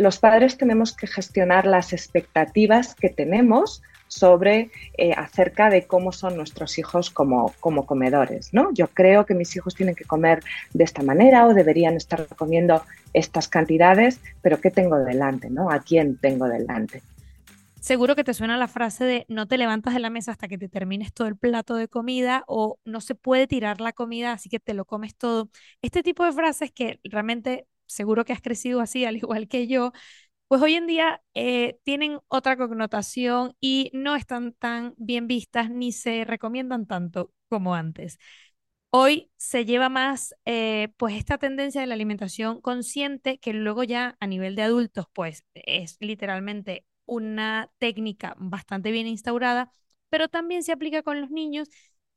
los 0.00 0.18
padres 0.18 0.56
tenemos 0.56 0.96
que 0.96 1.06
gestionar 1.06 1.66
las 1.66 1.92
expectativas 1.92 2.94
que 2.94 3.10
tenemos 3.10 3.82
sobre 4.08 4.70
eh, 4.96 5.12
acerca 5.12 5.68
de 5.68 5.86
cómo 5.86 6.10
son 6.10 6.36
nuestros 6.36 6.78
hijos 6.78 7.10
como, 7.10 7.52
como 7.60 7.84
comedores. 7.84 8.52
¿no? 8.52 8.72
Yo 8.72 8.88
creo 8.88 9.26
que 9.26 9.34
mis 9.34 9.54
hijos 9.54 9.74
tienen 9.74 9.94
que 9.94 10.04
comer 10.04 10.42
de 10.72 10.84
esta 10.84 11.02
manera 11.02 11.46
o 11.46 11.54
deberían 11.54 11.96
estar 11.96 12.26
comiendo 12.34 12.82
estas 13.12 13.46
cantidades, 13.48 14.20
pero 14.40 14.60
¿qué 14.60 14.70
tengo 14.70 14.96
delante? 14.96 15.50
¿no? 15.50 15.70
¿A 15.70 15.80
quién 15.80 16.16
tengo 16.16 16.48
delante? 16.48 17.02
Seguro 17.80 18.16
que 18.16 18.24
te 18.24 18.34
suena 18.34 18.56
la 18.56 18.68
frase 18.68 19.04
de 19.04 19.26
no 19.28 19.46
te 19.46 19.58
levantas 19.58 19.94
de 19.94 20.00
la 20.00 20.10
mesa 20.10 20.32
hasta 20.32 20.48
que 20.48 20.58
te 20.58 20.68
termines 20.68 21.12
todo 21.12 21.28
el 21.28 21.36
plato 21.36 21.76
de 21.76 21.88
comida 21.88 22.44
o 22.46 22.78
no 22.84 23.00
se 23.00 23.14
puede 23.14 23.46
tirar 23.46 23.80
la 23.80 23.92
comida, 23.92 24.32
así 24.32 24.48
que 24.48 24.60
te 24.60 24.74
lo 24.74 24.86
comes 24.86 25.14
todo. 25.16 25.50
Este 25.82 26.02
tipo 26.02 26.24
de 26.24 26.32
frases 26.32 26.72
que 26.72 27.00
realmente 27.04 27.66
seguro 27.90 28.24
que 28.24 28.32
has 28.32 28.40
crecido 28.42 28.80
así, 28.80 29.04
al 29.04 29.16
igual 29.16 29.48
que 29.48 29.66
yo, 29.66 29.92
pues 30.48 30.62
hoy 30.62 30.74
en 30.74 30.86
día 30.86 31.22
eh, 31.34 31.78
tienen 31.84 32.20
otra 32.28 32.56
connotación 32.56 33.54
y 33.60 33.90
no 33.94 34.16
están 34.16 34.52
tan 34.54 34.94
bien 34.98 35.26
vistas 35.28 35.70
ni 35.70 35.92
se 35.92 36.24
recomiendan 36.24 36.86
tanto 36.86 37.32
como 37.48 37.74
antes. 37.74 38.18
Hoy 38.92 39.30
se 39.36 39.64
lleva 39.64 39.88
más 39.88 40.34
eh, 40.46 40.88
pues 40.96 41.14
esta 41.16 41.38
tendencia 41.38 41.80
de 41.80 41.86
la 41.86 41.94
alimentación 41.94 42.60
consciente 42.60 43.38
que 43.38 43.52
luego 43.52 43.84
ya 43.84 44.16
a 44.20 44.26
nivel 44.26 44.56
de 44.56 44.62
adultos 44.62 45.06
pues 45.12 45.44
es 45.54 45.96
literalmente 46.00 46.84
una 47.06 47.70
técnica 47.78 48.34
bastante 48.38 48.90
bien 48.90 49.06
instaurada, 49.06 49.70
pero 50.08 50.28
también 50.28 50.64
se 50.64 50.72
aplica 50.72 51.02
con 51.02 51.20
los 51.20 51.30
niños. 51.30 51.68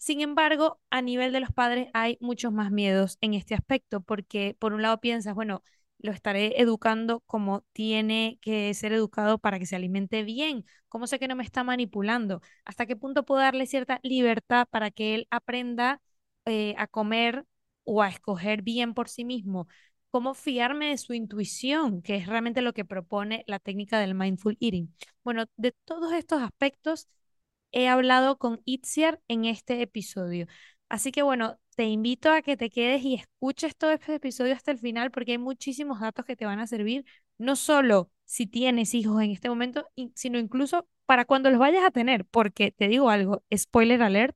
Sin 0.03 0.20
embargo, 0.20 0.81
a 0.89 1.02
nivel 1.02 1.31
de 1.31 1.39
los 1.39 1.52
padres 1.53 1.88
hay 1.93 2.17
muchos 2.20 2.52
más 2.52 2.71
miedos 2.71 3.17
en 3.21 3.34
este 3.34 3.55
aspecto 3.55 4.02
porque 4.02 4.53
por 4.59 4.73
un 4.73 4.81
lado 4.81 4.99
piensas, 4.99 5.34
bueno, 5.34 5.63
lo 5.99 6.12
estaré 6.12 6.62
educando 6.62 7.21
como 7.21 7.62
tiene 7.71 8.37
que 8.41 8.73
ser 8.73 8.91
educado 8.91 9.37
para 9.40 9.60
que 9.60 9.65
se 9.65 9.77
alimente 9.77 10.23
bien. 10.23 10.65
¿Cómo 10.90 11.07
sé 11.07 11.20
que 11.20 11.29
no 11.29 11.37
me 11.37 11.43
está 11.43 11.63
manipulando? 11.63 12.41
¿Hasta 12.65 12.85
qué 12.85 12.98
punto 12.98 13.23
puedo 13.23 13.40
darle 13.41 13.65
cierta 13.65 14.01
libertad 14.04 14.68
para 14.70 14.91
que 14.91 15.15
él 15.15 15.27
aprenda 15.32 16.01
eh, 16.45 16.76
a 16.77 16.88
comer 16.88 17.45
o 17.85 18.01
a 18.01 18.10
escoger 18.10 18.62
bien 18.62 18.93
por 18.93 19.07
sí 19.07 19.23
mismo? 19.23 19.67
¿Cómo 20.12 20.34
fiarme 20.34 20.90
de 20.90 20.98
su 20.98 21.13
intuición, 21.13 22.01
que 22.01 22.15
es 22.17 22.27
realmente 22.27 22.62
lo 22.62 22.73
que 22.73 22.84
propone 22.85 23.45
la 23.48 23.60
técnica 23.60 23.99
del 23.99 24.15
mindful 24.15 24.57
eating? 24.60 24.93
Bueno, 25.23 25.45
de 25.55 25.71
todos 25.85 26.12
estos 26.12 26.41
aspectos 26.41 27.07
he 27.74 27.90
hablado 27.90 28.38
con 28.38 28.62
Itziar 28.66 29.21
en 29.27 29.46
este 29.46 29.82
episodio. 29.82 30.48
Así 30.90 31.12
que 31.12 31.24
bueno, 31.24 31.60
te 31.76 31.85
invito 31.85 32.32
a 32.32 32.41
que 32.41 32.55
te 32.57 32.70
quedes 32.70 33.04
y 33.04 33.16
escuches 33.16 33.76
todo 33.76 33.91
este 33.91 34.16
episodio 34.16 34.54
hasta 34.54 34.71
el 34.71 34.77
final 34.79 35.12
porque 35.12 35.34
hay 35.34 35.38
muchísimos 35.40 35.99
datos 35.99 36.26
que 36.26 36.35
te 36.35 36.46
van 36.46 36.60
a 36.60 36.68
servir, 36.68 37.05
no 37.38 37.55
solo 37.55 38.12
si 38.26 38.48
tienes 38.48 38.94
hijos 38.94 39.21
en 39.21 39.32
este 39.32 39.49
momento, 39.49 39.88
sino 40.16 40.40
incluso 40.40 40.88
para 41.05 41.26
cuando 41.26 41.49
los 41.49 41.60
vayas 41.60 41.84
a 41.84 41.91
tener, 41.91 42.26
porque 42.26 42.71
te 42.71 42.88
digo 42.88 43.10
algo, 43.10 43.44
spoiler 43.55 44.01
alert, 44.04 44.35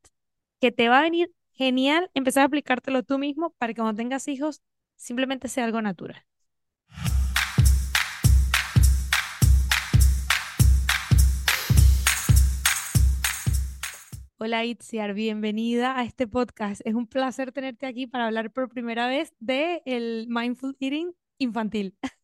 que 0.60 0.72
te 0.72 0.90
va 0.90 1.00
a 1.00 1.04
venir 1.04 1.32
genial 1.54 2.10
empezar 2.14 2.44
a 2.44 2.46
aplicártelo 2.48 3.04
tú 3.04 3.18
mismo 3.20 3.52
para 3.58 3.74
que 3.74 3.82
cuando 3.82 3.98
tengas 3.98 4.28
hijos 4.28 4.62
simplemente 4.96 5.48
sea 5.48 5.66
algo 5.66 5.82
natural. 5.82 6.24
Hola 14.40 14.64
Itziar, 14.66 15.16
bienvenida 15.16 15.98
a 15.98 16.04
este 16.04 16.28
podcast. 16.28 16.82
Es 16.86 16.94
un 16.94 17.08
placer 17.08 17.52
tenerte 17.52 17.88
aquí 17.88 18.06
para 18.06 18.28
hablar 18.28 18.52
por 18.52 18.70
primera 18.70 19.08
vez 19.08 19.34
de 19.40 19.82
el 19.88 20.28
mindful 20.30 20.78
eating 20.80 21.12
infantil. 21.40 21.98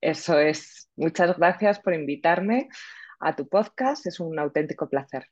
Eso 0.00 0.38
es. 0.38 0.88
Muchas 0.94 1.36
gracias 1.36 1.80
por 1.80 1.92
invitarme 1.92 2.68
a 3.18 3.34
tu 3.34 3.48
podcast. 3.48 4.06
Es 4.06 4.20
un 4.20 4.38
auténtico 4.38 4.88
placer. 4.88 5.26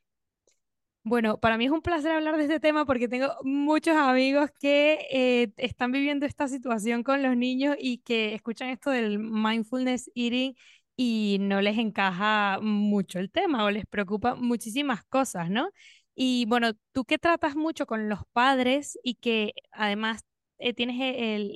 Bueno, 1.05 1.39
para 1.39 1.57
mí 1.57 1.67
es 1.67 1.71
un 1.71 1.81
placer 1.81 2.11
hablar 2.11 2.35
de 2.35 2.43
este 2.43 2.59
tema 2.59 2.85
porque 2.85 3.07
tengo 3.07 3.29
muchos 3.43 3.95
amigos 3.95 4.49
que 4.59 5.07
eh, 5.09 5.53
están 5.55 5.93
viviendo 5.93 6.25
esta 6.25 6.49
situación 6.49 7.03
con 7.03 7.23
los 7.23 7.37
niños 7.37 7.77
y 7.79 7.99
que 7.99 8.35
escuchan 8.35 8.67
esto 8.67 8.89
del 8.89 9.19
mindfulness 9.19 10.11
eating 10.15 10.53
y 10.95 11.37
no 11.41 11.61
les 11.61 11.77
encaja 11.77 12.59
mucho 12.61 13.19
el 13.19 13.31
tema 13.31 13.65
o 13.65 13.71
les 13.71 13.85
preocupa 13.85 14.35
muchísimas 14.35 15.03
cosas, 15.05 15.49
¿no? 15.49 15.69
Y 16.15 16.45
bueno, 16.47 16.73
tú 16.91 17.05
que 17.05 17.17
tratas 17.17 17.55
mucho 17.55 17.85
con 17.87 18.09
los 18.09 18.19
padres 18.33 18.97
y 19.03 19.15
que 19.15 19.53
además 19.71 20.21
eh, 20.59 20.73
tienes 20.73 20.97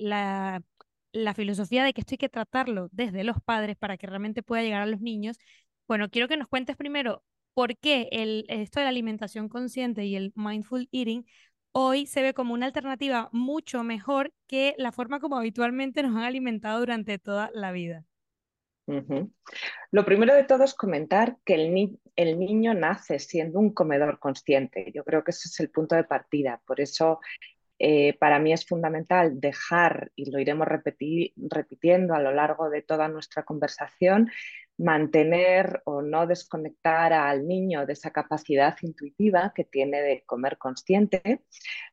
la, 0.02 0.64
la 1.12 1.34
filosofía 1.34 1.84
de 1.84 1.94
que 1.94 2.02
esto 2.02 2.14
hay 2.14 2.18
que 2.18 2.30
tratarlo 2.30 2.90
desde 2.92 3.24
los 3.24 3.38
padres 3.44 3.76
para 3.78 3.97
que 3.97 4.08
realmente 4.08 4.44
pueda 4.44 4.64
llegar 4.64 4.81
a 4.81 4.86
los 4.88 5.02
niños, 5.02 5.38
bueno, 5.88 6.09
quiero 6.09 6.28
que 6.28 6.38
nos 6.38 6.47
cuentes 6.47 6.76
primero 6.76 7.24
por 7.53 7.78
qué 7.78 8.09
el, 8.12 8.46
esto 8.50 8.80
de 8.80 8.86
la 8.86 8.90
alimentación 8.90 9.50
consciente 9.50 10.06
y 10.06 10.16
el 10.16 10.31
mindful 10.36 10.88
eating 10.92 11.26
hoy 11.72 12.06
se 12.08 12.22
ve 12.22 12.34
como 12.34 12.53
una 12.53 12.66
alternativa 12.66 13.30
mucho 13.31 13.84
mejor 13.84 14.34
que 14.47 14.76
la 14.78 14.92
forma 14.92 15.20
como 15.20 15.38
habitualmente 15.38 16.03
nos 16.03 16.16
han 16.16 16.24
alimentado 16.24 16.80
durante 16.80 17.20
toda 17.20 17.50
la 17.53 17.72
vida. 17.72 18.06
Lo 19.92 20.06
primero 20.06 20.34
de 20.34 20.46
todo 20.46 20.64
es 20.64 20.74
comentar 20.74 21.38
que 21.44 21.56
el, 21.56 22.40
niño 22.40 22.74
nace 22.74 23.20
siendo 23.20 23.59
un 23.59 23.74
comedor 23.74 24.20
consciente. 24.20 24.92
Yo 24.94 25.03
creo 25.03 25.24
que 25.24 25.31
ese 25.31 25.50
es 25.50 25.59
el 25.59 25.70
punto 25.70 25.96
de 25.96 26.06
partida. 26.06 26.62
Por 26.66 26.80
eso 26.80 27.20
eh, 27.80 28.18
para 28.18 28.40
mí 28.40 28.53
es 28.53 28.66
fundamental 28.66 29.40
dejar, 29.40 30.12
y 30.16 30.31
lo 30.31 30.40
iremos 30.40 30.68
repitiendo 30.68 32.16
a 32.16 32.22
lo 32.22 32.34
largo 32.34 32.70
de 32.70 32.81
toda 32.81 33.08
nuestra 33.08 33.44
conversación, 33.44 34.31
mantener 34.78 35.81
o 35.86 36.02
no 36.02 36.28
desconectar 36.28 37.12
al 37.12 37.47
niño 37.47 37.86
de 37.86 37.94
esa 37.94 38.12
capacidad 38.12 38.76
intuitiva 38.81 39.52
que 39.56 39.64
tiene 39.64 40.02
de 40.02 40.24
comer 40.26 40.58
consciente. 40.58 41.44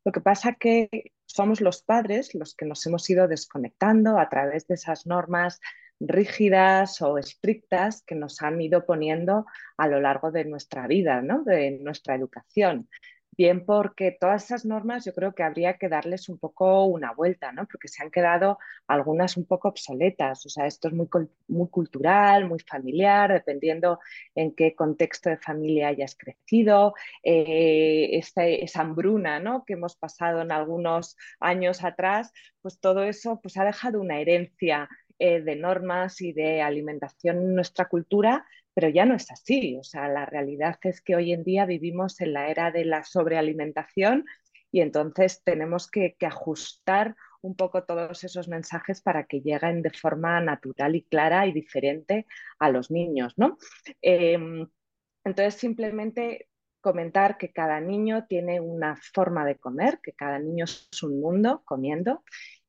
Lo 0.04 0.12
que 0.12 0.21
pasa 0.21 0.54
que 0.54 1.12
somos 1.27 1.60
los 1.60 1.83
padres 1.83 2.34
los 2.34 2.54
que 2.54 2.66
nos 2.66 2.84
hemos 2.87 3.09
ido 3.09 3.27
desconectando 3.27 4.19
a 4.19 4.28
través 4.28 4.66
de 4.69 4.75
esas 4.75 5.06
normas 5.06 5.60
rígidas 6.09 7.00
o 7.03 7.19
estrictas 7.19 8.03
que 8.06 8.15
nos 8.15 8.42
han 8.42 8.60
ido 8.60 8.84
poniendo 8.84 9.47
a 9.76 9.88
lo 9.88 10.00
largo 10.00 10.31
de 10.31 10.44
nuestra 10.44 10.87
vida, 10.87 11.22
¿no? 11.22 11.42
de 11.44 11.78
nuestra 11.81 12.15
educación. 12.15 12.88
Bien 13.37 13.65
porque 13.65 14.16
todas 14.19 14.44
esas 14.44 14.65
normas 14.65 15.04
yo 15.04 15.12
creo 15.12 15.34
que 15.34 15.42
habría 15.42 15.76
que 15.76 15.88
darles 15.88 16.28
un 16.28 16.38
poco 16.38 16.84
una 16.84 17.12
vuelta, 17.12 17.50
¿no? 17.50 17.66
porque 17.66 17.88
se 17.88 18.00
han 18.03 18.10
quedado 18.12 18.59
algunas 18.87 19.37
un 19.37 19.44
poco 19.44 19.69
obsoletas. 19.69 20.47
O 20.47 20.48
sea, 20.48 20.66
esto 20.66 20.87
es 20.88 20.94
muy, 20.94 21.09
muy 21.48 21.69
cultural, 21.69 22.47
muy 22.47 22.60
familiar, 22.60 23.32
dependiendo 23.32 23.98
en 24.36 24.54
qué 24.54 24.76
contexto 24.76 25.31
de 25.31 25.38
familia 25.38 25.88
hayas 25.88 26.15
crecido. 26.16 26.94
Eh, 27.25 28.21
esa 28.21 28.81
hambruna 28.81 29.41
¿no? 29.41 29.65
que 29.65 29.72
hemos 29.72 29.97
pasado 29.97 30.42
en 30.42 30.53
algunos 30.53 31.16
años 31.41 31.82
atrás, 31.82 32.32
pues 32.62 32.78
todo 32.78 33.03
eso 33.03 33.41
pues, 33.42 33.56
ha 33.56 33.65
dejado 33.65 34.00
una 34.00 34.21
herencia 34.21 34.88
eh, 35.19 35.41
de 35.41 35.56
normas 35.56 36.20
y 36.20 36.32
de 36.32 36.60
alimentación 36.62 37.38
en 37.38 37.54
nuestra 37.54 37.88
cultura, 37.88 38.47
pero 38.75 38.88
ya 38.88 39.04
no 39.04 39.14
es 39.14 39.30
así. 39.30 39.76
O 39.76 39.84
sea, 39.84 40.08
la 40.08 40.26
realidad 40.26 40.78
es 40.82 41.00
que 41.00 41.14
hoy 41.16 41.32
en 41.32 41.44
día 41.44 41.66
vivimos 41.66 42.20
en 42.20 42.32
la 42.32 42.48
era 42.48 42.70
de 42.70 42.84
la 42.84 43.04
sobrealimentación 43.04 44.24
y 44.72 44.80
entonces 44.80 45.42
tenemos 45.44 45.88
que, 45.88 46.16
ajustar 46.20 47.14
un 47.42 47.54
poco 47.54 47.84
todos 47.84 48.24
esos 48.24 48.48
mensajes 48.48 49.03
para 49.03 49.24
que 49.24 49.41
lleguen 49.41 49.82
de 49.82 49.91
forma 49.91 50.41
natural 50.41 50.97
y 50.97 51.04
clara 51.04 51.47
y 51.47 51.53
diferente 51.53 52.26
a 52.58 52.70
los 52.70 52.91
niños, 52.91 53.34
¿no? 53.36 53.58
Em, 54.03 54.66
entonces, 55.24 55.54
simplemente 55.54 56.48
comentar 56.80 57.38
que 57.38 57.53
cada 57.53 57.80
niño 57.80 58.26
tiene 58.26 58.60
una 58.60 58.97
forma 59.14 59.44
de 59.47 59.56
comer, 59.58 60.00
que 60.03 60.12
cada 60.12 60.38
niño 60.38 60.64
es 60.64 61.03
un 61.03 61.20
mundo 61.20 61.62
comiendo 61.64 62.24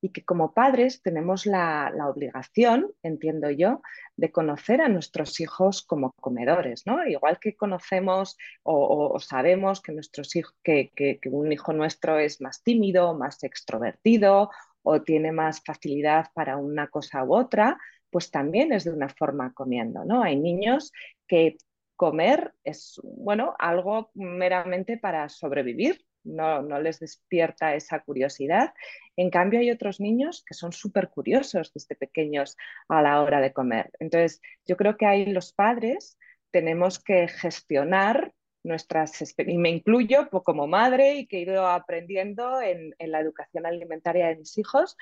y 0.05 0.09
que 0.09 0.23
como 0.23 0.53
padres 0.53 1.01
tenemos 1.01 1.47
la, 1.47 1.91
obligación, 2.07 2.91
entiendo 3.01 3.49
yo, 3.49 3.81
de 4.15 4.31
conocer 4.31 4.79
a 4.81 4.87
nuestros 4.87 5.39
hijos 5.39 5.81
como 5.81 6.11
comedores, 6.21 6.85
¿no? 6.85 7.03
Igual 7.07 7.39
que 7.39 7.55
conocemos 7.55 8.37
o, 8.61 9.19
sabemos 9.19 9.81
que, 9.81 10.91
que, 10.93 11.19
un 11.31 11.51
hijo 11.51 11.73
nuestro 11.73 12.19
es 12.19 12.39
más 12.39 12.61
tímido, 12.61 13.15
más 13.15 13.43
extrovertido 13.43 14.51
o 14.83 15.01
tiene 15.01 15.31
más 15.31 15.63
facilidad 15.65 16.27
para 16.35 16.57
una 16.57 16.87
cosa 16.87 17.23
u 17.23 17.35
otra, 17.35 17.79
pues 18.11 18.29
también 18.29 18.73
es 18.73 18.83
de 18.83 18.91
una 18.91 19.09
forma 19.09 19.53
comiendo, 19.53 20.05
¿no? 20.05 20.21
Hay 20.21 20.35
niños 20.35 20.91
que 21.25 21.57
comer 21.95 22.53
es, 22.63 23.01
bueno, 23.03 23.55
algo 23.57 24.11
meramente 24.13 24.99
para 24.99 25.29
sobrevivir, 25.29 26.05
no, 26.25 26.61
no, 26.61 26.79
les 26.79 26.99
despierta 26.99 27.75
esa 27.75 28.01
curiosidad. 28.01 28.73
En 29.15 29.29
cambio, 29.29 29.59
hay 29.59 29.71
otros 29.71 29.99
niños 29.99 30.43
que 30.45 30.53
son 30.53 30.73
súper 30.73 31.09
curiosos 31.09 31.71
desde 31.73 31.95
pequeños 31.95 32.57
a 32.89 33.01
la 33.01 33.21
hora 33.21 33.39
de 33.39 33.53
comer. 33.53 33.91
Entonces, 33.99 34.41
yo 34.65 34.75
creo 34.75 34.97
que 34.97 35.05
ahí 35.05 35.27
los 35.27 35.53
padres 35.53 36.17
tenemos 36.51 36.99
que 36.99 37.27
gestionar 37.27 38.33
nuestras, 38.63 39.21
y 39.37 39.57
me 39.57 39.69
incluyo 39.69 40.29
como 40.29 40.67
madre 40.67 41.15
y 41.15 41.27
que 41.27 41.37
he 41.37 41.41
ido 41.41 41.67
aprendiendo 41.67 42.61
en, 42.61 42.95
en 42.97 43.11
la 43.11 43.19
educación 43.19 43.65
alimentaria 43.65 44.27
de 44.27 44.37
mis 44.37 44.57
hijos, 44.57 44.97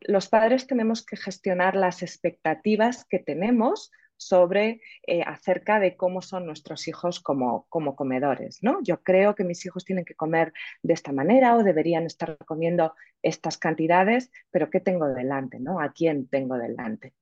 los 0.00 0.28
padres 0.28 0.66
tenemos 0.66 1.04
que 1.04 1.16
gestionar 1.16 1.76
las 1.76 2.02
expectativas 2.02 3.04
que 3.06 3.18
tenemos 3.18 3.90
sobre 4.20 4.80
eh, 5.06 5.22
acerca 5.26 5.80
de 5.80 5.96
cómo 5.96 6.20
son 6.22 6.46
nuestros 6.46 6.86
hijos 6.88 7.20
como, 7.20 7.66
como 7.68 7.96
comedores. 7.96 8.58
¿no? 8.62 8.82
Yo 8.82 9.02
creo 9.02 9.34
que 9.34 9.44
mis 9.44 9.64
hijos 9.66 9.84
tienen 9.84 10.04
que 10.04 10.14
comer 10.14 10.52
de 10.82 10.92
esta 10.94 11.12
manera 11.12 11.56
o 11.56 11.64
deberían 11.64 12.04
estar 12.06 12.36
comiendo 12.46 12.94
estas 13.22 13.58
cantidades, 13.58 14.30
pero 14.50 14.70
¿qué 14.70 14.80
tengo 14.80 15.08
delante? 15.08 15.58
¿no? 15.60 15.80
¿A 15.80 15.92
quién 15.92 16.28
tengo 16.28 16.56
delante? 16.58 17.14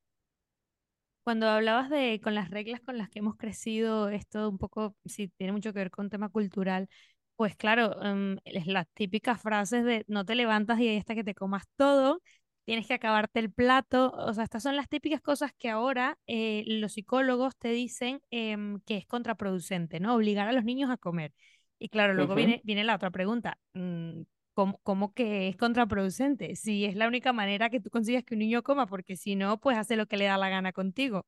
Cuando 1.22 1.46
hablabas 1.48 1.90
de 1.90 2.20
con 2.22 2.34
las 2.34 2.50
reglas 2.50 2.80
con 2.80 2.96
las 2.98 3.10
que 3.10 3.18
hemos 3.18 3.36
crecido, 3.36 4.08
esto 4.08 4.48
un 4.48 4.56
poco, 4.58 4.96
sí, 5.04 5.28
tiene 5.36 5.52
mucho 5.52 5.72
que 5.72 5.80
ver 5.80 5.90
con 5.90 6.08
tema 6.08 6.30
cultural, 6.30 6.88
pues 7.36 7.54
claro, 7.54 7.94
es 8.44 8.66
las 8.66 8.86
típicas 8.94 9.40
frases 9.40 9.84
de 9.84 10.04
no 10.08 10.24
te 10.24 10.34
levantas 10.34 10.80
y 10.80 10.88
ahí 10.88 10.96
está 10.96 11.14
que 11.14 11.24
te 11.24 11.34
comas 11.34 11.64
todo, 11.76 12.22
tienes 12.68 12.86
que 12.86 12.92
acabarte 12.92 13.40
el 13.40 13.50
plato, 13.50 14.12
o 14.12 14.34
sea, 14.34 14.44
estas 14.44 14.62
son 14.62 14.76
las 14.76 14.90
típicas 14.90 15.22
cosas 15.22 15.54
que 15.58 15.70
ahora 15.70 16.18
eh, 16.26 16.64
los 16.66 16.92
psicólogos 16.92 17.56
te 17.56 17.70
dicen 17.70 18.20
em, 18.28 18.80
que 18.80 18.98
es 18.98 19.06
contraproducente, 19.06 20.00
¿no? 20.00 20.14
Obligar 20.14 20.48
a 20.48 20.52
los 20.52 20.64
niños 20.64 20.90
a 20.90 20.98
comer. 20.98 21.32
Y 21.78 21.88
claro, 21.88 22.12
luego 22.12 22.34
viene, 22.34 22.60
viene 22.64 22.84
la 22.84 22.94
otra 22.94 23.10
pregunta, 23.10 23.56
mm, 23.72 24.20
¿cómo, 24.52 24.80
¿cómo, 24.82 25.14
que 25.14 25.48
es 25.48 25.56
contraproducente? 25.56 26.56
Si 26.56 26.84
es 26.84 26.94
la 26.94 27.08
única 27.08 27.32
manera 27.32 27.70
que 27.70 27.80
tú 27.80 27.88
consigues 27.88 28.22
que 28.22 28.34
un 28.34 28.40
niño 28.40 28.62
coma, 28.62 28.86
porque 28.86 29.16
si 29.16 29.34
no, 29.34 29.58
pues 29.58 29.78
hace 29.78 29.96
lo 29.96 30.04
que 30.04 30.18
le 30.18 30.26
da 30.26 30.36
la 30.36 30.50
gana 30.50 30.74
contigo. 30.74 31.24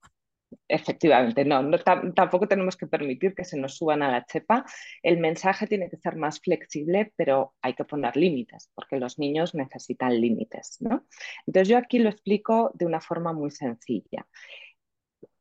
Efectivamente, 0.68 1.44
no, 1.44 1.68
tampoco 2.14 2.48
tenemos 2.48 2.76
que 2.76 2.86
permitir 2.86 3.34
que 3.34 3.44
se 3.44 3.58
nos 3.58 3.76
suban 3.76 4.02
a 4.02 4.10
la 4.10 4.24
chepa. 4.24 4.64
El 5.02 5.18
mensaje 5.18 5.66
tiene 5.66 5.88
que 5.88 5.96
ser 5.96 6.16
más 6.16 6.40
flexible, 6.40 7.12
pero 7.16 7.54
hay 7.62 7.74
que 7.74 7.84
poner 7.84 8.16
límites, 8.16 8.70
porque 8.74 8.98
los 8.98 9.18
niños 9.18 9.54
necesitan 9.54 10.20
límites. 10.20 10.78
¿no? 10.80 11.06
Entonces 11.46 11.68
yo 11.68 11.78
aquí 11.78 11.98
lo 11.98 12.08
explico 12.08 12.72
de 12.74 12.86
una 12.86 13.00
forma 13.00 13.32
muy 13.32 13.50
sencilla. 13.50 14.26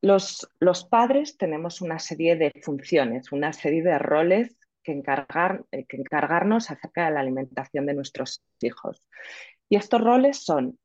Los, 0.02 0.50
los 0.60 0.86
padres 0.86 1.38
tenemos 1.38 1.82
una 1.82 2.00
serie 2.00 2.36
de 2.36 2.52
funciones, 2.64 3.32
una 3.32 3.52
serie 3.52 3.84
de 3.84 3.98
roles 3.98 4.58
que, 4.84 4.92
encargar, 4.92 5.66
eh, 5.72 5.86
que 5.86 5.98
encargarnos 5.98 6.72
acerca 6.72 7.06
de 7.06 7.12
la 7.12 7.20
alimentación 7.20 7.86
de 7.86 7.96
nuestros 7.96 8.44
hijos. 8.62 9.04
Y 9.70 9.76
estos 9.76 10.02
roles 10.02 10.44
son 10.44 10.80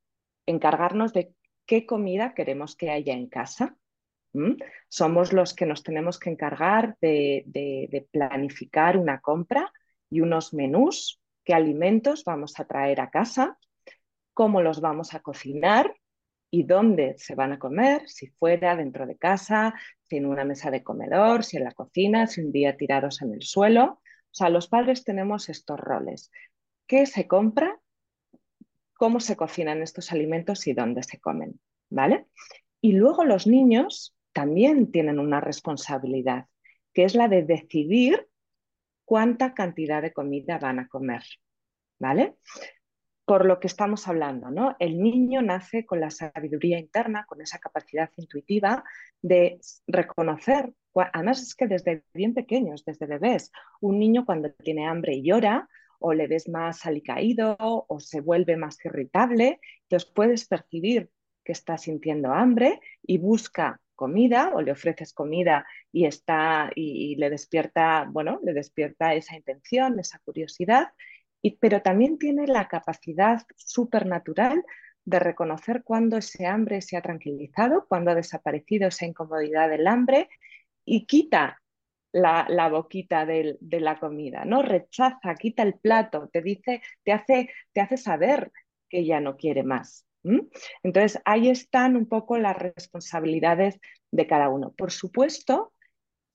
encargarnos 0.45 1.13
de 1.13 1.33
qué 1.65 1.85
comida 1.85 2.33
queremos 2.33 2.75
que 2.75 2.91
haya 2.91 3.13
en 3.13 3.27
casa, 3.27 3.75
somos 4.89 5.33
los 5.33 5.53
que 5.53 5.65
nos 5.65 5.83
tenemos 5.83 6.19
que 6.19 6.29
encargar 6.29 6.97
de, 7.01 8.07
planificar 8.11 8.97
una 8.97 9.19
compra 9.19 9.71
y 10.09 10.21
unos 10.21 10.53
menús, 10.53 11.21
qué 11.43 11.53
alimentos 11.53 12.23
vamos 12.23 12.59
a 12.59 12.65
traer 12.65 13.01
a 13.01 13.09
casa, 13.09 13.57
cómo 14.33 14.61
los 14.61 14.81
vamos 14.81 15.13
a 15.13 15.19
cocinar 15.19 15.95
y 16.51 16.63
dónde 16.63 17.15
se 17.17 17.35
van 17.35 17.53
a 17.53 17.59
comer, 17.59 18.07
si 18.07 18.27
fuera, 18.27 18.75
dentro 18.75 19.05
de 19.05 19.17
casa, 19.17 19.73
si 20.03 20.17
en 20.17 20.25
una 20.25 20.45
mesa 20.45 20.71
de 20.71 20.83
comedor, 20.83 21.43
si 21.43 21.57
en 21.57 21.65
la 21.65 21.73
cocina, 21.73 22.27
si 22.27 22.41
un 22.41 22.51
día 22.51 22.77
tirados 22.77 23.21
en 23.21 23.33
el 23.33 23.41
suelo. 23.41 23.83
O 23.83 24.37
sea, 24.37 24.49
los 24.49 24.67
padres 24.67 25.03
tenemos 25.03 25.49
estos 25.49 25.79
roles. 25.79 26.31
¿Qué 26.87 27.05
se 27.05 27.27
compra? 27.27 27.79
¿Cómo 28.93 29.19
se 29.19 29.35
cocinan 29.35 29.81
estos 29.81 30.11
alimentos 30.11 30.67
y 30.67 30.73
dónde 30.73 31.03
se 31.03 31.19
comen? 31.19 31.59
¿Vale? 31.89 32.27
Y 32.79 32.93
luego 32.93 33.25
los 33.25 33.47
niños 33.47 34.14
también 34.35 34.91
tienen 34.91 35.17
una 35.17 35.39
responsabilidad, 35.39 36.47
que 36.93 37.05
es 37.05 37.15
la 37.15 37.29
de 37.29 37.43
decidir 37.43 38.27
cuánta 39.05 39.53
cantidad 39.53 40.01
de 40.01 40.11
comida 40.11 40.59
van 40.59 40.79
a 40.79 40.89
comer. 40.89 41.23
¿Vale? 41.99 42.35
Por 43.23 43.45
lo 43.45 43.61
que 43.61 43.67
estamos 43.67 44.09
hablando, 44.09 44.51
¿no? 44.51 44.75
El 44.77 45.01
niño 45.01 45.41
nace 45.41 45.85
con 45.85 46.01
la 46.01 46.09
sabiduría 46.09 46.77
interna, 46.77 47.25
con 47.25 47.41
esa 47.41 47.59
capacidad 47.59 48.11
intuitiva 48.17 48.83
de 49.21 49.57
reconocer, 49.87 50.73
además 50.93 51.41
es 51.41 51.55
que 51.55 51.67
desde 51.67 52.03
bien 52.13 52.33
pequeños, 52.33 52.83
desde 52.83 53.05
bebés, 53.05 53.53
un 53.79 53.97
niño 53.97 54.25
cuando 54.25 54.51
tiene 54.51 54.85
hambre 54.85 55.13
y 55.15 55.23
llora, 55.23 55.69
o 55.99 56.13
le 56.13 56.27
ves 56.27 56.49
más 56.49 56.85
alicaído 56.85 57.55
o 57.57 57.99
se 58.01 58.19
vuelve 58.19 58.57
más 58.57 58.83
irritable, 58.83 59.61
entonces 59.83 60.11
puedes 60.13 60.45
percibir 60.45 61.09
que 61.45 61.53
está 61.53 61.77
sintiendo 61.77 62.33
hambre 62.33 62.81
y 63.01 63.17
busca 63.17 63.79
comida 63.95 64.51
o 64.53 64.61
le 64.61 64.71
ofreces 64.71 65.13
comida 65.13 65.65
y 65.91 66.05
está 66.05 66.71
y, 66.75 67.15
le 67.15 67.29
despierta, 67.29 68.07
bueno, 68.09 68.39
le 68.43 68.53
despierta 68.53 69.13
esa 69.13 69.35
intención, 69.35 69.99
esa 69.99 70.19
curiosidad, 70.19 70.89
y, 71.41 71.57
pero 71.57 71.81
también 71.81 72.17
tiene 72.17 72.47
la 72.47 72.67
capacidad 72.67 73.41
supernatural 73.57 74.63
de 75.05 75.19
reconocer 75.19 75.83
cuando 75.83 76.17
ese 76.17 76.47
hambre 76.47 76.81
se 76.81 76.97
ha 76.97 77.01
tranquilizado, 77.01 77.85
cuando 77.87 78.11
ha 78.11 78.15
desaparecido 78.15 78.87
esa 78.87 79.05
incomodidad 79.05 79.69
del 79.69 79.87
hambre 79.87 80.29
y 80.83 81.05
quita 81.05 81.61
la, 82.11 82.69
boquita 82.69 83.25
de, 83.25 83.57
de, 83.59 83.79
la 83.81 83.99
comida, 83.99 84.45
¿no? 84.45 84.61
Rechaza, 84.61 85.35
quita 85.35 85.63
el 85.63 85.75
plato, 85.75 86.29
te 86.31 86.41
dice, 86.41 86.81
te 87.03 87.11
hace, 87.11 87.49
te 87.73 87.81
hace 87.81 87.97
saber 87.97 88.51
que 88.89 89.05
ya 89.05 89.19
no 89.19 89.35
quiere 89.35 89.63
más. 89.63 90.04
Entonces, 90.83 91.21
ahí 91.25 91.49
están 91.49 91.95
un 91.95 92.07
poco 92.07 92.37
las 92.37 92.57
responsabilidades 92.57 93.79
de 94.11 94.27
cada 94.27 94.49
uno. 94.49 94.73
Por 94.77 94.91
supuesto, 94.91 95.73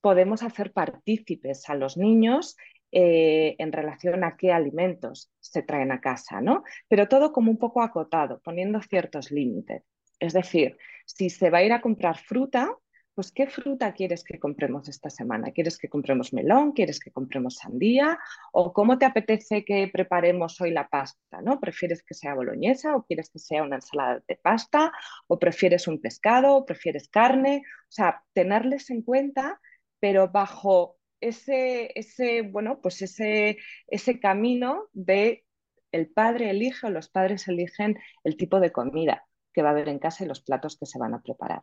podemos 0.01 0.43
hacer 0.43 0.73
partícipes 0.73 1.69
a 1.69 1.75
los 1.75 1.97
niños 1.97 2.57
eh, 2.93 3.55
en 3.59 3.73
relación 3.73 4.25
a 4.25 4.37
qué 4.37 4.53
alimentos 4.53 5.31
se 5.39 5.63
traen 5.63 5.93
a 5.93 6.01
casa, 6.01 6.41
¿no? 6.41 6.65
Pero 6.89 7.09
todo 7.09 7.33
como 7.33 7.51
un 7.51 7.59
poco 7.59 7.83
acotado, 7.83 8.41
poniendo 8.43 8.81
ciertos 8.83 9.31
límites. 9.31 9.85
Es 10.19 10.33
decir, 10.33 10.77
si 11.07 11.31
se 11.31 11.51
va 11.51 11.59
a 11.59 11.65
ir 11.65 11.73
a 11.73 11.81
comprar 11.81 12.19
fruta, 12.19 12.77
pues 13.15 13.33
¿qué 13.33 13.47
fruta 13.47 13.93
quieres 13.93 14.25
que 14.25 14.39
compremos 14.39 14.89
esta 14.89 15.11
semana? 15.11 15.51
¿Quieres 15.53 15.79
que 15.79 15.89
compremos 15.89 16.33
melón? 16.33 16.73
¿Quieres 16.73 17.01
que 17.01 17.11
compremos 17.11 17.57
sandía? 17.57 18.19
¿O 18.53 18.73
cómo 18.73 18.99
te 18.99 19.05
apetece 19.05 19.65
que 19.65 19.89
preparemos 19.93 20.61
hoy 20.61 20.71
la 20.71 20.89
pasta? 20.89 21.43
¿no? 21.43 21.61
¿Prefieres 21.61 22.03
que 22.03 22.15
sea 22.15 22.35
boloñesa 22.35 22.97
o 22.97 23.05
quieres 23.05 23.31
que 23.31 23.39
sea 23.39 23.63
una 23.63 23.77
ensalada 23.77 24.23
de 24.27 24.37
pasta? 24.37 24.93
¿O 25.27 25.39
prefieres 25.39 25.89
un 25.89 26.01
pescado? 26.01 26.55
¿O 26.57 26.65
prefieres 26.65 27.09
carne? 27.09 27.63
O 27.67 27.93
sea, 27.93 28.23
tenerles 28.33 28.91
en 28.91 29.03
cuenta, 29.03 29.61
pero 29.99 30.29
bajo 30.29 30.99
ese, 31.21 31.93
ese, 31.99 32.43
bueno, 32.43 32.81
pues 32.81 33.03
ese, 33.03 33.59
ese 33.89 34.21
camino 34.21 34.89
de 34.93 35.45
el 35.93 36.09
padre 36.09 36.51
elige 36.51 36.87
o 36.87 36.91
los 36.91 37.09
padres 37.09 37.49
eligen 37.49 37.99
el 38.25 38.37
tipo 38.37 38.61
de 38.61 38.73
comida 38.73 39.27
que 39.53 39.63
va 39.63 39.71
a 39.71 39.73
haber 39.73 39.89
en 39.89 39.99
casa 39.99 40.25
y 40.25 40.29
los 40.29 40.41
platos 40.41 40.79
que 40.79 40.87
se 40.87 40.99
van 40.99 41.15
a 41.15 41.23
preparar. 41.23 41.63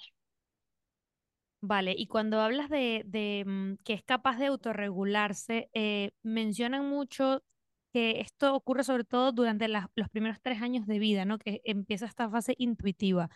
Vale, 1.68 1.94
y 1.98 2.08
cuando 2.08 2.40
hablas 2.40 2.70
de, 2.70 3.44
mm, 3.46 3.84
que 3.84 3.92
es 3.92 4.02
capaz 4.02 4.38
de 4.38 4.46
autorregularse, 4.46 5.70
eh, 5.74 6.12
mencionan 6.24 6.88
mucho 6.88 7.44
que 7.92 8.22
esto 8.22 8.56
ocurre 8.56 8.86
sobre 8.86 9.04
todo 9.04 9.34
durante 9.34 9.68
los 9.68 10.10
primeros 10.10 10.38
tres 10.42 10.62
años 10.62 10.88
de 10.88 10.98
vida, 10.98 11.26
¿no? 11.26 11.38
Que 11.38 11.60
empieza 11.66 12.06
esta 12.06 12.30
fase 12.30 12.56
intuitiva. 12.58 13.30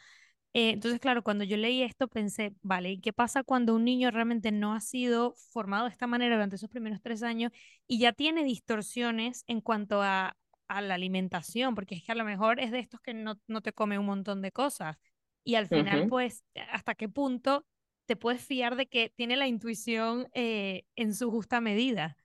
Eh, 0.53 0.69
entonces, 0.69 1.01
claro, 1.01 1.23
cuando 1.23 1.43
yo 1.43 1.57
leí 1.57 1.83
esto 1.83 2.07
pensé, 2.07 2.53
vale, 2.61 2.91
¿y 2.91 3.01
qué 3.01 3.11
pasa 3.11 3.43
cuando 3.43 3.75
un 3.75 3.83
niño 3.83 4.11
realmente 4.11 4.53
no 4.53 4.73
ha 4.73 4.79
sido 4.79 5.33
formado 5.51 5.85
de 5.85 5.91
esta 5.91 6.07
manera 6.07 6.35
durante 6.35 6.55
esos 6.55 6.69
primeros 6.69 7.01
tres 7.01 7.23
años 7.23 7.51
y 7.85 7.99
ya 7.99 8.13
tiene 8.13 8.45
distorsiones 8.45 9.43
en 9.47 9.59
cuanto 9.59 10.01
a, 10.01 10.37
la 10.69 10.93
alimentación? 10.95 11.75
Porque 11.75 11.95
es 11.95 12.03
que 12.03 12.13
a 12.13 12.15
lo 12.15 12.23
mejor 12.23 12.61
es 12.61 12.71
de 12.71 12.79
estos 12.79 13.01
que 13.01 13.13
no, 13.13 13.35
te 13.61 13.73
come 13.73 13.99
un 13.99 14.05
montón 14.05 14.41
de 14.41 14.53
cosas. 14.53 14.97
Y 15.43 15.55
al 15.55 15.67
final, 15.67 16.07
pues, 16.07 16.45
¿hasta 16.71 16.95
qué 16.95 17.09
punto 17.09 17.65
te 18.05 18.15
puedes 18.15 18.43
fiar 18.45 18.75
de 18.75 18.87
que 18.87 19.09
tiene 19.09 19.35
la 19.35 19.47
intuición 19.47 20.27
eh, 20.33 20.83
en 20.95 21.13
su 21.13 21.31
justa 21.31 21.61
medida. 21.61 22.17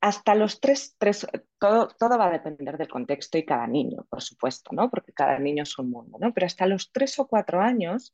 Hasta 0.00 0.34
los 0.34 0.60
tres, 0.60 0.94
tres 0.96 1.26
todo, 1.58 1.88
todo, 1.88 2.18
va 2.18 2.26
a 2.26 2.32
depender 2.32 2.78
del 2.78 2.88
contexto 2.88 3.36
y 3.36 3.44
cada 3.44 3.66
niño, 3.66 4.06
por 4.08 4.22
supuesto, 4.22 4.70
¿no? 4.72 4.88
Porque 4.90 5.12
cada 5.12 5.38
niño 5.38 5.64
es 5.64 5.76
un 5.78 5.90
mundo, 5.90 6.18
¿no? 6.20 6.32
Pero 6.32 6.46
hasta 6.46 6.66
los 6.66 6.92
tres 6.92 7.18
o 7.18 7.26
cuatro 7.26 7.60
años, 7.60 8.12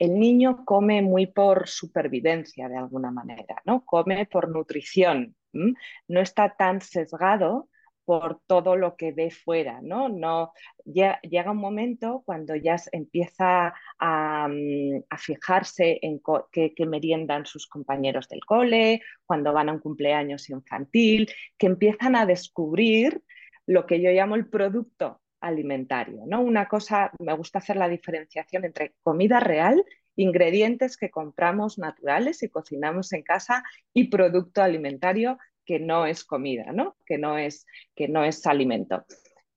el 0.00 0.18
niño 0.18 0.64
come 0.64 1.02
muy 1.02 1.26
por 1.26 1.68
supervivencia 1.68 2.68
de 2.68 2.78
alguna 2.78 3.12
manera, 3.12 3.62
¿no? 3.64 3.84
Come 3.84 4.26
por 4.26 4.48
nutrición, 4.48 5.36
no 5.52 6.20
está 6.20 6.56
tan 6.56 6.80
sesgado 6.80 7.68
por 8.04 8.40
todo 8.46 8.76
lo 8.76 8.96
que 8.96 9.12
ve 9.12 9.30
fuera, 9.30 9.80
¿no? 9.82 10.08
no 10.08 10.52
ya, 10.84 11.20
llega 11.22 11.52
un 11.52 11.58
momento 11.58 12.22
cuando 12.24 12.56
ya 12.56 12.76
empieza 12.92 13.74
a, 13.98 14.48
mm, 14.48 15.04
fijarse 15.16 15.98
en 16.02 16.20
qué, 16.50 16.74
meriendan 16.86 17.46
sus 17.46 17.66
compañeros 17.66 18.28
del 18.28 18.44
cole, 18.44 19.02
cuando 19.24 19.52
van 19.52 19.68
a 19.68 19.72
un 19.72 19.80
cumpleaños 19.80 20.50
infantil, 20.50 21.30
que 21.56 21.66
empiezan 21.66 22.16
a 22.16 22.26
descubrir 22.26 23.22
lo 23.66 23.86
que 23.86 24.00
yo 24.00 24.10
llamo 24.10 24.34
el 24.34 24.48
producto 24.48 25.20
alimentario, 25.40 26.24
¿no? 26.26 26.40
Una 26.42 26.66
cosa, 26.68 27.12
me 27.18 27.32
gusta 27.34 27.60
hacer 27.60 27.76
la 27.76 27.88
diferenciación 27.88 28.64
entre 28.64 28.94
comida 29.02 29.40
real 29.40 29.84
ingredientes 30.16 30.96
que 30.96 31.10
compramos 31.10 31.78
naturales 31.78 32.42
y 32.42 32.48
cocinamos 32.48 33.12
en 33.12 33.22
casa 33.22 33.62
y 33.94 34.08
producto 34.08 34.62
alimentario 34.62 35.38
que 35.70 35.78
no 35.78 36.04
es 36.04 36.24
comida, 36.24 36.72
¿no? 36.72 36.96
Que, 37.06 37.16
no 37.16 37.38
es, 37.38 37.64
que 37.94 38.08
no 38.08 38.24
es 38.24 38.44
alimento. 38.44 39.04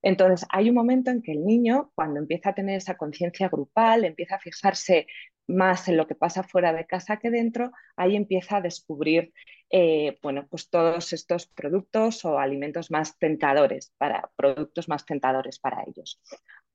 Entonces, 0.00 0.46
hay 0.48 0.68
un 0.68 0.76
momento 0.76 1.10
en 1.10 1.22
que 1.22 1.32
el 1.32 1.44
niño, 1.44 1.90
cuando 1.96 2.20
empieza 2.20 2.50
a 2.50 2.54
tener 2.54 2.76
esa 2.76 2.96
conciencia 2.96 3.48
grupal, 3.48 4.04
empieza 4.04 4.36
a 4.36 4.38
fijarse 4.38 5.08
más 5.48 5.88
en 5.88 5.96
lo 5.96 6.06
que 6.06 6.14
pasa 6.14 6.44
fuera 6.44 6.72
de 6.72 6.86
casa 6.86 7.16
que 7.16 7.32
dentro, 7.32 7.72
ahí 7.96 8.14
empieza 8.14 8.58
a 8.58 8.60
descubrir 8.60 9.32
eh, 9.70 10.16
bueno, 10.22 10.46
pues 10.48 10.70
todos 10.70 11.12
estos 11.12 11.48
productos 11.48 12.24
o 12.24 12.38
alimentos 12.38 12.92
más 12.92 13.18
tentadores 13.18 13.92
para 13.98 14.30
productos 14.36 14.88
más 14.88 15.04
tentadores 15.04 15.58
para 15.58 15.82
ellos. 15.84 16.22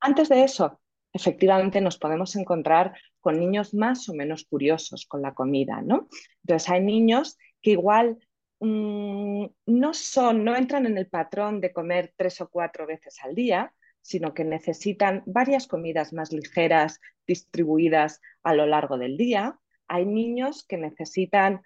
Antes 0.01 0.27
de 0.27 0.43
eso, 0.43 0.81
efectivamente 1.13 1.79
nos 1.79 1.97
podemos 1.97 2.35
encontrar 2.35 2.93
con 3.21 3.39
niños 3.39 3.73
más 3.73 4.09
o 4.09 4.13
menos 4.13 4.43
curiosos 4.43 5.05
con 5.05 5.21
la 5.21 5.33
comida, 5.33 5.81
¿no? 5.81 6.09
Entonces 6.43 6.69
hay 6.69 6.81
niños 6.81 7.37
que 7.61 7.71
igual 7.71 8.17
mm, 8.59 9.45
no 9.67 9.93
son, 9.93 10.43
no 10.43 10.55
entran 10.55 10.85
en 10.85 10.97
el 10.97 11.07
patrón 11.07 11.61
de 11.61 11.71
comer 11.73 12.13
tres 12.15 12.41
o 12.41 12.49
cuatro 12.49 12.85
veces 12.85 13.17
al 13.23 13.35
día, 13.35 13.73
sino 14.01 14.33
que 14.33 14.43
necesitan 14.43 15.23
varias 15.25 15.67
comidas 15.67 16.13
más 16.13 16.31
ligeras 16.31 16.99
distribuidas 17.27 18.21
a 18.43 18.53
lo 18.53 18.65
largo 18.65 18.97
del 18.97 19.17
día. 19.17 19.59
Hay 19.87 20.05
niños 20.05 20.65
que 20.65 20.77
necesitan, 20.77 21.61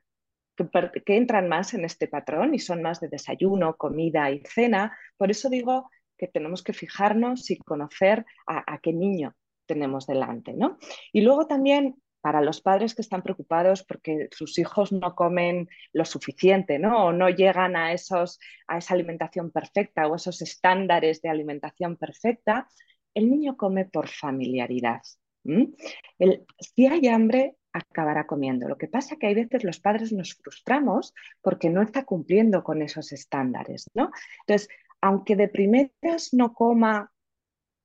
que, 0.55 1.15
entran 1.15 1.47
más 1.47 1.73
en 1.73 1.85
este 1.85 2.07
patrón 2.07 2.53
y 2.53 2.59
son 2.59 2.81
más 2.81 2.99
de 2.99 3.07
desayuno, 3.07 3.75
comida 3.77 4.29
y 4.31 4.41
cena. 4.45 4.97
Por 5.17 5.31
eso 5.31 5.49
digo 5.49 5.89
que 6.17 6.27
tenemos 6.27 6.63
que 6.63 6.73
fijarnos 6.73 7.49
y 7.49 7.57
conocer 7.57 8.25
a, 8.47 8.73
a 8.73 8.79
qué 8.79 8.93
niño 8.93 9.35
tenemos 9.65 10.05
delante. 10.05 10.53
¿no? 10.53 10.77
Y 11.11 11.21
luego 11.21 11.47
también 11.47 11.95
para 12.23 12.39
los 12.39 12.61
padres 12.61 12.95
que 12.95 13.01
están 13.01 13.21
preocupados 13.21 13.83
porque 13.83 14.29
sus 14.31 14.57
hijos 14.57 14.93
no 14.93 15.13
comen 15.13 15.67
lo 15.91 16.05
suficiente, 16.05 16.79
¿no? 16.79 17.07
O 17.07 17.11
no 17.11 17.27
llegan 17.27 17.75
a, 17.75 17.91
esos, 17.91 18.39
a 18.65 18.77
esa 18.77 18.93
alimentación 18.93 19.51
perfecta 19.51 20.07
o 20.07 20.15
esos 20.15 20.41
estándares 20.41 21.21
de 21.21 21.27
alimentación 21.27 21.97
perfecta, 21.97 22.69
el 23.13 23.29
niño 23.29 23.57
come 23.57 23.83
por 23.83 24.07
familiaridad. 24.07 25.01
si 25.43 26.87
hay 26.87 27.07
hambre, 27.09 27.57
acabará 27.73 28.25
comiendo. 28.25 28.69
Lo 28.69 28.77
que 28.77 28.87
pasa 28.87 29.15
es 29.15 29.19
que 29.19 29.27
hay 29.27 29.35
veces 29.35 29.65
los 29.65 29.81
padres 29.81 30.13
nos 30.13 30.33
frustramos 30.35 31.13
porque 31.41 31.69
no 31.69 31.81
está 31.81 32.05
cumpliendo 32.05 32.63
con 32.63 32.81
esos 32.81 33.11
estándares, 33.11 33.89
¿no? 33.93 34.11
Entonces, 34.47 34.69
aunque 35.01 35.35
de 35.35 35.49
primeras 35.49 36.29
no 36.31 36.53
coma 36.53 37.11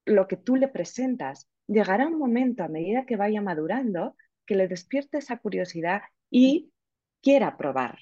lo 0.05 0.29
que 0.29 0.37
tú 0.37 0.55
le 0.55 0.69
presentas, 0.69 1.49
llegará 1.67 2.07
un 2.07 2.21
momento 2.21 2.63
a 2.63 2.69
medida 2.69 3.05
que 3.05 3.17
vaya 3.17 3.43
madurando 3.43 4.15
que 4.49 4.55
le 4.55 4.67
despierte 4.67 5.19
esa 5.19 5.37
curiosidad 5.37 6.01
y 6.31 6.73
quiera 7.23 7.59
probar, 7.59 7.99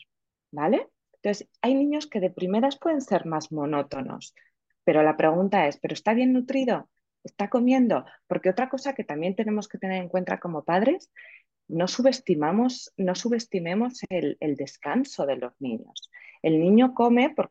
¿vale? 0.53 0.89
Entonces, 1.15 1.49
hay 1.61 1.75
niños 1.75 2.07
que 2.07 2.21
de 2.21 2.31
primeras 2.31 2.79
pueden 2.79 3.01
ser 3.01 3.27
más 3.27 3.51
monótonos, 3.51 4.33
pero 4.85 5.03
la 5.03 5.17
pregunta 5.17 5.67
es, 5.67 5.77
¿pero 5.79 5.93
está 5.93 6.15
bien 6.15 6.33
nutrido? 6.33 6.89
¿Está 7.25 7.51
comiendo? 7.51 8.05
Porque 8.29 8.51
otra 8.51 8.69
cosa 8.69 8.95
que 8.95 9.03
también 9.03 9.35
tenemos 9.35 9.67
que 9.67 9.79
tener 9.79 10.01
en 10.01 10.09
cuenta 10.09 10.39
como 10.39 10.65
padres, 10.65 11.11
no 11.67 11.89
subestimamos, 11.89 12.93
no 12.97 13.17
subestimemos 13.17 13.99
el, 14.09 14.37
el 14.39 14.55
descanso 14.55 15.27
de 15.27 15.37
los 15.37 15.61
niños. 15.61 16.13
El 16.43 16.61
niño 16.61 16.95
come 16.95 17.31
por, 17.31 17.51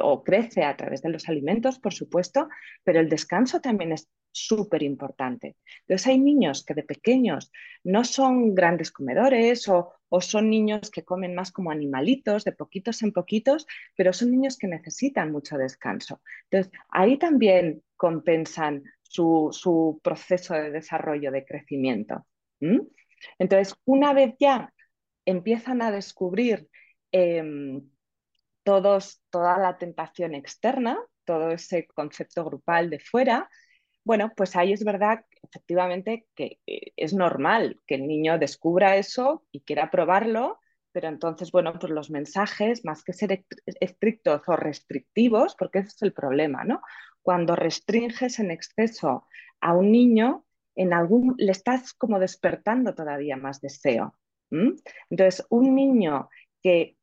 o 0.00 0.22
crece 0.22 0.62
a 0.62 0.76
través 0.76 1.02
de 1.02 1.08
los 1.08 1.28
alimentos, 1.28 1.80
por 1.80 1.92
supuesto, 1.92 2.48
pero 2.84 3.00
el 3.00 3.08
descanso 3.08 3.60
también 3.60 3.90
es 3.90 4.08
súper 4.46 4.82
importante. 4.82 5.56
Entonces 5.80 6.06
hay 6.06 6.18
niños 6.18 6.64
que 6.64 6.74
de 6.74 6.82
pequeños 6.82 7.50
no 7.84 8.04
son 8.04 8.54
grandes 8.54 8.90
comedores 8.90 9.68
o, 9.68 9.94
son 10.20 10.48
niños 10.48 10.90
que 10.90 11.04
comen 11.04 11.34
más 11.34 11.52
como 11.52 11.70
animalitos, 11.70 12.44
de 12.44 12.52
poquitos 12.52 13.02
en 13.02 13.12
poquitos, 13.12 13.66
pero 13.96 14.12
son 14.12 14.30
niños 14.30 14.56
que 14.56 14.66
necesitan 14.66 15.32
mucho 15.32 15.58
descanso. 15.58 16.22
Entonces 16.50 16.72
ahí 16.88 17.18
también 17.18 17.82
compensan 17.96 18.84
su, 19.02 20.00
proceso 20.02 20.54
de 20.54 20.70
desarrollo, 20.70 21.30
de 21.30 21.44
crecimiento. 21.44 22.26
Entonces, 23.38 23.74
una 23.84 24.12
vez 24.12 24.34
ya 24.38 24.72
empiezan 25.24 25.82
a 25.82 25.90
descubrir 25.90 26.68
em, 27.12 27.88
todos, 28.62 29.22
toda 29.30 29.58
la 29.58 29.78
tentación 29.78 30.34
externa, 30.34 30.98
todo 31.24 31.50
ese 31.50 31.86
concepto 31.86 32.44
grupal 32.44 32.90
de 32.90 33.00
fuera, 33.00 33.50
bueno, 34.08 34.32
pues 34.34 34.56
ahí 34.56 34.72
es 34.72 34.84
verdad, 34.84 35.26
efectivamente, 35.42 36.24
que 36.34 36.58
eh, 36.66 36.92
es 36.96 37.12
normal 37.12 37.78
que 37.86 37.96
el 37.96 38.06
niño 38.06 38.38
descubra 38.38 38.96
eso 38.96 39.44
y 39.52 39.60
quiera 39.60 39.90
probarlo, 39.90 40.60
pero 40.92 41.08
entonces, 41.08 41.52
bueno, 41.52 41.74
pues 41.78 41.92
los 41.92 42.08
mensajes, 42.08 42.86
más 42.86 43.04
que 43.04 43.12
ser 43.12 43.44
estrictos 43.66 44.40
o 44.46 44.56
restrictivos, 44.56 45.54
porque 45.58 45.80
ese 45.80 45.88
es 45.88 46.02
el 46.02 46.14
problema, 46.14 46.64
¿no? 46.64 46.80
Cuando 47.20 47.54
restringes 47.54 48.38
en 48.38 48.50
exceso 48.50 49.26
a 49.60 49.74
un 49.74 49.92
niño, 49.92 50.46
en 50.74 50.94
algún, 50.94 51.34
le 51.36 51.52
estás 51.52 51.92
como 51.92 52.18
despertando 52.18 52.94
todavía 52.94 53.36
más 53.36 53.60
deseo. 53.60 54.14
Entonces, 54.50 55.44
un 55.50 55.74
niño 55.74 56.30
que 56.62 56.96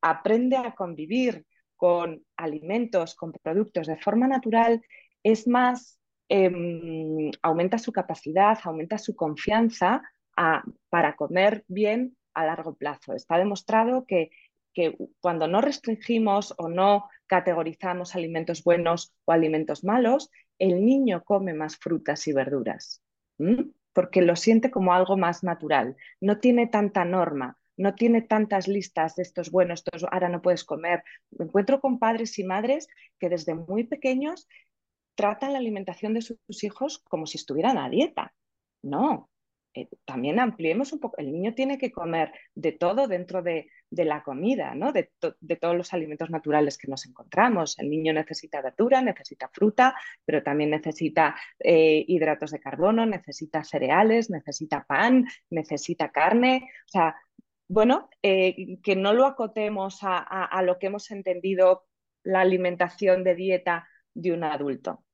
aprende 0.00 0.56
a 0.56 0.72
convivir 0.76 1.44
con 1.74 2.24
alimentos, 2.36 3.16
con 3.16 3.32
productos 3.32 3.88
de 3.88 3.96
forma 3.96 4.28
natural, 4.28 4.80
es 5.24 5.48
más, 5.48 5.98
em, 6.28 7.32
aumenta 7.42 7.78
su 7.78 7.90
capacidad, 7.92 8.56
aumenta 8.62 8.98
su 8.98 9.16
confianza 9.16 10.02
para 10.88 11.16
comer 11.16 11.64
bien 11.68 12.16
a 12.34 12.44
largo 12.46 12.74
plazo. 12.74 13.14
Está 13.14 13.38
demostrado 13.38 14.04
que, 14.06 14.30
cuando 15.20 15.46
no 15.48 15.60
restringimos 15.60 16.54
o 16.58 16.68
no 16.68 17.08
categorizamos 17.26 18.14
alimentos 18.14 18.64
buenos 18.64 19.14
o 19.24 19.32
alimentos 19.32 19.84
malos, 19.84 20.30
el 20.58 20.84
niño 20.84 21.24
come 21.24 21.54
más 21.54 21.76
frutas 21.76 22.26
y 22.26 22.32
verduras, 22.32 23.02
porque 23.92 24.22
lo 24.22 24.36
siente 24.36 24.70
como 24.70 24.92
algo 24.92 25.16
más 25.16 25.42
natural. 25.44 25.96
No 26.20 26.38
tiene 26.38 26.66
tanta 26.66 27.04
norma, 27.04 27.56
no 27.76 27.94
tiene 27.94 28.22
tantas 28.22 28.66
listas 28.68 29.14
de 29.16 29.22
estos 29.22 29.50
buenos, 29.50 29.84
estos 29.84 30.04
ahora 30.10 30.28
no 30.28 30.42
puedes 30.42 30.64
comer. 30.64 31.04
Me 31.30 31.44
encuentro 31.46 31.80
con 31.80 31.98
padres 31.98 32.38
y 32.38 32.44
madres 32.44 32.88
que 33.18 33.28
desde 33.28 33.54
muy 33.54 33.84
pequeños 33.84 34.48
tratan 35.14 35.52
la 35.52 35.58
alimentación 35.58 36.14
de 36.14 36.22
sus 36.22 36.64
hijos 36.64 36.98
como 37.08 37.26
si 37.26 37.38
estuvieran 37.38 37.78
a 37.78 37.88
dieta. 37.88 38.34
No, 38.82 39.30
eh, 39.74 39.88
también 40.04 40.38
ampliemos 40.38 40.92
un 40.92 41.00
poco. 41.00 41.16
El 41.18 41.32
niño 41.32 41.52
tiene 41.54 41.78
que 41.78 41.90
comer 41.90 42.32
de 42.54 42.72
todo 42.72 43.08
dentro 43.08 43.42
de, 43.42 43.68
la 43.90 44.22
comida, 44.22 44.74
¿no? 44.74 44.92
De, 44.92 45.10
todos 45.20 45.76
los 45.76 45.92
alimentos 45.92 46.30
naturales 46.30 46.78
que 46.78 46.88
nos 46.88 47.06
encontramos. 47.06 47.78
El 47.78 47.90
niño 47.90 48.12
necesita 48.12 48.60
verdura, 48.60 49.02
necesita 49.02 49.48
fruta, 49.52 49.94
pero 50.24 50.42
también 50.42 50.70
necesita 50.70 51.34
eh, 51.58 52.04
hidratos 52.06 52.52
de 52.52 52.60
carbono, 52.60 53.06
necesita 53.06 53.64
cereales, 53.64 54.30
necesita 54.30 54.84
pan, 54.84 55.26
necesita 55.50 56.10
carne. 56.10 56.70
O 56.86 56.88
sea, 56.88 57.16
bueno, 57.68 58.08
eh, 58.22 58.78
que 58.82 58.96
no 58.96 59.12
lo 59.12 59.26
acotemos 59.26 59.98
a 60.02 60.62
lo 60.62 60.78
que 60.78 60.86
hemos 60.86 61.10
entendido 61.10 61.86
la 62.22 62.40
alimentación 62.40 63.24
de 63.24 63.34
dieta 63.34 63.88
de 64.14 64.32
un 64.32 64.44
adulto. 64.44 65.04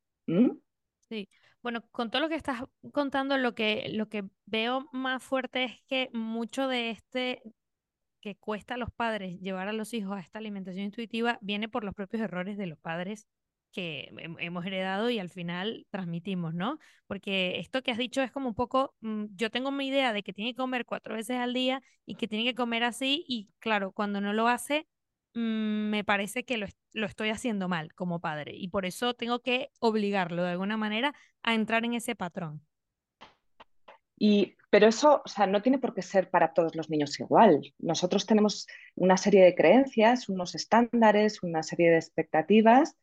Sí. 1.08 1.28
Bueno, 1.62 1.82
con 1.90 2.10
todo 2.10 2.22
lo 2.22 2.28
que 2.28 2.36
estás 2.36 2.62
contando, 2.92 3.36
lo 3.36 3.54
que, 3.54 3.90
lo 3.92 4.08
que 4.08 4.24
veo 4.46 4.88
más 4.92 5.22
fuerte 5.22 5.64
es 5.64 5.82
que 5.86 6.08
mucho 6.12 6.68
de 6.68 6.90
este 6.90 7.42
que 8.20 8.36
cuesta 8.36 8.74
a 8.74 8.76
los 8.76 8.90
padres 8.90 9.40
llevar 9.40 9.68
a 9.68 9.72
los 9.72 9.94
hijos 9.94 10.16
a 10.16 10.20
esta 10.20 10.38
alimentación 10.38 10.84
intuitiva 10.84 11.38
viene 11.40 11.68
por 11.68 11.84
los 11.84 11.94
propios 11.94 12.22
errores 12.22 12.58
de 12.58 12.66
los 12.66 12.78
padres 12.78 13.26
que 13.72 14.10
hemos 14.40 14.66
heredado 14.66 15.10
y 15.10 15.18
al 15.20 15.30
final 15.30 15.86
transmitimos, 15.90 16.54
¿no? 16.54 16.78
Porque 17.06 17.58
esto 17.60 17.82
que 17.82 17.92
has 17.92 17.98
dicho 17.98 18.20
es 18.20 18.32
como 18.32 18.48
un 18.48 18.54
poco, 18.54 18.94
mm, 19.00 19.26
yo 19.36 19.50
tengo 19.50 19.70
mi 19.70 19.86
idea 19.88 20.12
de 20.12 20.22
que 20.22 20.32
tiene 20.32 20.52
que 20.52 20.56
comer 20.56 20.84
cuatro 20.84 21.14
veces 21.14 21.36
al 21.38 21.54
día 21.54 21.82
y 22.04 22.16
que 22.16 22.26
tiene 22.28 22.44
que 22.44 22.54
comer 22.54 22.82
así 22.84 23.24
y 23.28 23.48
claro, 23.60 23.92
cuando 23.92 24.20
no 24.20 24.32
lo 24.32 24.48
hace, 24.48 24.86
me 25.34 26.04
parece 26.04 26.44
que 26.44 26.56
lo, 26.56 26.66
estoy 27.06 27.30
haciendo 27.30 27.68
mal 27.68 27.94
como 27.94 28.20
padre 28.20 28.52
y 28.56 28.68
por 28.68 28.86
eso 28.86 29.14
tengo 29.14 29.40
que 29.40 29.70
obligarlo 29.78 30.42
de 30.42 30.50
alguna 30.50 30.76
manera 30.76 31.14
a 31.42 31.54
entrar 31.54 31.84
en 31.84 31.94
ese 31.94 32.14
patrón. 32.14 32.62
Y, 34.18 34.56
pero 34.68 34.86
eso, 34.86 35.22
o 35.24 35.28
sea, 35.28 35.46
no 35.46 35.62
tiene 35.62 35.78
por 35.78 35.94
qué 35.94 36.02
ser 36.02 36.28
para 36.28 36.52
todos 36.52 36.76
los 36.76 36.90
niños 36.90 37.18
igual. 37.20 37.72
Nosotros 37.78 38.26
tenemos 38.26 38.66
una 38.94 39.16
serie 39.16 39.42
de 39.44 39.54
creencias, 39.54 40.28
unos 40.28 40.54
estándares, 40.54 41.42
una 41.42 41.62
serie 41.62 41.90
de 41.90 41.96
expectativas, 41.96 42.96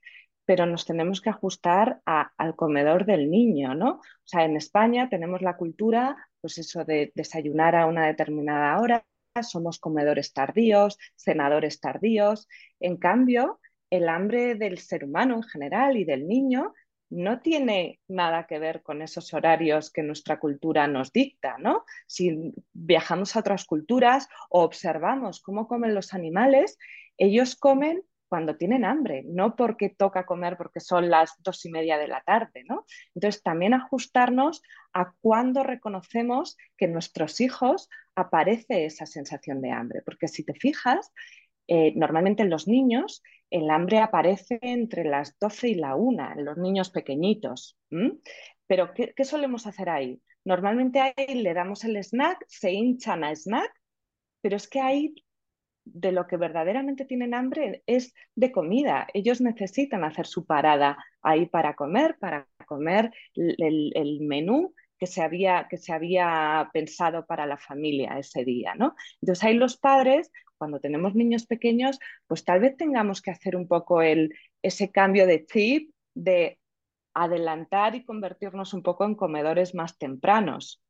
pero 0.45 0.65
nos 0.65 0.85
tenemos 0.85 1.19
que 1.19 1.29
ajustar 1.29 2.01
al 2.05 2.55
comedor 2.55 3.05
del 3.05 3.29
niño, 3.29 3.73
¿no? 3.75 3.95
O 3.95 4.01
sea, 4.23 4.45
en 4.45 4.55
España 4.55 5.09
tenemos 5.09 5.41
la 5.41 5.57
cultura, 5.57 6.15
pues 6.39 6.57
eso 6.57 6.85
de 6.85 7.11
desayunar 7.15 7.75
a 7.75 7.85
una 7.85 8.05
determinada 8.05 8.79
hora, 8.79 9.05
somos 9.43 9.79
comedores 9.79 10.33
tardíos, 10.33 10.97
cenadores 11.15 11.79
tardíos. 11.79 12.47
En 12.79 12.97
cambio, 12.97 13.59
el 13.89 14.09
hambre 14.09 14.55
del 14.55 14.79
ser 14.79 15.05
humano 15.05 15.35
en 15.35 15.43
general 15.43 15.97
y 15.97 16.03
del 16.03 16.27
niño 16.27 16.73
no 17.09 17.39
tiene 17.39 18.01
nada 18.07 18.47
que 18.47 18.59
ver 18.59 18.83
con 18.83 19.01
esos 19.01 19.33
horarios 19.33 19.91
que 19.91 20.03
nuestra 20.03 20.39
cultura 20.39 20.87
nos 20.87 21.13
dicta, 21.13 21.57
¿no? 21.57 21.85
Si 22.05 22.53
viajamos 22.73 23.35
a 23.35 23.39
otras 23.39 23.65
culturas 23.65 24.27
o 24.49 24.63
observamos 24.63 25.41
cómo 25.41 25.67
comen 25.67 25.95
los 25.95 26.13
animales, 26.13 26.77
ellos 27.17 27.55
comen 27.55 28.03
cuando 28.27 28.57
tienen 28.57 28.85
hambre, 28.85 29.23
no 29.25 29.55
porque 29.55 29.89
toca 29.89 30.25
comer 30.25 30.57
porque 30.57 30.79
son 30.79 31.09
las 31.09 31.33
dos 31.43 31.65
y 31.65 31.71
media 31.71 31.97
de 31.97 32.07
la 32.07 32.21
tarde, 32.21 32.63
¿no? 32.67 32.85
Entonces, 33.15 33.41
también 33.41 33.73
ajustarnos 33.73 34.61
a 34.93 35.13
cuando 35.21 35.63
reconocemos 35.63 36.57
que 36.77 36.85
en 36.85 36.93
nuestros 36.93 37.39
hijos 37.41 37.89
aparece 38.15 38.85
esa 38.85 39.05
sensación 39.05 39.61
de 39.61 39.71
hambre, 39.71 40.01
porque 40.05 40.27
si 40.27 40.43
te 40.43 40.53
fijas, 40.53 41.11
eh, 41.67 41.93
normalmente 41.95 42.43
en 42.43 42.49
los 42.49 42.67
niños 42.67 43.21
el 43.49 43.69
hambre 43.69 43.99
aparece 43.99 44.59
entre 44.61 45.03
las 45.05 45.37
12 45.39 45.69
y 45.69 45.75
la 45.75 45.95
1, 45.95 46.33
en 46.37 46.45
los 46.45 46.57
niños 46.57 46.89
pequeñitos. 46.89 47.77
Pero 48.67 48.93
¿qué, 48.93 49.13
¿qué, 49.15 49.23
solemos 49.23 49.67
hacer 49.67 49.89
ahí? 49.89 50.21
Normalmente 50.43 50.99
ahí 50.99 51.35
le 51.35 51.53
damos 51.53 51.83
el 51.85 51.97
snack, 51.97 52.43
se 52.47 52.73
hinchan 52.73 53.23
a 53.23 53.31
snack, 53.31 53.71
pero 54.41 54.57
es 54.57 54.67
que 54.69 54.81
ahí 54.81 55.13
de 55.93 56.11
lo 56.11 56.27
que 56.27 56.37
verdaderamente 56.37 57.05
tienen 57.05 57.33
hambre 57.33 57.83
es 57.85 58.13
de 58.35 58.51
comida. 58.51 59.07
Ellos 59.13 59.41
necesitan 59.41 60.03
hacer 60.03 60.27
su 60.27 60.45
parada 60.45 60.97
ahí 61.21 61.45
para 61.45 61.75
comer, 61.75 62.17
para 62.19 62.47
comer 62.65 63.11
el, 63.35 64.19
menú 64.21 64.73
que 64.97 65.07
se, 65.07 65.21
había, 65.21 65.67
que 65.69 65.77
se 65.77 65.93
había 65.93 66.69
pensado 66.73 67.25
para 67.25 67.45
la 67.45 67.57
familia 67.57 68.17
ese 68.17 68.43
día, 68.43 68.73
¿no? 68.75 68.95
Entonces 69.21 69.43
ahí 69.43 69.53
los 69.53 69.77
padres, 69.77 70.31
cuando 70.57 70.79
tenemos 70.79 71.15
niños 71.15 71.45
pequeños, 71.45 71.99
pues 72.25 72.43
tal 72.43 72.59
vez 72.59 72.75
tengamos 72.77 73.21
que 73.21 73.31
hacer 73.31 73.55
un 73.55 73.67
poco 73.67 74.01
el, 74.01 74.33
ese 74.61 74.91
cambio 74.91 75.27
de 75.27 75.45
chip 75.45 75.91
de 76.15 76.59
adelantar 77.13 77.95
y 77.95 78.05
convertirnos 78.05 78.73
un 78.73 78.83
poco 78.83 79.05
en 79.05 79.15
comedores 79.15 79.73
más 79.73 79.97
tempranos 79.97 80.83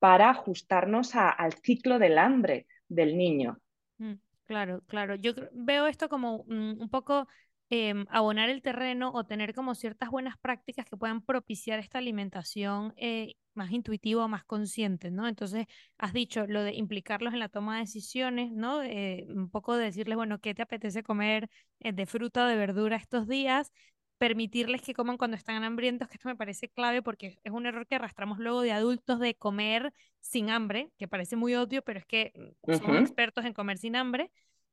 para 0.00 0.30
ajustarnos 0.30 1.14
al 1.14 1.52
ciclo 1.62 1.98
del 2.00 2.18
hambre 2.18 2.66
del 2.88 3.16
niño. 3.16 3.58
Mm, 3.98 4.14
claro, 4.46 4.82
claro. 4.86 5.14
Yo 5.16 5.32
veo 5.52 5.86
esto 5.86 6.08
como 6.08 6.38
un 6.48 6.88
poco 6.90 7.26
em, 7.70 8.06
abonar 8.10 8.48
el 8.48 8.62
terreno 8.62 9.10
o 9.12 9.24
tener 9.26 9.54
como 9.54 9.74
ciertas 9.74 10.10
buenas 10.10 10.38
prácticas 10.38 10.86
que 10.86 10.96
puedan 10.96 11.20
propiciar 11.22 11.78
esta 11.78 11.98
alimentación 11.98 12.94
eh, 12.96 13.34
más 13.54 13.70
intuitiva 13.72 14.26
más 14.28 14.44
consciente, 14.44 15.10
¿no? 15.10 15.26
Entonces, 15.28 15.66
has 15.98 16.12
dicho 16.12 16.46
lo 16.46 16.62
de 16.62 16.74
implicarlos 16.74 17.34
en 17.34 17.40
la 17.40 17.48
toma 17.48 17.74
de 17.74 17.80
decisiones, 17.82 18.52
¿no? 18.52 18.82
Eh, 18.82 19.26
un 19.28 19.50
poco 19.50 19.76
de 19.76 19.86
decirles, 19.86 20.16
bueno, 20.16 20.40
¿qué 20.40 20.54
te 20.54 20.62
apetece 20.62 21.02
comer 21.02 21.50
eh, 21.80 21.92
de 21.92 22.06
fruta 22.06 22.44
o 22.44 22.48
de 22.48 22.56
verdura 22.56 22.96
estos 22.96 23.26
días? 23.28 23.72
Permitirles 24.18 24.82
que 24.82 24.94
coman 24.94 25.16
cuando 25.16 25.36
están 25.36 25.62
hambrientos, 25.62 26.08
que 26.08 26.14
esto 26.14 26.28
me 26.28 26.36
parece 26.36 26.68
clave 26.68 27.02
porque 27.02 27.38
es 27.42 27.52
un 27.52 27.66
error 27.66 27.86
que 27.86 27.94
arrastramos 27.94 28.38
luego 28.38 28.62
de 28.62 28.72
adultos 28.72 29.20
de 29.20 29.34
comer 29.34 29.92
sin 30.20 30.50
hambre, 30.50 30.90
que 30.98 31.08
parece 31.08 31.36
muy 31.36 31.54
obvio, 31.54 31.82
pero 31.82 31.98
es 31.98 32.06
que 32.06 32.32
somos 32.66 33.00
expertos 33.00 33.44
en 33.44 33.52
comer 33.52 33.78
sin 33.78 33.96
hambre. 33.96 34.30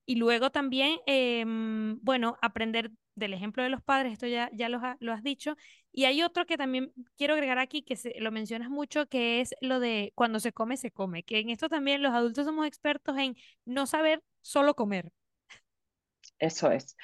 Y 0.08 0.16
luego 0.18 0.52
también, 0.52 1.00
em, 1.08 2.00
bueno, 2.02 2.38
aprender 2.42 2.92
del 3.16 3.34
ejemplo 3.34 3.64
de 3.64 3.70
los 3.70 3.82
padres, 3.82 4.14
esto 4.14 4.28
ya, 4.28 4.50
ya 4.54 4.70
lo, 4.70 4.80
lo, 5.00 5.14
has 5.14 5.24
dicho. 5.24 5.56
Y 5.92 6.06
hay 6.06 6.22
otro 6.22 6.46
que 6.46 6.58
también 6.58 6.94
quiero 7.18 7.34
agregar 7.34 7.58
aquí, 7.58 7.82
que 7.82 7.96
se, 7.96 8.14
lo 8.20 8.32
mencionas 8.32 8.70
mucho, 8.70 9.08
que 9.08 9.42
es 9.42 9.56
lo 9.62 9.80
de 9.80 10.12
cuando 10.14 10.40
se 10.40 10.52
come, 10.52 10.78
se 10.78 10.92
come, 10.92 11.24
que 11.24 11.40
en 11.40 11.50
esto 11.50 11.70
también 11.70 12.04
los 12.04 12.14
adultos 12.14 12.46
somos 12.46 12.68
expertos 12.68 13.18
en 13.18 13.36
no 13.66 13.88
saber 13.88 14.22
solo 14.42 14.76
comer. 14.76 15.12
Eso 16.40 16.72
es, 16.72 16.96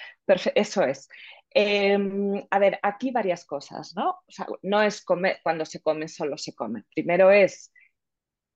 eso 0.55 0.83
es. 0.83 1.07
Em, 1.53 2.45
a 2.49 2.59
ver, 2.59 2.79
aquí 2.81 3.11
varias 3.11 3.45
cosas, 3.45 3.93
¿no? 3.95 4.11
O 4.11 4.31
sea, 4.31 4.47
no 4.63 4.81
es 4.81 5.03
comer, 5.03 5.39
cuando 5.43 5.65
se 5.65 5.81
come 5.81 6.07
solo 6.07 6.37
se 6.37 6.55
come. 6.55 6.85
Primero 6.93 7.29
es 7.31 7.71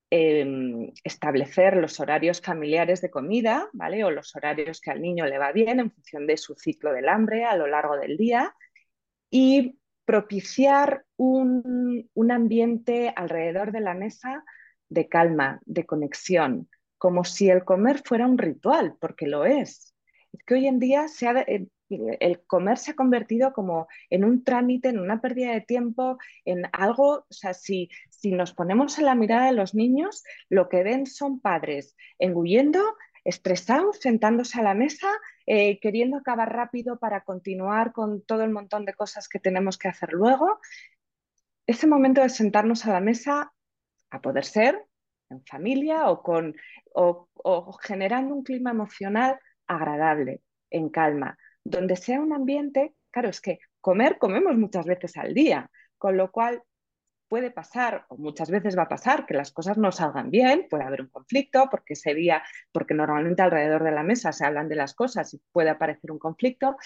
em, 0.09 0.91
establecer 1.03 1.75
los 1.77 1.99
horarios 1.99 2.41
familiares 2.41 3.01
de 3.01 3.09
comida, 3.11 3.69
¿vale? 3.73 4.03
O 4.05 4.11
los 4.11 4.35
horarios 4.35 4.79
que 4.79 4.91
al 4.91 5.01
niño 5.01 5.25
le 5.25 5.37
va 5.37 5.51
bien 5.51 5.79
en 5.79 5.91
función 5.91 6.25
de 6.27 6.37
su 6.37 6.55
ciclo 6.55 6.93
del 6.93 7.09
hambre 7.09 7.43
a 7.45 7.57
lo 7.57 7.67
largo 7.67 7.97
del 7.97 8.17
día 8.17 8.55
y 9.29 9.77
propiciar 10.05 11.05
un, 11.17 12.09
un 12.13 12.31
ambiente 12.31 13.11
alrededor 13.15 13.71
de 13.71 13.81
la 13.81 13.93
mesa 13.93 14.45
de 14.89 15.09
calma, 15.09 15.59
de 15.65 15.85
conexión, 15.85 16.69
como 16.97 17.23
si 17.23 17.49
el 17.49 17.65
comer 17.65 18.01
fuera 18.05 18.25
un 18.27 18.37
ritual, 18.37 18.95
porque 18.99 19.27
lo 19.27 19.45
es. 19.45 19.95
Es 20.31 20.43
que 20.45 20.53
hoy 20.55 20.67
en 20.67 20.79
día 20.79 21.07
se 21.07 21.27
ha, 21.27 21.41
eh, 21.41 21.67
el 21.89 22.41
comer 22.45 22.77
se 22.77 22.91
ha 22.91 22.95
convertido 22.95 23.53
como 23.53 23.87
en 24.09 24.23
un 24.23 24.43
trámite, 24.43 24.89
en 24.89 24.99
una 24.99 25.21
pérdida 25.21 25.51
de 25.51 25.61
tiempo, 25.61 26.17
en 26.43 26.63
algo, 26.73 27.25
o 27.29 27.33
sea, 27.33 27.53
si, 27.53 27.89
si 28.09 28.31
nos 28.31 28.53
ponemos 28.53 28.97
en 28.97 29.05
la 29.05 29.15
mirada 29.15 29.47
de 29.47 29.53
los 29.53 29.75
niños, 29.75 30.23
lo 30.49 30.69
que 30.69 30.83
ven 30.83 31.05
son 31.05 31.39
padres 31.39 31.95
engullendo, 32.17 32.81
estresados, 33.23 33.99
sentándose 33.99 34.59
a 34.59 34.63
la 34.63 34.73
mesa, 34.73 35.07
eh, 35.45 35.79
queriendo 35.79 36.17
acabar 36.17 36.53
rápido 36.53 36.99
para 36.99 37.23
continuar 37.23 37.91
con 37.91 38.23
todo 38.23 38.43
el 38.43 38.51
montón 38.51 38.85
de 38.85 38.93
cosas 38.93 39.27
que 39.27 39.39
tenemos 39.39 39.77
que 39.77 39.87
hacer 39.87 40.11
luego. 40.11 40.59
Ese 41.67 41.87
momento 41.87 42.21
de 42.21 42.29
sentarnos 42.29 42.85
a 42.85 42.93
la 42.93 42.99
mesa, 42.99 43.51
a 44.11 44.21
poder 44.21 44.45
ser 44.45 44.85
en 45.29 45.43
familia 45.45 46.09
o, 46.09 46.21
con, 46.21 46.55
o 46.93 47.73
generando 47.81 48.35
un 48.35 48.43
clima 48.43 48.69
emocional 48.69 49.39
agradable, 49.65 50.41
en 50.69 50.89
calma 50.89 51.35
donde 51.65 51.97
sea 51.97 52.21
un 52.21 52.31
ambiente, 52.31 52.93
claro, 53.11 53.29
es 53.29 53.41
que 53.41 53.59
comer 53.81 54.17
comemos 54.17 54.55
muchas 54.55 54.85
veces 54.85 55.17
al 55.17 55.33
día, 55.33 55.69
con 55.97 56.15
lo 56.15 56.31
cual 56.31 56.63
puede 57.27 57.49
pasar, 57.49 58.05
o 58.09 58.17
muchas 58.17 58.51
veces 58.51 58.77
va 58.77 58.83
a 58.83 58.89
pasar, 58.89 59.25
que 59.25 59.33
las 59.33 59.51
cosas 59.51 59.77
no 59.77 59.91
salgan 59.91 60.29
bien, 60.29 60.67
puede 60.69 60.83
haber 60.83 61.01
un 61.01 61.09
conflicto, 61.09 61.67
porque 61.71 61.93
ese 61.93 62.15
porque 62.71 62.93
normalmente 62.93 63.41
alrededor 63.41 63.83
de 63.83 63.91
la 63.91 64.03
mesa 64.03 64.31
se 64.31 64.45
hablan 64.45 64.69
de 64.69 64.75
las 64.75 64.93
cosas 64.93 65.33
y 65.33 65.41
puede 65.51 65.71
aparecer 65.71 66.11
un 66.11 66.19
conflicto, 66.19 66.77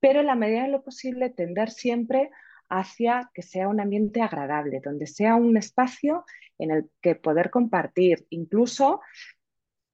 pero 0.00 0.20
en 0.20 0.26
la 0.26 0.36
medida 0.36 0.62
de 0.62 0.68
lo 0.68 0.82
posible 0.82 1.30
tender 1.30 1.70
siempre 1.70 2.30
hacia 2.68 3.30
que 3.34 3.42
sea 3.42 3.66
un 3.66 3.80
ambiente 3.80 4.22
agradable, 4.22 4.80
donde 4.84 5.06
sea 5.06 5.34
un 5.34 5.56
espacio 5.56 6.24
en 6.58 6.70
el 6.70 6.90
que 7.00 7.16
poder 7.16 7.50
compartir, 7.50 8.26
incluso 8.30 9.00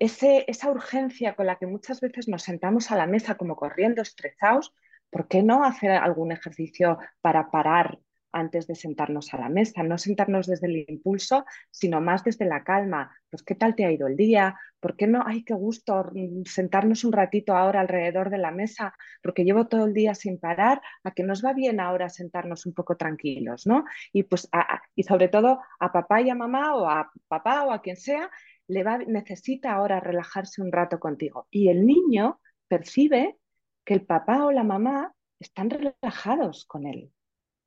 esa 0.05 0.71
urgencia 0.71 1.35
con 1.35 1.47
la 1.47 1.57
que 1.57 1.67
muchas 1.67 2.01
veces 2.01 2.29
nos 2.29 2.43
sentamos 2.43 2.91
a 2.91 2.97
la 2.97 3.07
mesa 3.07 3.37
como 3.37 3.57
corriendo, 3.57 4.03
estresados, 4.03 4.75
¿por 5.11 5.29
qué 5.29 5.43
no 5.43 5.65
hacer 5.65 5.93
algún 5.93 6.33
ejercicio 6.33 6.99
para 7.21 7.51
parar 7.51 7.99
antes 8.33 8.67
de 8.67 8.75
sentarnos 8.75 9.33
a 9.33 9.39
la 9.39 9.49
mesa? 9.49 9.85
No 9.85 9.97
sentarnos 9.97 10.49
desde 10.49 10.67
el 10.67 10.85
impulso, 10.89 11.45
sino 11.71 12.01
más 12.01 12.25
desde 12.25 12.47
la 12.47 12.65
calma. 12.65 13.17
Pues, 13.31 13.45
¿qué 13.45 13.55
tal 13.55 13.77
te 13.77 13.85
ha 13.85 13.93
ido 13.93 14.09
el 14.09 14.17
día? 14.17 14.59
¿Por 14.81 14.97
qué 14.97 15.07
no? 15.07 15.23
¡Ay, 15.25 15.45
qué 15.45 15.55
gusto! 15.55 16.11
Sentarnos 16.45 17.05
un 17.05 17.13
ratito 17.13 17.57
ahora 17.57 17.81
alrededor 17.81 18.31
de 18.31 18.39
la 18.39 18.51
mesa, 18.51 18.93
porque 19.23 19.45
llevo 19.45 19.69
todo 19.69 19.87
el 19.87 19.95
día 19.95 20.17
sin 20.17 20.41
parar, 20.41 20.83
a 21.05 21.13
que 21.13 21.23
nos 21.23 21.45
va 21.45 21.53
bien 21.53 21.79
ahora 21.79 22.09
sentarnos 22.09 22.67
un 22.67 22.75
poco 22.75 22.97
tranquilos, 22.97 23.67
¿no? 23.69 23.85
Y, 24.13 24.25
pues, 24.25 24.49
y 24.97 25.05
sobre 25.05 25.29
todo 25.29 25.61
a 25.79 25.93
papá 25.93 26.21
y 26.21 26.31
a 26.31 26.35
mamá 26.35 26.75
o 26.75 26.89
a 26.89 27.11
papá 27.29 27.65
o 27.65 27.71
a 27.71 27.81
quien 27.81 27.97
sea, 27.97 28.31
le 28.69 28.85
necesita 29.07 29.73
ahora 29.73 30.01
relajarse 30.01 30.63
un 30.63 30.73
rato 30.73 30.99
contigo. 30.99 31.47
Y 31.51 31.69
el 31.69 31.87
niño 31.87 32.41
percibe 32.69 33.37
que 33.85 33.95
el 33.95 34.07
papá 34.07 34.45
o 34.45 34.53
la 34.53 34.65
mamá 34.65 35.13
están 35.39 35.71
relajados 35.71 36.65
con 36.65 36.87
él. 36.87 37.13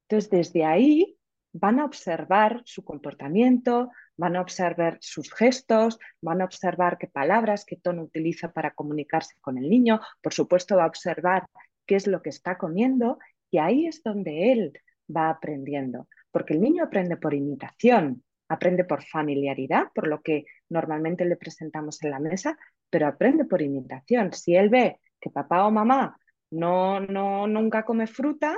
Entonces, 0.03 0.29
desde 0.29 0.65
ahí 0.65 1.17
van 1.53 1.79
a 1.79 1.85
observar 1.85 2.61
su 2.65 2.83
comportamiento, 2.83 3.91
van 4.15 4.35
a 4.35 4.41
observar 4.41 4.97
sus 5.01 5.33
gestos, 5.33 5.99
van 6.21 6.41
a 6.41 6.45
observar 6.45 6.97
qué 6.97 7.07
palabras, 7.07 7.65
qué 7.65 7.75
tono 7.75 8.03
utiliza 8.03 8.51
para 8.51 8.73
comunicarse 8.73 9.35
con 9.41 9.57
el 9.57 9.69
niño. 9.69 9.99
Por 10.21 10.33
supuesto, 10.33 10.77
va 10.77 10.85
a 10.85 10.87
observar 10.87 11.45
qué 11.85 11.95
es 11.95 12.07
lo 12.07 12.21
que 12.21 12.29
está 12.29 12.57
comiendo 12.57 13.19
y 13.51 13.59
ahí 13.59 13.87
es 13.87 14.01
donde 14.03 14.51
él 14.51 14.73
va 15.15 15.29
aprendiendo, 15.29 16.07
porque 16.31 16.53
el 16.53 16.61
niño 16.61 16.83
aprende 16.83 17.15
por 17.17 17.33
imitación 17.33 18.23
aprende 18.49 18.83
por 18.83 19.03
familiaridad, 19.03 19.87
por 19.93 20.07
lo 20.07 20.21
que 20.21 20.45
normalmente 20.69 21.25
le 21.25 21.37
presentamos 21.37 22.03
en 22.03 22.11
la 22.11 22.19
mesa, 22.19 22.57
pero 22.89 23.07
aprende 23.07 23.45
por 23.45 23.61
imitación. 23.61 24.33
Si 24.33 24.55
él 24.55 24.69
ve 24.69 24.99
que 25.19 25.29
papá 25.29 25.65
o 25.65 25.71
mamá 25.71 26.17
no, 26.51 26.99
no 26.99 27.47
nunca 27.47 27.83
come 27.83 28.07
fruta, 28.07 28.57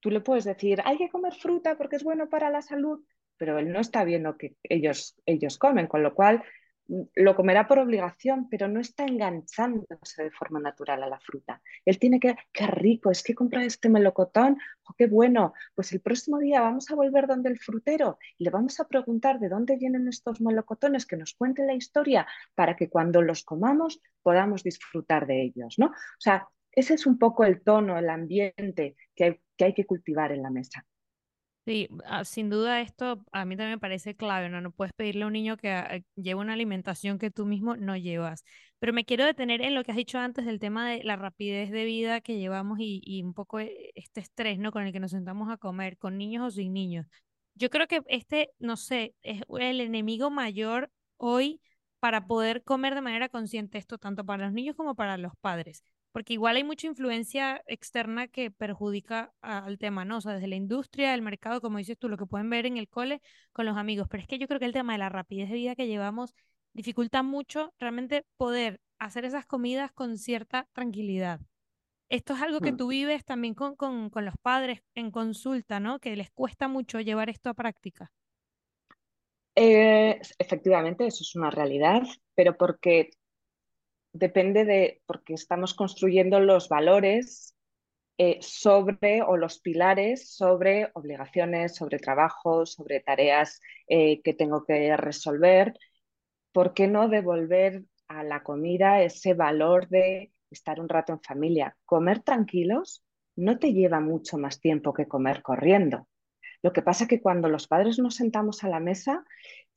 tú 0.00 0.10
le 0.10 0.20
puedes 0.20 0.44
decir, 0.44 0.80
hay 0.84 0.98
que 0.98 1.08
comer 1.08 1.34
fruta 1.34 1.76
porque 1.76 1.96
es 1.96 2.04
bueno 2.04 2.28
para 2.28 2.50
la 2.50 2.62
salud, 2.62 3.04
pero 3.36 3.58
él 3.58 3.72
no 3.72 3.80
está 3.80 4.04
viendo 4.04 4.36
que 4.36 4.56
ellos, 4.62 5.16
ellos 5.26 5.58
comen, 5.58 5.86
con 5.86 6.02
lo 6.02 6.14
cual 6.14 6.42
lo 6.88 7.34
comerá 7.34 7.66
por 7.66 7.78
obligación, 7.78 8.48
pero 8.48 8.68
no 8.68 8.80
está 8.80 9.04
enganchándose 9.04 10.24
de 10.24 10.30
forma 10.30 10.60
natural 10.60 11.02
a 11.02 11.08
la 11.08 11.18
fruta. 11.18 11.60
Él 11.84 11.98
tiene 11.98 12.20
que, 12.20 12.36
qué 12.52 12.66
rico, 12.66 13.10
es 13.10 13.22
que 13.22 13.34
compra 13.34 13.64
este 13.64 13.88
melocotón, 13.88 14.58
oh, 14.84 14.94
qué 14.96 15.06
bueno, 15.06 15.52
pues 15.74 15.92
el 15.92 16.00
próximo 16.00 16.38
día 16.38 16.60
vamos 16.60 16.90
a 16.90 16.94
volver 16.94 17.26
donde 17.26 17.50
el 17.50 17.58
frutero 17.58 18.18
y 18.38 18.44
le 18.44 18.50
vamos 18.50 18.78
a 18.80 18.88
preguntar 18.88 19.40
de 19.40 19.48
dónde 19.48 19.76
vienen 19.76 20.08
estos 20.08 20.40
melocotones, 20.40 21.06
que 21.06 21.16
nos 21.16 21.34
cuente 21.34 21.66
la 21.66 21.74
historia 21.74 22.26
para 22.54 22.76
que 22.76 22.88
cuando 22.88 23.22
los 23.22 23.44
comamos 23.44 24.00
podamos 24.22 24.62
disfrutar 24.62 25.26
de 25.26 25.42
ellos, 25.42 25.74
¿no? 25.78 25.86
O 25.86 26.20
sea, 26.20 26.48
ese 26.72 26.94
es 26.94 27.06
un 27.06 27.18
poco 27.18 27.44
el 27.44 27.62
tono, 27.62 27.98
el 27.98 28.10
ambiente 28.10 28.96
que 29.14 29.40
hay 29.58 29.74
que, 29.74 29.86
cultivar 29.86 30.30
en 30.32 30.42
la 30.42 30.50
mesa. 30.50 30.84
Sí, 31.66 31.88
ah, 32.04 32.24
sin 32.24 32.48
duda 32.48 32.80
esto 32.80 33.24
a 33.32 33.44
mí 33.44 33.56
también 33.56 33.72
me 33.72 33.78
parece 33.80 34.14
clave, 34.14 34.48
¿no? 34.48 34.60
No 34.60 34.70
puedes 34.70 34.92
pedirle 34.92 35.24
a 35.24 35.26
un 35.26 35.32
niño 35.32 35.56
que 35.56 35.72
ah, 35.72 35.98
lleve 36.14 36.40
una 36.40 36.52
alimentación 36.52 37.18
que 37.18 37.32
tú 37.32 37.44
mismo 37.44 37.76
no 37.76 37.96
llevas. 37.96 38.44
Pero 38.78 38.92
me 38.92 39.04
quiero 39.04 39.24
detener 39.24 39.60
en 39.62 39.74
lo 39.74 39.82
que 39.82 39.90
has 39.90 39.96
dicho 39.96 40.18
antes 40.18 40.46
del 40.46 40.60
tema 40.60 40.88
de 40.88 41.02
la 41.02 41.16
rapidez 41.16 41.72
de 41.72 41.84
vida 41.84 42.20
que 42.20 42.38
llevamos 42.38 42.78
y, 42.78 43.00
y 43.04 43.20
un 43.24 43.34
poco 43.34 43.58
eh, 43.58 43.90
este 43.96 44.20
estrés, 44.20 44.60
¿no? 44.60 44.70
Con 44.70 44.84
el 44.84 44.92
que 44.92 45.00
nos 45.00 45.10
sentamos 45.10 45.50
a 45.50 45.56
comer, 45.56 45.98
con 45.98 46.16
niños 46.18 46.46
o 46.46 46.50
sin 46.52 46.72
niños. 46.72 47.06
Yo 47.54 47.68
creo 47.68 47.88
que 47.88 48.02
este, 48.06 48.50
no 48.60 48.76
sé, 48.76 49.16
es 49.22 49.42
el 49.58 49.80
enemigo 49.80 50.30
mayor 50.30 50.90
hoy 51.16 51.60
para 51.98 52.28
poder 52.28 52.62
comer 52.62 52.94
de 52.94 53.00
manera 53.00 53.28
consciente 53.28 53.78
esto, 53.78 53.98
tanto 53.98 54.24
para 54.24 54.44
los 54.44 54.52
niños 54.52 54.76
como 54.76 54.94
para 54.94 55.16
los 55.16 55.32
padres 55.40 55.82
porque 56.16 56.32
igual 56.34 56.56
hay 56.56 56.64
mucha 56.64 56.86
influencia 56.86 57.62
externa 57.66 58.26
que 58.28 58.50
perjudica 58.50 59.32
al 59.42 59.78
tema, 59.78 60.04
¿no? 60.06 60.16
O 60.18 60.20
sea, 60.22 60.32
desde 60.34 60.48
la 60.48 60.56
industria, 60.56 61.12
el 61.14 61.20
mercado, 61.22 61.60
como 61.60 61.76
dices 61.78 61.98
tú, 61.98 62.08
lo 62.08 62.16
que 62.16 62.24
pueden 62.26 62.48
ver 62.50 62.64
en 62.66 62.78
el 62.78 62.88
cole 62.88 63.20
con 63.52 63.66
los 63.66 63.76
amigos, 63.76 64.08
pero 64.10 64.22
es 64.22 64.28
que 64.28 64.38
yo 64.38 64.48
creo 64.48 64.58
que 64.60 64.66
el 64.66 64.72
tema 64.72 64.94
de 64.94 64.98
la 65.00 65.10
rapidez 65.10 65.50
de 65.50 65.56
vida 65.56 65.74
que 65.76 65.86
llevamos 65.86 66.34
dificulta 66.72 67.22
mucho 67.22 67.74
realmente 67.78 68.24
poder 68.38 68.80
hacer 68.98 69.26
esas 69.26 69.44
comidas 69.46 69.92
con 69.92 70.16
cierta 70.18 70.66
tranquilidad. 70.72 71.40
Esto 72.08 72.34
es 72.34 72.42
algo 72.42 72.60
que 72.62 72.72
Mm. 72.72 72.74
tú 72.74 72.88
vives 72.88 73.24
también 73.24 73.54
con, 73.54 73.76
con, 73.76 74.10
con 74.10 74.24
los 74.24 74.34
padres 74.42 74.80
en 74.96 75.10
consulta, 75.12 75.80
¿no? 75.80 76.00
Que 76.00 76.16
les 76.16 76.30
cuesta 76.32 76.68
mucho 76.68 77.00
llevar 77.00 77.30
esto 77.30 77.50
a 77.50 77.54
práctica. 77.54 78.12
Eh, 79.54 80.20
efectivamente, 80.38 81.06
eso 81.06 81.22
es 81.22 81.34
una 81.34 81.50
realidad, 81.50 82.02
pero 82.34 82.56
porque 82.56 83.10
depende 84.18 84.64
de, 84.64 85.02
porque 85.06 85.34
estamos 85.34 85.74
construyendo 85.74 86.40
los 86.40 86.68
valores 86.68 87.54
eh, 88.18 88.38
sobre, 88.40 89.22
o 89.22 89.36
los 89.36 89.58
pilares 89.58 90.30
sobre 90.34 90.90
obligaciones, 90.94 91.74
sobre 91.74 91.98
trabajo, 91.98 92.64
sobre 92.64 93.00
tareas 93.00 93.60
eh, 93.88 94.22
que 94.22 94.32
tengo 94.32 94.64
que 94.64 94.96
resolver. 94.96 95.74
¿Por 96.52 96.72
qué 96.72 96.88
no 96.88 97.08
devolver 97.08 97.84
a 98.08 98.22
la 98.24 98.42
comida 98.42 99.02
ese 99.02 99.34
valor 99.34 99.88
de 99.88 100.32
estar 100.50 100.80
un 100.80 100.88
rato 100.88 101.12
en 101.12 101.20
familia? 101.20 101.76
Comer 101.84 102.20
tranquilos 102.20 103.04
no 103.36 103.58
te 103.58 103.74
lleva 103.74 104.00
mucho 104.00 104.38
más 104.38 104.60
tiempo 104.60 104.94
que 104.94 105.06
comer 105.06 105.42
corriendo. 105.42 106.08
Lo 106.62 106.72
que 106.72 106.82
pasa 106.82 107.04
es 107.04 107.10
que 107.10 107.20
cuando 107.20 107.48
los 107.48 107.68
padres 107.68 107.98
nos 107.98 108.16
sentamos 108.16 108.64
a 108.64 108.68
la 108.68 108.80
mesa, 108.80 109.24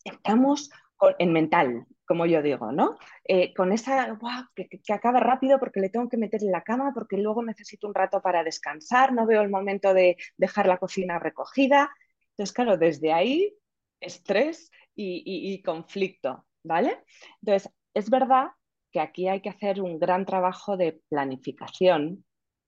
estamos 0.06 0.71
en 1.17 1.34
mental, 1.34 1.86
como 2.10 2.26
yo 2.26 2.41
digo, 2.41 2.72
¿no? 2.72 2.98
Eh, 3.24 3.54
con 3.54 3.72
esa, 3.72 4.13
wow, 4.13 4.48
que, 4.56 4.67
acaba 4.91 5.19
rápido 5.19 5.60
porque 5.60 5.80
le 5.80 5.89
tengo 5.89 6.10
que 6.10 6.17
meter 6.17 6.41
en 6.41 6.52
la 6.52 6.63
cama, 6.63 6.91
porque 6.91 7.17
luego 7.17 7.43
necesito 7.43 7.88
un 7.88 7.93
rato 7.93 8.19
para 8.19 8.43
descansar, 8.43 9.13
no 9.13 9.28
veo 9.28 9.43
el 9.43 9.50
momento 9.52 9.93
de 9.93 10.17
dejar 10.36 10.65
la 10.65 10.80
cocina 10.80 11.19
recogida. 11.19 11.91
Entonces, 12.32 12.52
claro, 12.52 12.78
desde 12.78 13.13
ahí, 13.13 13.56
estrés 14.00 14.72
y, 14.95 15.22
y, 15.24 15.54
y 15.54 15.62
conflicto, 15.62 16.48
¿vale? 16.63 16.98
Entonces, 17.43 17.72
es 17.93 18.10
verdad 18.10 18.48
que 18.91 19.02
aquí 19.02 19.28
hay 19.28 19.41
que 19.41 19.50
hacer 19.50 19.80
un 19.80 20.00
gran 20.00 20.26
trabajo 20.26 20.78
de 20.78 21.04
planificación 21.10 22.26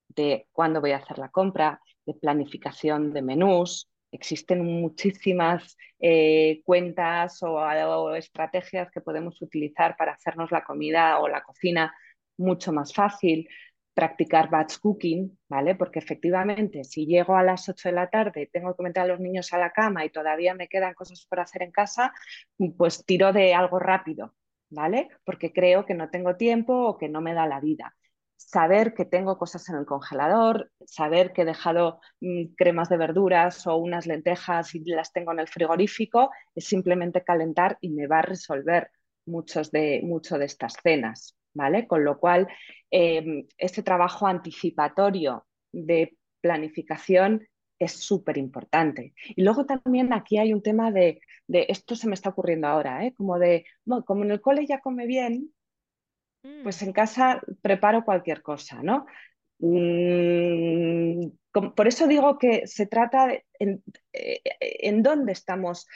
de 0.10 0.48
cuándo 0.52 0.82
voy 0.82 0.92
a 0.92 0.98
hacer 0.98 1.18
la 1.18 1.30
compra, 1.30 1.82
de 2.06 2.14
planificación 2.14 3.12
de 3.12 3.24
menús, 3.24 3.91
Existen 4.12 4.64
muchísimas 4.66 5.78
eh, 6.00 6.62
cuentas 6.66 7.42
o, 7.44 8.16
estrategias 8.16 8.92
que 8.92 9.02
podemos 9.02 9.42
utilizar 9.42 9.96
para 9.96 10.14
hacernos 10.14 10.52
la 10.52 10.64
comida 10.64 11.20
o 11.20 11.28
la 11.28 11.42
cocina 11.44 11.94
mucho 12.38 12.74
más 12.74 12.94
fácil. 12.94 13.48
Practicar 13.94 14.50
batch 14.50 14.80
cooking, 14.80 15.38
¿vale? 15.50 15.76
Porque 15.76 16.00
efectivamente, 16.00 16.84
si 16.84 17.06
llego 17.06 17.36
a 17.36 17.44
las 17.44 17.68
8 17.70 17.90
de 17.90 17.96
la 17.96 18.10
tarde, 18.10 18.50
tengo 18.52 18.76
que 18.76 18.84
meter 18.84 19.04
a 19.04 19.08
los 19.08 19.20
niños 19.20 19.52
a 19.54 19.58
la 19.58 19.72
cama 19.72 20.06
y 20.06 20.10
todavía 20.10 20.54
me 20.56 20.68
quedan 20.68 20.94
cosas 20.94 21.26
por 21.30 21.40
hacer 21.40 21.64
en 21.64 21.72
casa, 21.72 22.14
pues 22.78 23.06
tiro 23.06 23.34
de 23.34 23.54
algo 23.54 23.80
rápido, 23.80 24.34
¿vale? 24.70 25.10
Porque 25.26 25.52
creo 25.52 25.86
que 25.86 25.94
no 25.94 26.10
tengo 26.10 26.38
tiempo 26.38 26.74
o 26.74 26.98
que 26.98 27.10
no 27.10 27.22
me 27.22 27.34
da 27.34 27.48
la 27.48 27.60
vida 27.60 27.96
saber 28.50 28.94
que 28.94 29.06
tengo 29.06 29.38
cosas 29.38 29.68
en 29.70 29.76
el 29.76 29.86
congelador, 29.86 30.72
saber 30.86 31.34
que 31.34 31.44
he 31.44 31.46
dejado 31.46 32.00
mmm, 32.20 32.54
cremas 32.58 32.90
de 32.90 32.98
verduras 32.98 33.66
o 33.68 33.78
unas 33.78 34.08
lentejas 34.08 34.76
y 34.76 34.84
las 34.86 35.14
tengo 35.14 35.32
en 35.32 35.40
el 35.40 35.48
frigorífico, 35.48 36.32
es 36.56 36.66
simplemente 36.66 37.24
calentar 37.24 37.78
y 37.82 37.90
me 37.90 38.08
va 38.08 38.20
a 38.20 38.24
resolver 38.24 38.92
muchos 39.26 39.72
de, 39.72 40.02
mucho 40.04 40.38
de 40.38 40.46
estas 40.46 40.74
cenas, 40.82 41.38
¿vale? 41.54 41.88
Con 41.88 42.04
lo 42.04 42.20
cual, 42.20 42.48
eh, 42.90 43.46
este 43.58 43.84
trabajo 43.84 44.28
anticipatorio 44.28 45.46
de 45.72 46.18
planificación 46.42 47.48
es 47.80 47.94
súper 47.94 48.38
importante. 48.38 49.14
Y 49.36 49.44
luego 49.44 49.66
también 49.66 50.14
aquí 50.14 50.38
hay 50.38 50.54
un 50.54 50.62
tema 50.62 50.92
de, 50.92 51.20
de, 51.48 51.66
esto 51.70 51.96
se 51.96 52.08
me 52.08 52.14
está 52.14 52.30
ocurriendo 52.30 52.68
ahora, 52.68 53.06
¿eh? 53.06 53.14
como 53.16 53.40
de, 53.40 53.66
como 54.06 54.24
en 54.24 54.32
el 54.32 54.42
cole 54.42 54.66
ya 54.68 54.80
come 54.82 55.08
bien, 55.08 55.52
pues 56.64 56.82
en 56.82 56.94
casa 56.94 57.42
preparo 57.62 58.04
cualquier 58.04 58.42
cosa, 58.42 58.82
¿no? 58.84 59.06
Mm, 59.60 61.30
por 61.76 61.88
eso 61.88 62.08
digo 62.08 62.38
que 62.38 62.66
se 62.66 62.88
trata 62.88 63.28
de 63.28 63.46
en, 63.60 63.84
eh, 64.14 64.42
dónde 65.02 65.34
estamos 65.34 65.88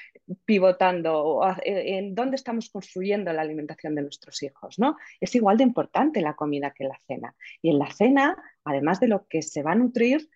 pivotando, 0.43 1.41
en 1.63 2.13
dónde 2.13 2.35
estamos 2.35 2.69
construyendo 2.69 3.31
la 3.33 3.41
alimentación 3.41 3.95
de 3.95 4.03
nuestros 4.03 4.43
hijos, 4.43 4.77
¿no? 4.77 4.97
Es 5.19 5.33
igual 5.35 5.57
de 5.57 5.63
importante 5.63 6.21
la 6.21 6.35
comida 6.35 6.71
que 6.71 6.83
la 6.83 6.99
cena. 7.07 7.35
Y 7.61 7.71
en 7.71 7.79
la 7.79 7.91
cena, 7.91 8.37
además 8.63 8.99
de 8.99 9.07
lo 9.07 9.25
que 9.27 9.41
se 9.41 9.63
va 9.63 9.71
a 9.71 9.75
nutrir, 9.75 10.29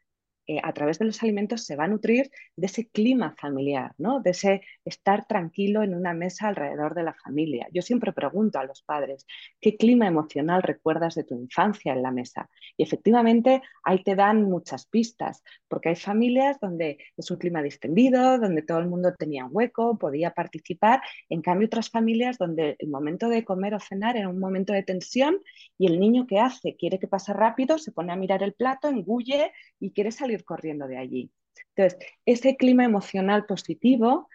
eh, 0.49 0.59
a 0.63 0.73
través 0.73 0.97
de 0.97 1.05
los 1.05 1.21
alimentos 1.21 1.63
se 1.63 1.75
va 1.75 1.83
a 1.83 1.87
nutrir 1.87 2.31
de 2.55 2.65
ese 2.65 2.87
clima 2.89 3.35
familiar, 3.39 3.93
¿no? 3.99 4.19
de 4.19 4.31
ese 4.31 4.61
estar 4.83 5.27
tranquilo 5.27 5.83
en 5.83 5.93
una 5.93 6.15
mesa 6.15 6.47
alrededor 6.47 6.95
de 6.95 7.03
la 7.03 7.13
familia. 7.13 7.67
Yo 7.71 7.83
siempre 7.83 8.13
pregunto 8.13 8.57
a 8.57 8.63
los 8.63 8.81
padres, 8.81 9.27
¿qué 9.61 9.77
clima 9.77 10.07
emocional 10.07 10.63
recuerdas 10.63 11.13
de 11.13 11.23
tu 11.23 11.35
infancia 11.35 11.93
en 11.93 12.01
la 12.01 12.09
mesa? 12.09 12.49
Y 12.77 12.81
efectivamente 12.81 13.61
ahí 13.83 14.01
te 14.01 14.15
dan 14.15 14.41
muchas 14.41 14.87
pistas, 14.87 15.43
porque 15.67 15.89
hay 15.89 15.95
familias 15.95 16.59
donde 16.59 16.97
es 17.15 17.29
un 17.29 17.37
clima 17.37 17.61
distendido, 17.61 18.39
donde 18.39 18.63
todo 18.63 18.79
el 18.79 18.87
mundo 18.87 19.13
tenía 19.13 19.45
un 19.45 19.51
hueco, 19.53 19.99
podía 19.99 20.31
participar, 20.31 20.99
en 21.29 21.43
cambio 21.43 21.67
otras 21.67 21.91
familias 21.91 22.39
donde 22.39 22.75
el 22.79 22.89
momento 22.89 23.29
de 23.29 23.45
comer 23.45 23.75
o 23.75 23.79
cenar 23.79 24.17
era 24.17 24.27
un 24.27 24.39
momento 24.39 24.73
de 24.73 24.81
tensión 24.81 25.37
y 25.77 25.85
el 25.85 25.99
niño 25.99 26.25
que 26.25 26.39
hace 26.39 26.75
quiere 26.75 26.97
que 26.97 27.07
pase 27.07 27.33
rápido, 27.33 27.77
se 27.77 27.91
pone 27.91 28.11
a 28.11 28.15
mirar 28.15 28.41
el 28.41 28.53
plato, 28.53 28.87
engulle 28.89 29.51
y 29.79 29.91
quiere 29.91 30.11
salir 30.11 30.38
corriendo 30.43 30.87
de 30.87 30.97
allí. 30.97 31.31
Entonces, 31.75 31.99
ese 32.25 32.57
clima 32.57 32.83
emocional 32.83 33.45
positivo 33.45 34.29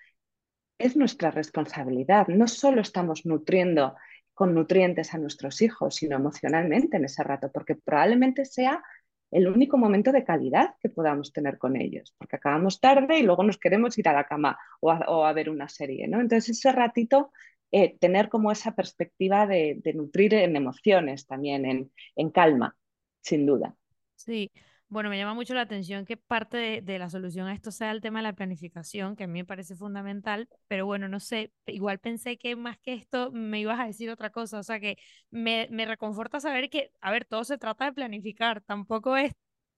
es 0.79 0.97
nuestra 0.97 1.31
responsabilidad. 1.31 2.29
No 2.29 2.49
solo 2.49 2.81
estamos 2.81 3.27
nutriendo 3.27 3.95
con 4.35 4.55
nutrientes 4.55 5.15
a 5.15 5.19
nuestros 5.19 5.63
hijos, 5.63 5.97
sino 5.97 6.17
emocionalmente 6.17 6.97
en 6.97 7.05
ese 7.05 7.23
rato, 7.23 7.51
porque 7.53 7.77
probablemente 7.77 8.45
sea 8.45 8.83
el 9.31 9.49
único 9.49 9.79
momento 9.79 10.13
de 10.13 10.25
calidad 10.25 10.75
que 10.81 10.89
podamos 10.89 11.33
tener 11.33 11.59
con 11.59 11.77
ellos, 11.77 12.15
porque 12.19 12.37
acabamos 12.37 12.81
tarde 12.81 13.19
y 13.19 13.23
luego 13.23 13.43
nos 13.43 13.59
queremos 13.59 13.99
ir 13.99 14.09
a 14.09 14.13
la 14.13 14.27
cama 14.27 14.59
o 14.81 14.91
a, 15.25 15.33
ver 15.33 15.51
una 15.51 15.69
serie, 15.69 16.07
¿no? 16.09 16.21
Entonces 16.21 16.57
ese 16.59 16.73
ratito, 16.73 17.33
eh, 17.73 17.97
tener 17.99 18.29
como 18.29 18.53
esa 18.53 18.77
perspectiva 18.77 19.47
de, 19.47 19.81
de 19.83 19.95
nutrir 19.95 20.35
en 20.35 20.55
emociones 20.55 21.27
también, 21.27 21.65
en, 21.65 21.93
en 22.15 22.31
calma, 22.31 22.77
sin 23.21 23.47
duda. 23.47 23.75
Sí, 24.15 24.51
bueno, 24.95 25.11
me 25.11 25.19
llama 25.19 25.35
mucho 25.35 25.55
la 25.55 25.63
atención 25.63 26.05
que 26.05 26.17
parte 26.17 26.81
de, 26.81 26.99
la 27.01 27.11
solución 27.11 27.49
a 27.49 27.53
esto 27.53 27.73
sea 27.73 27.91
el 27.91 28.01
tema 28.01 28.21
de 28.21 28.23
la 28.23 28.33
planificación, 28.33 29.17
que 29.17 29.25
a 29.25 29.27
mí 29.27 29.41
me 29.41 29.45
parece 29.45 29.75
fundamental, 29.75 30.49
pero 30.69 30.87
bueno, 30.87 31.09
no 31.09 31.19
sé, 31.19 31.53
igual 31.67 31.99
pensé 31.99 32.39
que 32.39 32.55
más 32.55 32.79
que 32.79 32.95
esto 32.95 33.33
me 33.33 33.59
ibas 33.59 33.81
a 33.81 33.87
decir 33.87 34.09
otra 34.09 34.31
cosa, 34.31 34.61
o 34.61 34.63
sea 34.63 34.79
que 34.79 34.97
me, 35.31 35.67
me 35.73 35.85
reconforta 35.85 36.39
saber 36.39 36.71
que, 36.71 36.93
a 37.01 37.11
ver, 37.11 37.25
todo 37.25 37.43
se 37.43 37.59
trata 37.59 37.87
de 37.87 37.93
planificar, 37.93 38.61
tampoco 38.61 39.17
es 39.17 39.33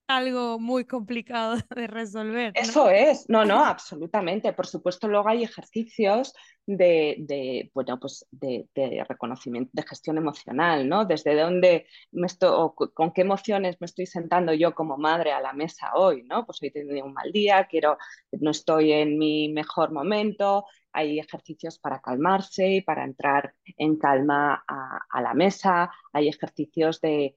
algo 0.08 0.58
muy 0.58 0.84
complicado 0.84 1.56
de 1.74 1.86
resolver. 1.86 2.52
Eso 2.54 2.90
es, 2.90 3.28
no, 3.28 3.44
no, 3.44 3.64
absolutamente. 3.64 4.52
Por 4.52 4.66
supuesto, 4.66 5.08
luego 5.08 5.28
hay 5.28 5.42
ejercicios 5.42 6.34
de, 6.66 7.70
bueno, 7.74 7.98
pues 8.00 8.26
de, 8.30 8.66
reconocimiento, 9.08 9.70
de 9.72 9.82
gestión 9.82 10.18
emocional, 10.18 10.88
¿no? 10.88 11.04
Desde 11.04 11.38
dónde 11.38 11.86
me 12.10 12.26
estoy, 12.26 12.70
con 12.94 13.12
qué 13.12 13.20
emociones 13.20 13.76
me 13.80 13.84
estoy 13.84 14.06
sentando 14.06 14.52
yo 14.52 14.74
como 14.74 14.96
madre 14.96 15.32
a 15.32 15.40
la 15.40 15.52
mesa 15.52 15.92
hoy, 15.94 16.24
¿no? 16.24 16.44
Pues 16.44 16.60
hoy 16.62 16.68
he 16.68 16.72
tenido 16.72 17.06
un 17.06 17.12
mal 17.12 17.30
día, 17.32 17.66
quiero, 17.66 17.98
no 18.32 18.50
estoy 18.50 18.92
en 18.92 19.18
mi 19.18 19.48
mejor 19.48 19.92
momento. 19.92 20.64
Hay 20.92 21.18
ejercicios 21.18 21.78
para 21.78 22.00
calmarse 22.00 22.68
y 22.68 22.80
para 22.80 23.04
entrar 23.04 23.54
en 23.76 23.96
calma 23.98 24.64
a 24.66 25.20
la 25.20 25.34
mesa. 25.34 25.90
Hay 26.12 26.28
ejercicios 26.28 27.00
de 27.02 27.36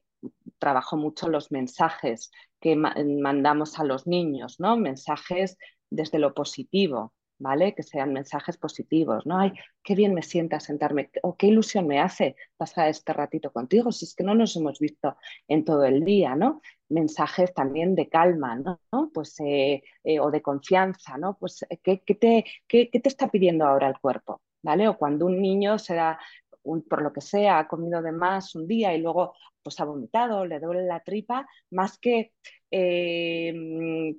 trabajo 0.58 0.98
mucho 0.98 1.30
los 1.30 1.52
mensajes 1.52 2.32
que 2.60 2.76
ma 2.76 2.94
mandamos 3.22 3.80
a 3.80 3.84
los 3.84 4.08
niños, 4.08 4.60
¿no? 4.60 4.78
Mensajes 4.78 5.58
desde 5.90 6.20
lo 6.20 6.34
positivo. 6.34 7.14
¿vale? 7.40 7.74
Que 7.74 7.84
sean 7.84 8.14
mensajes 8.14 8.58
positivos, 8.58 9.26
¿no? 9.26 9.40
Ay, 9.40 9.54
qué 9.84 9.96
bien 9.96 10.14
me 10.14 10.22
sienta 10.22 10.60
sentarme, 10.60 11.10
o 11.24 11.36
qué 11.38 11.48
ilusión 11.48 11.88
me 11.88 12.00
hace 12.00 12.36
pasar 12.58 12.90
este 12.90 13.14
ratito 13.14 13.52
contigo, 13.52 13.92
si 13.92 14.06
es 14.06 14.14
que 14.14 14.24
no 14.24 14.36
nos 14.36 14.56
hemos 14.56 14.80
visto 14.80 15.16
en 15.48 15.66
todo 15.66 15.86
el 15.86 16.04
día, 16.04 16.36
¿no? 16.36 16.62
Mensajes 16.90 17.54
también 17.54 17.96
de 17.96 18.10
calma, 18.10 18.56
¿no? 18.56 19.12
Pues, 19.14 19.40
eh, 19.40 19.82
eh, 20.04 20.20
o 20.20 20.30
de 20.32 20.42
confianza, 20.42 21.18
¿no? 21.18 21.38
Pues, 21.40 21.66
¿qué, 21.82 21.98
te, 21.98 22.46
qué, 22.68 22.90
te 22.92 23.10
está 23.10 23.30
pidiendo 23.30 23.66
ahora 23.66 23.88
el 23.88 24.00
cuerpo? 24.00 24.42
¿Vale? 24.62 24.90
O 24.90 24.98
cuando 24.98 25.26
un 25.26 25.42
niño 25.42 25.80
se 25.80 25.96
da, 25.96 26.20
por 26.64 27.02
lo 27.02 27.14
que 27.14 27.22
sea, 27.22 27.60
ha 27.60 27.68
comido 27.68 28.02
de 28.02 28.12
más 28.12 28.56
un 28.56 28.68
día 28.68 28.94
y 28.94 29.02
luego 29.02 29.34
pues 29.64 29.80
ha 29.80 29.86
vomitado, 29.86 30.46
le 30.46 30.60
duele 30.60 30.86
la 30.86 31.02
tripa, 31.02 31.48
más 31.72 31.98
que 32.00 32.34
eh, 32.72 33.54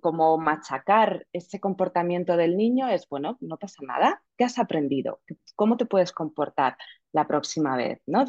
como 0.01 0.39
machacar 0.39 1.27
ese 1.33 1.61
comportamiento 1.61 2.37
del 2.37 2.57
niño 2.57 2.89
es, 2.89 3.09
bueno, 3.09 3.39
no 3.41 3.57
pasa 3.59 3.83
nada, 3.83 4.23
¿qué 4.37 4.45
has 4.45 4.59
aprendido? 4.59 5.21
¿Cómo 5.55 5.77
te 5.77 5.87
puedes 5.87 6.13
comportar 6.13 6.77
la 7.13 7.27
próxima 7.27 7.77
vez? 7.77 8.01
¿no? 8.07 8.25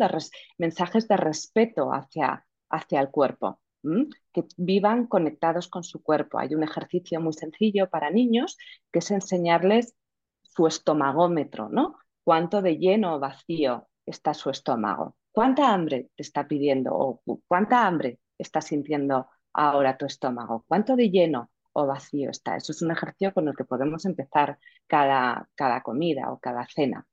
mensajes 0.57 1.07
de 1.07 1.17
respeto 1.17 1.91
hacia, 1.91 2.45
hacia 2.69 3.01
el 3.01 3.09
cuerpo, 3.09 3.59
que 4.33 4.45
vivan 4.57 5.07
conectados 5.07 5.67
con 5.67 5.83
su 5.83 6.03
cuerpo. 6.03 6.39
Hay 6.39 6.53
un 6.55 6.63
ejercicio 6.63 7.19
muy 7.19 7.33
sencillo 7.33 7.89
para 7.89 8.11
niños 8.11 8.57
que 8.91 8.99
es 8.99 9.11
enseñarles 9.11 9.95
su 10.43 10.67
estomagómetro, 10.67 11.69
¿no? 11.69 11.97
Cuánto 12.23 12.61
de 12.61 12.77
lleno 12.77 13.15
o 13.15 13.19
vacío 13.19 13.87
está 14.11 14.33
su 14.33 14.49
estómago. 14.49 15.15
¿Cuánta 15.31 15.73
hambre 15.73 16.09
te 16.15 16.23
está 16.23 16.47
pidiendo 16.47 16.91
o 16.93 17.21
cuánta 17.47 17.87
hambre 17.87 18.19
está 18.37 18.61
sintiendo 18.61 19.27
ahora 19.53 19.97
tu 19.97 20.05
estómago? 20.05 20.65
¿Cuánto 20.67 20.95
de 20.95 21.09
lleno 21.09 21.49
o 21.73 21.87
vacío 21.87 22.29
está? 22.29 22.57
Eso 22.57 22.71
es 22.71 22.81
un 22.81 22.91
ejercicio 22.91 23.33
con 23.33 23.47
el 23.47 23.55
que 23.55 23.65
podemos 23.65 24.05
empezar 24.05 24.59
cada, 24.87 25.49
cada 25.55 25.81
comida 25.81 26.31
o 26.31 26.39
cada 26.39 26.67
cena. 26.67 27.05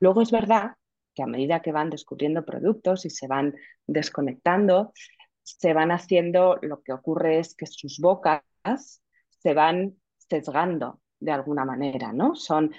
Luego 0.00 0.22
es 0.22 0.30
verdad 0.30 0.72
que 1.14 1.22
a 1.22 1.26
medida 1.26 1.60
que 1.60 1.72
van 1.72 1.90
descubriendo 1.90 2.44
productos 2.44 3.04
y 3.04 3.10
se 3.10 3.26
van 3.26 3.54
desconectando, 3.86 4.92
se 5.42 5.74
van 5.74 5.90
haciendo, 5.90 6.58
lo 6.62 6.82
que 6.82 6.92
ocurre 6.92 7.38
es 7.38 7.54
que 7.54 7.66
sus 7.66 7.98
bocas 7.98 8.42
se 9.28 9.54
van 9.54 9.96
sesgando 10.16 11.00
de 11.20 11.32
alguna 11.32 11.64
manera, 11.64 12.12
¿no? 12.12 12.34
Son 12.34 12.72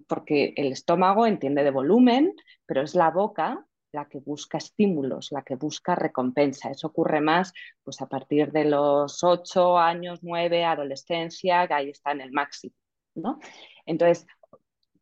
porque 0.00 0.54
el 0.56 0.72
estómago 0.72 1.26
entiende 1.26 1.64
de 1.64 1.70
volumen, 1.70 2.34
pero 2.66 2.82
es 2.82 2.94
la 2.94 3.10
boca 3.10 3.66
la 3.92 4.08
que 4.08 4.20
busca 4.20 4.58
estímulos, 4.58 5.30
la 5.32 5.42
que 5.42 5.54
busca 5.54 5.94
recompensa. 5.94 6.70
Eso 6.70 6.88
ocurre 6.88 7.20
más 7.20 7.52
pues, 7.82 8.00
a 8.00 8.08
partir 8.08 8.50
de 8.50 8.64
los 8.64 9.22
8 9.22 9.78
años, 9.78 10.20
9, 10.22 10.64
adolescencia, 10.64 11.66
que 11.68 11.74
ahí 11.74 11.90
está 11.90 12.12
en 12.12 12.22
el 12.22 12.32
máximo. 12.32 12.74
¿no? 13.14 13.38
Entonces, 13.84 14.26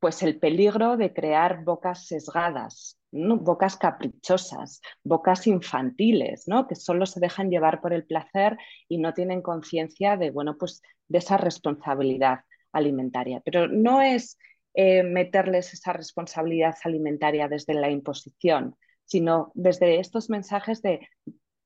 pues 0.01 0.23
el 0.23 0.39
peligro 0.39 0.97
de 0.97 1.13
crear 1.13 1.63
bocas 1.63 2.07
sesgadas, 2.07 2.99
bocas 3.13 3.77
caprichosas, 3.77 4.81
bocas 5.05 5.47
infantiles, 5.47 6.49
¿no? 6.49 6.67
que 6.67 6.75
solo 6.75 7.07
se 7.07 7.21
dejan 7.21 7.51
llevar 7.51 7.81
por 7.81 7.93
el 7.93 8.05
placer 8.07 8.57
y 8.89 8.99
no 8.99 9.15
tienen 9.15 9.43
conciencia 9.43 10.17
de, 10.17 10.31
bueno, 10.31 10.57
pues, 10.59 10.83
de 11.07 11.19
esa 11.19 11.37
responsabilidad 11.37 12.41
alimentaria. 12.73 13.41
Pero 13.45 13.69
no 13.69 14.01
es 14.01 14.39
eh, 14.75 15.03
meterles 15.03 15.73
esa 15.75 15.93
responsabilidad 15.93 16.77
alimentaria 16.85 17.49
desde 17.49 17.75
la 17.75 17.91
imposición, 17.91 18.77
sino 19.05 19.51
desde 19.55 19.99
estos 19.99 20.31
mensajes 20.31 20.81
de 20.83 21.09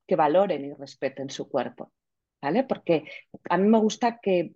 que 0.07 0.17
valoren 0.17 0.65
y 0.65 0.73
respeten 0.73 1.31
su 1.31 1.49
cuerpo. 1.49 1.93
¿Vale? 2.41 2.65
Porque 2.65 3.05
a 3.49 3.57
mí 3.57 3.67
me 3.69 3.79
gusta 3.79 4.21
que, 4.21 4.53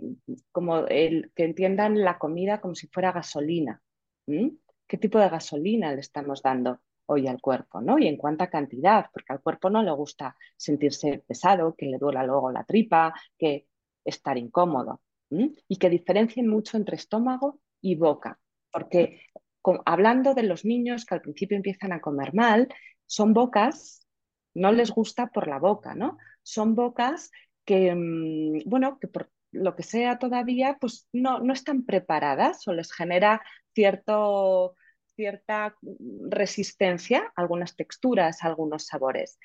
como 0.53 0.85
que 0.85 1.25
entiendan 1.37 2.05
la 2.05 2.19
comida 2.19 2.61
como 2.61 2.75
si 2.75 2.87
fuera 2.89 3.13
gasolina. 3.13 3.81
¿Qué 4.27 4.99
tipo 4.99 5.19
de 5.19 5.31
gasolina 5.31 5.95
le 5.95 6.01
estamos 6.01 6.43
dando 6.43 6.81
hoy 7.07 7.27
al 7.29 7.41
cuerpo? 7.41 7.81
¿no? 7.81 7.99
Y 7.99 8.07
en 8.07 8.19
cuánta 8.19 8.51
cantidad, 8.51 9.07
porque 9.11 9.33
al 9.33 9.41
cuerpo 9.41 9.71
no 9.71 9.83
le 9.83 9.91
gusta 9.93 10.37
sentirse 10.55 11.25
pesado, 11.27 11.75
que 11.77 11.87
le 11.87 11.97
duela 11.97 12.25
luego 12.25 12.53
la 12.53 12.65
tripa, 12.65 13.15
que 13.39 13.67
estar 14.05 14.37
incómodo. 14.37 15.01
Y 15.31 15.77
que 15.77 15.91
diferencien 15.91 16.47
mucho 16.47 16.77
entre 16.77 16.97
estómago 16.97 17.59
y 17.81 17.97
boca, 17.97 18.39
porque 18.73 19.23
hablando 19.85 20.35
de 20.35 20.43
los 20.45 20.65
niños 20.65 21.05
que 21.05 21.15
al 21.15 21.21
principio 21.21 21.57
empiezan 21.57 21.93
a 21.93 22.01
comer 22.01 22.35
mal, 22.35 22.69
son 23.07 23.35
bocas, 23.35 24.07
no 24.55 24.73
les 24.73 24.91
gusta 24.91 25.29
por 25.29 25.49
la 25.49 25.59
boca, 25.59 25.95
¿no? 25.95 26.19
Son 26.43 26.75
bocas 26.75 27.31
que, 27.65 27.95
mm, 27.95 28.69
bueno, 28.69 28.99
que 28.99 29.09
por 29.09 29.31
lo 29.53 29.75
que 29.77 29.83
sea 29.83 30.19
todavía, 30.19 30.79
pues 30.81 31.09
no, 31.13 31.41
no 31.41 31.53
están 31.53 31.85
preparadas 31.85 32.67
o 32.69 32.73
les 32.73 32.93
genera 32.93 33.43
cierto, 33.75 34.75
cierta 35.15 35.77
resistencia 36.29 37.33
algunas 37.37 37.77
texturas, 37.77 38.45
algunos 38.45 38.87
sabores. 38.87 39.39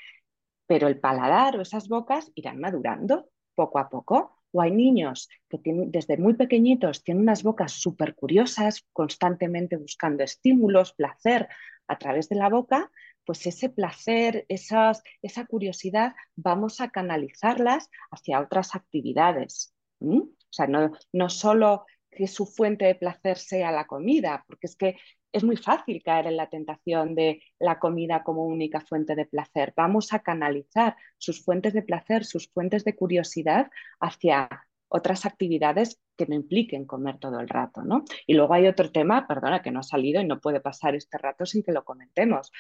Pero 0.68 0.88
el 0.88 1.00
paladar 1.00 1.58
o 1.58 1.62
esas 1.62 1.88
bocas 1.88 2.32
irán 2.36 2.60
madurando 2.60 3.30
poco 3.56 3.80
a 3.80 3.90
poco 3.90 4.43
o 4.54 4.62
hay 4.62 4.72
niños 4.72 5.30
que 5.50 5.58
tienen, 5.58 5.92
desde 5.92 6.16
muy 6.18 6.36
pequeñitos 6.36 7.04
tienen 7.04 7.24
unas 7.24 7.44
bocas 7.44 7.74
súper 7.74 8.16
curiosas, 8.16 8.86
constantemente 8.94 9.76
buscando 9.76 10.24
estímulos, 10.24 10.94
placer 10.94 11.50
a 11.88 11.98
través 11.98 12.30
de 12.30 12.36
la 12.36 12.50
boca, 12.50 12.90
pues 13.26 13.46
ese 13.48 13.70
placer, 13.70 14.46
esas, 14.48 15.04
esa 15.22 15.46
curiosidad, 15.46 16.14
vamos 16.36 16.82
a 16.82 16.90
canalizarlas 16.90 17.90
hacia 18.12 18.40
otras 18.40 18.76
actividades. 18.76 19.74
O 20.00 20.30
sea, 20.50 20.68
no, 20.68 20.92
no 21.12 21.30
solo 21.30 21.86
que 22.12 22.28
su 22.28 22.46
fuente 22.46 22.86
de 22.86 22.96
placer 22.96 23.38
sea 23.38 23.72
la 23.72 23.88
comida, 23.88 24.44
porque 24.48 24.68
es 24.68 24.76
que 24.76 24.98
es 25.34 25.44
muy 25.44 25.58
fácil 25.58 26.02
caer 26.04 26.28
en 26.28 26.38
la 26.38 26.48
tentación 26.48 27.16
de 27.16 27.42
la 27.60 27.80
comida 27.80 28.24
como 28.24 28.46
única 28.46 28.80
fuente 28.82 29.16
de 29.16 29.26
placer. 29.26 29.74
Vamos 29.76 30.14
a 30.14 30.20
canalizar 30.20 30.96
sus 31.18 31.44
fuentes 31.44 31.74
de 31.74 31.82
placer, 31.82 32.24
sus 32.24 32.50
fuentes 32.50 32.86
de 32.86 32.96
curiosidad 32.96 33.70
hacia 34.00 34.48
otras 34.88 35.26
actividades 35.26 36.00
que 36.16 36.28
no 36.28 36.36
impliquen 36.36 36.86
comer 36.86 37.18
todo 37.18 37.40
el 37.40 37.50
rato, 37.50 37.82
¿no? 37.82 38.04
Y 38.28 38.36
luego 38.36 38.54
hay 38.54 38.68
otro 38.68 38.92
tema, 38.92 39.26
perdona, 39.28 39.64
que 39.64 39.72
no 39.72 39.80
ha 39.80 39.84
salido 39.84 40.22
y 40.22 40.26
no 40.28 40.40
puede 40.40 40.62
pasar 40.62 40.94
este 40.94 41.18
rato 41.18 41.48
sin 41.48 41.64
que 41.64 41.72
lo 41.72 41.84
comentemos. 41.84 42.52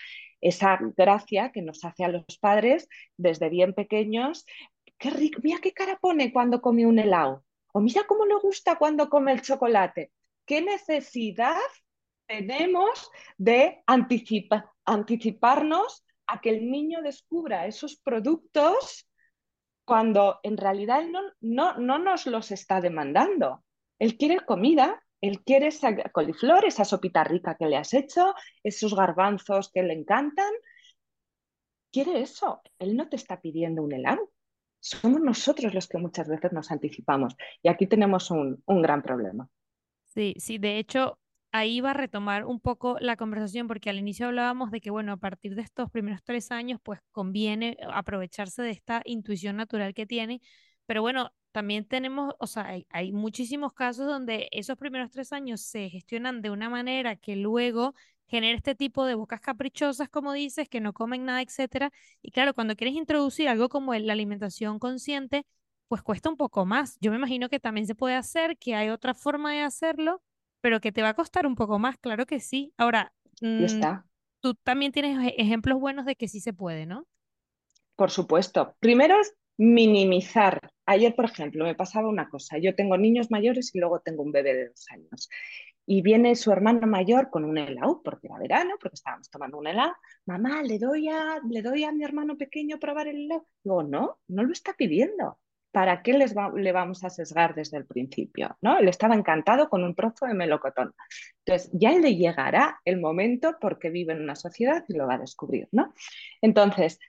Esa 0.41 0.79
gracia 0.97 1.51
que 1.51 1.61
nos 1.61 1.85
hace 1.85 2.03
a 2.03 2.07
los 2.07 2.25
padres 2.41 2.89
desde 3.17 3.49
bien 3.49 3.73
pequeños, 3.73 4.47
qué 4.97 5.11
rico, 5.11 5.41
mira 5.43 5.59
qué 5.61 5.73
cara 5.73 5.99
pone 6.01 6.33
cuando 6.33 6.59
come 6.59 6.87
un 6.87 6.97
helado, 6.97 7.45
o 7.71 7.79
mira 7.79 8.01
cómo 8.07 8.25
le 8.25 8.35
gusta 8.39 8.79
cuando 8.79 9.09
come 9.09 9.31
el 9.31 9.43
chocolate. 9.43 10.11
¿Qué 10.47 10.63
necesidad 10.63 11.61
tenemos 12.27 13.09
de 13.37 13.83
anticiparnos 13.85 16.05
a 16.27 16.41
que 16.41 16.49
el 16.49 16.69
niño 16.69 17.01
descubra 17.01 17.67
esos 17.67 17.95
productos 17.97 19.07
cuando 19.85 20.39
en 20.43 20.57
realidad 20.57 21.01
él 21.01 21.11
no, 21.11 21.21
no, 21.41 21.77
no 21.77 21.99
nos 21.99 22.25
los 22.25 22.51
está 22.51 22.81
demandando. 22.81 23.63
Él 23.99 24.17
quiere 24.17 24.45
comida, 24.45 25.03
él 25.21 25.43
quiere 25.43 25.67
esa 25.67 25.95
coliflor, 26.11 26.65
esa 26.65 26.85
sopita 26.85 27.23
rica 27.23 27.55
que 27.57 27.67
le 27.67 27.77
has 27.77 27.93
hecho, 27.93 28.33
esos 28.63 28.95
garbanzos 28.95 29.71
que 29.71 29.83
le 29.83 29.93
encantan. 29.93 30.51
Quiere 31.91 32.21
eso, 32.21 32.61
él 32.79 32.97
no 32.97 33.07
te 33.09 33.17
está 33.17 33.39
pidiendo 33.39 33.83
un 33.83 33.93
helado. 33.93 34.31
Somos 34.79 35.21
nosotros 35.21 35.73
los 35.73 35.87
que 35.87 35.97
muchas 35.97 36.27
veces 36.27 36.51
nos 36.51 36.71
anticipamos. 36.71 37.35
Y 37.61 37.69
aquí 37.69 37.87
tenemos 37.87 38.31
un, 38.31 38.61
un 38.65 38.81
gran 38.81 39.01
problema. 39.01 39.47
Sí, 40.05 40.33
sí, 40.37 40.57
de 40.57 40.77
hecho, 40.77 41.17
ahí 41.53 41.81
va 41.81 41.91
a 41.91 41.93
retomar 41.93 42.45
un 42.45 42.59
poco 42.59 42.97
la 42.99 43.15
conversación, 43.15 43.67
porque 43.67 43.89
al 43.89 43.97
inicio 43.99 44.27
hablábamos 44.27 44.71
de 44.71 44.81
que, 44.81 44.89
bueno, 44.91 45.13
a 45.13 45.17
partir 45.17 45.55
de 45.55 45.61
estos 45.61 45.89
primeros 45.91 46.23
tres 46.23 46.51
años, 46.51 46.79
pues 46.83 46.99
conviene 47.11 47.77
aprovecharse 47.93 48.63
de 48.63 48.71
esta 48.71 49.01
intuición 49.05 49.55
natural 49.57 49.93
que 49.93 50.05
tiene, 50.07 50.41
pero 50.85 51.01
bueno, 51.01 51.31
también 51.51 51.85
tenemos, 51.85 52.33
o 52.39 52.47
sea, 52.47 52.75
hay, 52.89 53.11
muchísimos 53.13 53.73
casos 53.73 54.07
donde 54.07 54.49
esos 54.51 54.77
primeros 54.77 55.11
tres 55.11 55.31
años 55.31 55.61
se 55.61 55.89
gestionan 55.89 56.41
de 56.41 56.49
una 56.49 56.69
manera 56.69 57.15
que 57.15 57.35
luego 57.35 57.93
genera 58.27 58.57
este 58.57 58.73
tipo 58.75 59.05
de 59.05 59.15
bocas 59.15 59.39
caprichosas, 59.39 60.09
como 60.09 60.33
dices, 60.33 60.67
que 60.67 60.81
no 60.81 60.93
comen 60.93 61.25
nada, 61.25 61.41
etcétera. 61.43 61.91
Y 62.23 62.31
claro, 62.31 62.55
cuando 62.55 62.75
quieres 62.75 62.95
introducir 62.95 63.47
algo 63.47 63.69
como 63.69 63.93
la 63.93 64.13
alimentación 64.13 64.79
consciente, 64.79 65.45
pues 65.87 66.01
cuesta 66.01 66.29
un 66.29 66.37
poco 66.37 66.65
más. 66.65 66.97
Yo 67.01 67.11
me 67.11 67.17
imagino 67.17 67.49
que 67.49 67.59
también 67.59 67.85
se 67.85 67.95
puede 67.95 68.15
hacer, 68.15 68.57
que 68.57 68.73
hay 68.75 68.89
otra 68.89 69.13
forma 69.13 69.53
de 69.53 69.61
hacerlo, 69.61 70.23
pero 70.63 70.79
que 70.79 70.93
te 70.93 71.01
va 71.01 71.09
a 71.09 71.13
costar 71.13 71.45
un 71.45 71.55
poco 71.55 71.77
más, 71.77 71.97
claro 71.97 72.25
que 72.25 72.39
sí. 72.39 72.73
Ahora, 72.77 73.11
mm, 73.41 73.65
está. 73.65 74.05
tú 74.39 74.55
también 74.55 74.93
tienes 74.93 75.33
ejemplos 75.37 75.77
buenos 75.77 76.05
de 76.05 76.15
que 76.15 76.29
sí 76.29 76.39
se 76.39 76.53
puede, 76.53 76.85
¿no? 76.85 77.05
Por 77.97 78.11
supuesto. 78.11 78.73
Primero 78.79 79.19
es 79.19 79.35
minimizar. 79.57 80.61
Ayer, 80.85 81.13
por 81.15 81.25
ejemplo, 81.25 81.65
me 81.65 81.75
pasaba 81.75 82.07
una 82.07 82.29
cosa. 82.29 82.59
Yo 82.59 82.75
tengo 82.75 82.97
niños 82.97 83.29
mayores 83.29 83.75
y 83.75 83.79
luego 83.79 83.99
tengo 83.99 84.23
un 84.23 84.31
bebé 84.31 84.53
de 84.53 84.69
dos 84.69 84.85
años. 84.89 85.29
Y 85.85 86.01
viene 86.01 86.33
su 86.37 86.49
hermano 86.49 86.87
mayor 86.87 87.29
con 87.29 87.43
un 87.43 87.57
helado, 87.57 88.01
porque 88.01 88.27
era 88.27 88.39
verano, 88.39 88.75
porque 88.79 88.95
estábamos 88.95 89.29
tomando 89.29 89.57
un 89.57 89.67
helado. 89.67 89.93
Mamá, 90.25 90.63
¿le 90.63 90.79
doy 90.79 91.09
a, 91.09 91.41
¿le 91.45 91.61
doy 91.61 91.83
a 91.83 91.91
mi 91.91 92.05
hermano 92.05 92.37
pequeño 92.37 92.77
a 92.77 92.79
probar 92.79 93.09
el 93.09 93.25
helado? 93.25 93.45
Digo, 93.61 93.83
no, 93.83 94.17
no 94.29 94.43
lo 94.43 94.53
está 94.53 94.73
pidiendo. 94.77 95.37
¿Para 95.73 96.03
qué 96.03 96.13
les 96.13 96.35
le 96.55 96.71
vamos 96.71 97.03
a 97.03 97.09
sesgar 97.09 97.55
desde 97.55 97.77
el 97.77 97.87
principio? 97.87 98.55
¿no? 98.61 98.77
Él 98.77 98.87
estaba 98.87 99.15
encantado 99.15 99.69
con 99.69 99.83
un 99.83 99.95
trozo 99.95 100.27
de 100.27 100.35
melocotón. 100.35 100.93
Entonces, 101.43 101.71
ya 101.73 101.91
le 101.97 102.15
llegará 102.15 102.79
el 102.85 103.01
momento 103.01 103.57
porque 103.59 103.89
vive 103.89 104.13
en 104.13 104.21
una 104.21 104.35
sociedad 104.35 104.85
y 104.87 104.93
lo 104.93 105.07
va 105.07 105.15
a 105.15 105.17
descubrir. 105.17 105.67
¿no? 105.71 105.91
Entonces, 106.43 106.99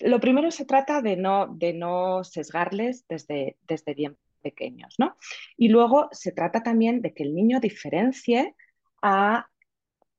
lo 0.00 0.18
primero 0.18 0.50
se 0.50 0.64
trata 0.64 1.02
de 1.02 1.16
no, 1.16 1.46
de 1.46 1.74
no 1.74 2.24
sesgarles 2.24 3.06
desde, 3.06 3.58
desde 3.68 3.92
bien 3.92 4.16
pequeños. 4.40 4.94
¿no? 4.98 5.16
Y 5.58 5.68
luego 5.68 6.08
se 6.10 6.32
trata 6.32 6.62
también 6.62 7.02
de 7.02 7.12
que 7.12 7.22
el 7.22 7.34
niño 7.34 7.60
diferencie 7.60 8.56
a 9.02 9.46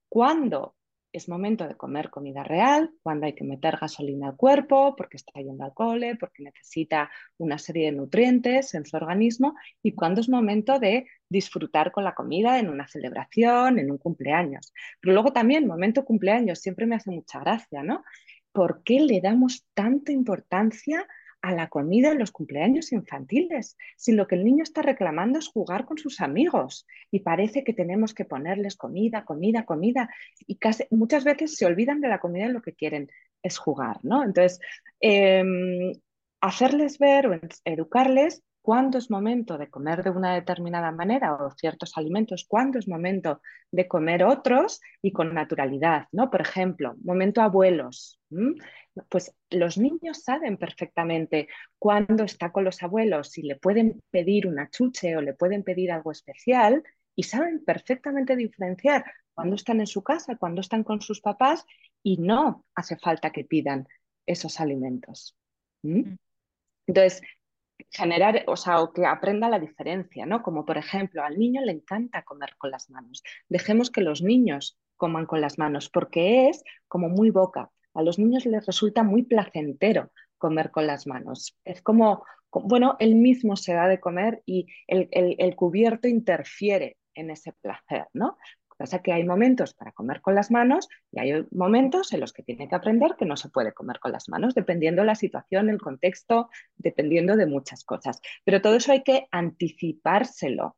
cuándo 0.07 0.76
es 1.17 1.27
momento 1.27 1.67
de 1.67 1.75
comer 1.75 2.09
comida 2.09 2.43
real, 2.43 2.91
cuando 3.03 3.25
hay 3.25 3.33
que 3.33 3.43
meter 3.43 3.77
gasolina 3.77 4.29
al 4.29 4.37
cuerpo, 4.37 4.95
porque 4.95 5.17
está 5.17 5.39
yendo 5.41 5.63
al 5.63 5.73
cole, 5.73 6.15
porque 6.15 6.43
necesita 6.43 7.09
una 7.37 7.57
serie 7.57 7.87
de 7.87 7.97
nutrientes 7.97 8.73
en 8.73 8.85
su 8.85 8.95
organismo, 8.95 9.55
y 9.83 9.93
cuando 9.93 10.21
es 10.21 10.29
momento 10.29 10.79
de 10.79 11.07
disfrutar 11.29 11.91
con 11.91 12.03
la 12.03 12.15
comida 12.15 12.59
en 12.59 12.69
una 12.69 12.87
celebración, 12.87 13.79
en 13.79 13.91
un 13.91 13.97
cumpleaños. 13.97 14.73
Pero 15.01 15.13
luego 15.13 15.33
también, 15.33 15.67
momento 15.67 16.05
cumpleaños, 16.05 16.59
siempre 16.59 16.85
me 16.85 16.95
hace 16.95 17.11
mucha 17.11 17.39
gracia, 17.39 17.83
¿no? 17.83 18.03
¿Por 18.51 18.83
qué 18.83 18.99
le 19.01 19.19
damos 19.21 19.67
tanta 19.73 20.11
importancia 20.11 21.05
a 21.47 21.53
la 21.53 21.69
comida 21.69 22.11
en 22.11 22.19
los 22.19 22.31
cumpleaños 22.31 22.91
infantiles, 22.91 23.77
si 23.95 24.11
lo 24.11 24.27
que 24.27 24.35
el 24.35 24.43
niño 24.43 24.63
está 24.63 24.81
reclamando 24.81 25.39
es 25.39 25.47
jugar 25.47 25.85
con 25.85 25.97
sus 25.97 26.19
amigos 26.19 26.85
y 27.09 27.21
parece 27.21 27.63
que 27.63 27.71
tenemos 27.71 28.13
que 28.13 28.25
ponerles 28.25 28.75
comida, 28.75 29.23
comida, 29.23 29.63
comida 29.63 30.09
y 30.45 30.57
casi, 30.57 30.83
muchas 30.91 31.23
veces 31.23 31.55
se 31.55 31.65
olvidan 31.65 32.01
de 32.01 32.09
la 32.09 32.19
comida 32.19 32.47
y 32.47 32.51
lo 32.51 32.61
que 32.61 32.73
quieren 32.73 33.09
es 33.41 33.57
jugar, 33.57 33.99
¿no? 34.03 34.25
Entonces, 34.25 34.59
em, 34.99 35.93
hacerles 36.41 36.99
ver 36.99 37.27
o 37.27 37.39
educarles 37.63 38.43
cuándo 38.67 38.97
es 38.97 39.09
momento 39.09 39.57
de 39.57 39.69
comer 39.69 40.03
de 40.03 40.09
una 40.09 40.35
determinada 40.35 40.91
manera 40.91 41.35
o 41.35 41.51
ciertos 41.51 41.93
alimentos, 41.95 42.43
cuándo 42.45 42.79
es 42.79 42.89
momento 42.89 43.41
de 43.71 43.87
comer 43.87 44.25
otros 44.25 44.81
y 45.01 45.13
con 45.13 45.33
naturalidad, 45.33 46.07
¿no? 46.11 46.29
Por 46.29 46.41
ejemplo, 46.41 46.95
momento 47.01 47.41
abuelos. 47.41 48.19
Pues 49.07 49.33
los 49.51 49.77
niños 49.77 50.21
saben 50.21 50.57
perfectamente 50.57 51.47
cuándo 51.79 52.25
está 52.25 52.51
con 52.51 52.65
los 52.65 52.83
abuelos, 52.83 53.29
si 53.29 53.41
le 53.43 53.55
pueden 53.55 54.03
pedir 54.11 54.47
una 54.47 54.69
chuche 54.69 55.15
o 55.15 55.21
le 55.21 55.33
pueden 55.33 55.63
pedir 55.63 55.89
algo 55.89 56.11
especial 56.11 56.83
y 57.15 57.23
saben 57.23 57.63
perfectamente 57.63 58.35
diferenciar 58.35 59.05
cuándo 59.33 59.55
están 59.55 59.79
en 59.79 59.87
su 59.87 60.03
casa, 60.03 60.35
cuándo 60.35 60.59
están 60.59 60.83
con 60.83 60.99
sus 60.99 61.21
papás 61.21 61.63
y 62.03 62.17
no 62.17 62.65
hace 62.75 62.97
falta 62.97 63.31
que 63.31 63.45
pidan 63.45 63.87
esos 64.25 64.59
alimentos. 64.59 65.37
Mm. 65.83 66.17
Entonces, 66.87 67.21
generar, 67.91 68.43
o 68.47 68.55
sea, 68.55 68.81
o 68.81 68.91
que 68.91 69.05
aprenda 69.05 69.49
la 69.49 69.59
diferencia, 69.59 70.25
¿no? 70.25 70.41
Como 70.43 70.65
por 70.65 70.77
ejemplo, 70.77 71.23
al 71.23 71.37
niño 71.37 71.61
le 71.61 71.71
encanta 71.71 72.23
comer 72.23 72.55
con 72.57 72.71
las 72.71 72.89
manos. 72.89 73.23
Dejemos 73.49 73.91
que 73.91 74.01
los 74.01 74.21
niños 74.21 74.77
coman 74.95 75.25
con 75.25 75.41
las 75.41 75.57
manos 75.57 75.89
porque 75.89 76.49
es 76.49 76.63
como 76.87 77.09
muy 77.09 77.29
boca. 77.29 77.71
A 77.93 78.01
los 78.01 78.19
niños 78.19 78.45
les 78.45 78.65
resulta 78.65 79.03
muy 79.03 79.23
placentero 79.23 80.11
comer 80.37 80.71
con 80.71 80.87
las 80.87 81.07
manos. 81.07 81.57
Es 81.65 81.81
como, 81.81 82.23
bueno, 82.51 82.95
él 82.99 83.15
mismo 83.15 83.55
se 83.55 83.73
da 83.73 83.87
de 83.87 83.99
comer 83.99 84.43
y 84.45 84.67
el, 84.87 85.09
el 85.11 85.55
cubierto 85.55 86.07
interfiere 86.07 86.97
en 87.13 87.31
ese 87.31 87.53
placer, 87.53 88.07
¿no? 88.13 88.37
Pasa 88.77 89.01
que 89.01 89.11
hay 89.11 89.23
momentos 89.23 89.73
para 89.73 89.91
comer 89.91 90.21
con 90.21 90.35
las 90.35 90.51
manos 90.51 90.87
y 91.11 91.19
hay 91.19 91.45
momentos 91.51 92.13
en 92.13 92.19
los 92.19 92.31
que 92.31 92.43
tiene 92.43 92.69
que 92.69 92.75
aprender 92.75 93.15
que 93.17 93.25
no 93.25 93.35
se 93.35 93.49
puede 93.49 93.73
comer 93.73 93.99
con 93.99 94.11
las 94.11 94.29
manos, 94.29 94.53
dependiendo 94.53 95.01
de 95.01 95.07
la 95.07 95.15
situación, 95.15 95.69
el 95.69 95.81
contexto, 95.81 96.49
dependiendo 96.75 97.35
de 97.35 97.47
muchas 97.47 97.83
cosas. 97.83 98.21
Pero 98.45 98.61
todo 98.61 98.75
eso 98.75 98.91
hay 98.91 99.01
que 99.01 99.27
anticipárselo, 99.31 100.77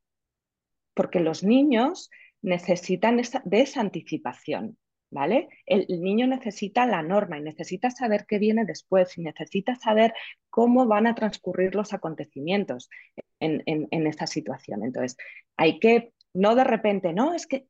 porque 0.94 1.20
los 1.20 1.44
niños 1.44 2.10
necesitan 2.42 3.20
esa, 3.20 3.42
de 3.46 3.62
esa 3.62 3.82
anticipación. 3.82 4.78
¿Vale? 5.12 5.50
El, 5.66 5.88
niño 5.88 6.28
necesita 6.28 6.86
la 6.86 7.02
norma 7.02 7.40
y 7.40 7.42
necesita 7.42 7.90
saber 7.90 8.28
qué 8.28 8.38
viene 8.38 8.64
después 8.64 9.18
y 9.18 9.24
necesita 9.24 9.74
saber 9.74 10.14
cómo 10.52 10.86
van 10.86 11.08
a 11.08 11.16
transcurrir 11.16 11.74
los 11.74 11.94
acontecimientos 11.94 12.92
en, 13.40 13.64
en, 13.66 13.88
en 13.90 14.06
esta 14.06 14.28
situación. 14.28 14.84
Entonces, 14.84 15.18
hay 15.58 15.80
que, 15.80 16.14
no 16.36 16.54
de 16.54 16.64
repente, 16.64 17.12
no, 17.12 17.34
es 17.34 17.48
que 17.48 17.66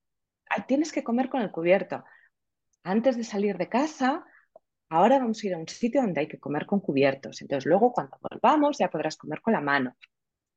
tienes 0.67 0.91
que 0.91 1.03
comer 1.03 1.29
con 1.29 1.41
el 1.41 1.51
cubierto. 1.51 2.03
Antes 2.83 3.17
de 3.17 3.23
salir 3.23 3.57
de 3.57 3.69
casa, 3.69 4.25
ahora 4.89 5.19
vamos 5.19 5.43
a 5.43 5.47
ir 5.47 5.53
a 5.53 5.57
un 5.57 5.67
sitio 5.67 6.01
donde 6.01 6.21
hay 6.21 6.27
que 6.27 6.39
comer 6.39 6.65
con 6.65 6.79
cubiertos. 6.79 7.41
Entonces 7.41 7.65
luego 7.65 7.93
cuando 7.93 8.17
volvamos 8.21 8.77
ya 8.77 8.89
podrás 8.89 9.17
comer 9.17 9.41
con 9.41 9.53
la 9.53 9.61
mano. 9.61 9.95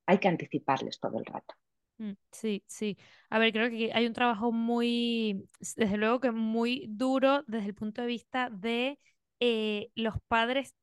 Hay 0.06 0.18
que 0.18 0.28
anticiparles 0.28 1.00
todo 1.00 1.18
el 1.18 1.26
rato. 1.26 1.54
Mm, 1.98 2.12
sí, 2.32 2.64
sí. 2.66 2.96
A 3.30 3.38
ver, 3.38 3.52
creo 3.52 3.70
que 3.70 3.92
hay 3.92 4.06
un 4.06 4.12
trabajo 4.12 4.52
muy, 4.52 5.48
desde 5.76 5.96
luego 5.96 6.20
que 6.20 6.32
muy 6.32 6.86
duro 6.88 7.44
desde 7.46 7.68
el 7.68 7.74
punto 7.74 8.00
de 8.02 8.06
vista 8.08 8.50
de 8.50 8.98
eh, 9.40 9.90
los 9.94 10.14
padres. 10.28 10.74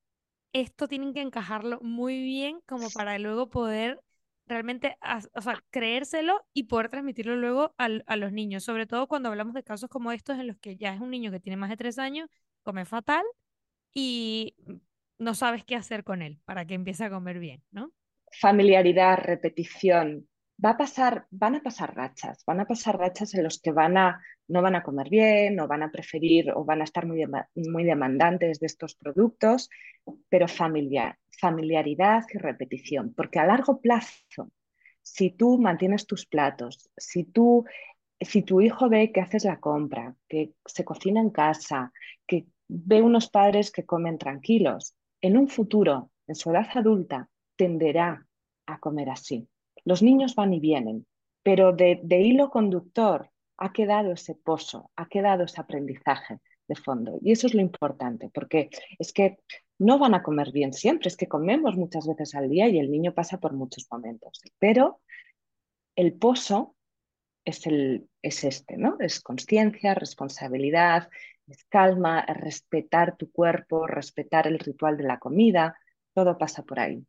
Esto 0.54 0.88
tienen 0.88 1.14
que 1.14 1.22
encajarlo 1.22 1.80
muy 1.82 2.22
bien 2.22 2.62
como 2.68 2.90
para 2.92 3.20
luego 3.20 3.50
poder 3.50 4.02
realmente, 4.50 4.98
o 5.34 5.42
sea, 5.42 5.64
creérselo 5.70 6.46
y 6.54 6.64
poder 6.64 6.90
transmitirlo 6.90 7.36
luego 7.36 7.76
a 7.78 8.16
los 8.18 8.32
niños, 8.34 8.64
sobre 8.64 8.88
todo 8.88 9.08
cuando 9.08 9.30
hablamos 9.30 9.54
de 9.54 9.64
casos 9.64 9.90
como 9.90 10.12
estos 10.12 10.40
en 10.40 10.48
los 10.48 10.58
que 10.58 10.76
ya 10.76 10.94
es 10.94 11.00
un 11.00 11.12
niño 11.12 11.32
que 11.32 11.40
tiene 11.40 11.56
más 11.56 11.70
de 11.70 11.78
tres 11.78 12.00
años, 12.00 12.30
come 12.64 12.86
fatal 12.86 13.24
y 13.94 14.56
no 15.18 15.36
sabes 15.36 15.64
qué 15.64 15.76
hacer 15.76 16.04
con 16.04 16.22
él 16.22 16.40
para 16.46 16.66
que 16.66 16.74
empiece 16.74 17.04
a 17.06 17.10
comer 17.10 17.40
bien, 17.40 17.64
¿no? 17.72 17.92
Familiaridad, 18.32 19.18
repetición, 19.18 20.29
va 20.64 20.72
a 20.72 20.78
pasar, 20.78 21.26
van 21.32 21.56
a 21.56 21.64
pasar 21.64 21.96
rachas, 21.96 22.44
van 22.46 22.60
a 22.60 22.66
pasar 22.66 22.98
rachas 22.98 23.34
en 23.34 23.44
los 23.44 23.60
que 23.62 23.72
van 23.72 23.98
a, 23.98 24.22
no 24.48 24.62
van 24.62 24.76
a 24.76 24.84
comer 24.84 25.10
bien 25.10 25.60
o 25.60 25.68
van 25.68 25.84
a 25.84 25.92
preferir 25.92 26.52
o 26.52 26.66
van 26.66 26.82
a 26.82 26.84
estar 26.84 27.06
muy, 27.06 27.24
muy 27.56 27.84
demandantes 27.84 28.60
de 28.60 28.66
estos 28.66 28.96
productos, 28.96 29.70
pero 30.28 30.48
familiar, 30.48 31.18
familiaridad 31.40 32.24
y 32.34 32.38
repetición, 32.38 33.14
porque 33.16 33.40
a 33.40 33.46
largo 33.46 33.80
plazo, 33.80 34.52
si 35.02 35.32
tú 35.32 35.58
mantienes 35.58 36.06
tus 36.06 36.26
platos, 36.26 36.90
si 36.98 37.24
tú 37.24 37.66
si 38.22 38.42
tu 38.42 38.60
hijo 38.60 38.90
ve 38.90 39.12
que 39.12 39.22
haces 39.22 39.46
la 39.46 39.60
compra, 39.60 40.16
que 40.28 40.54
se 40.66 40.84
cocina 40.84 41.22
en 41.22 41.30
casa, 41.30 41.94
que 42.28 42.48
ve 42.68 43.02
unos 43.02 43.30
padres 43.30 43.72
que 43.72 43.86
comen 43.86 44.18
tranquilos, 44.18 44.96
en 45.22 45.38
un 45.38 45.48
futuro, 45.48 46.12
en 46.28 46.36
su 46.36 46.52
edad 46.52 46.68
adulta, 46.76 47.30
tenderá 47.56 48.26
a 48.66 48.80
comer 48.80 49.10
así. 49.10 49.48
Los 49.86 50.02
niños 50.02 50.36
van 50.36 50.54
y 50.54 50.60
vienen, 50.60 51.06
pero 51.44 51.74
de, 51.74 52.00
hilo 52.10 52.50
conductor 52.50 53.30
ha 53.58 53.74
quedado 53.74 54.12
ese 54.12 54.36
pozo, 54.36 54.92
ha 54.96 55.08
quedado 55.08 55.44
ese 55.44 55.60
aprendizaje 55.62 56.40
de 56.68 56.76
fondo. 56.76 57.20
Y 57.22 57.32
eso 57.32 57.48
es 57.48 57.54
lo 57.54 57.62
importante, 57.62 58.30
porque 58.34 58.70
es 58.98 59.12
que 59.12 59.38
no 59.78 59.98
van 59.98 60.14
a 60.14 60.24
comer 60.24 60.52
bien 60.52 60.74
siempre, 60.74 61.08
es 61.08 61.18
que 61.18 61.28
comemos 61.28 61.76
muchas 61.76 62.08
veces 62.08 62.36
al 62.36 62.50
día 62.50 62.68
y 62.68 62.80
el 62.80 62.92
niño 62.92 63.14
pasa 63.14 63.40
por 63.40 63.54
muchos 63.54 63.88
momentos. 63.92 64.42
Pero 64.60 65.02
el 65.96 66.14
pozo 66.14 66.76
es, 67.46 67.66
el, 67.66 68.08
es 68.22 68.44
este, 68.44 68.78
¿no? 68.78 68.98
Es 69.00 69.22
conciencia, 69.22 69.96
responsabilidad, 69.96 71.10
es 71.48 71.64
calma, 71.66 72.22
es 72.22 72.38
respetar 72.38 73.18
tu 73.18 73.32
cuerpo, 73.32 73.88
respetar 73.88 74.48
el 74.48 74.60
ritual 74.60 74.98
de 74.98 75.04
la 75.04 75.20
comida, 75.20 75.78
todo 76.14 76.38
pasa 76.38 76.64
por 76.64 76.80
ahí. 76.80 77.04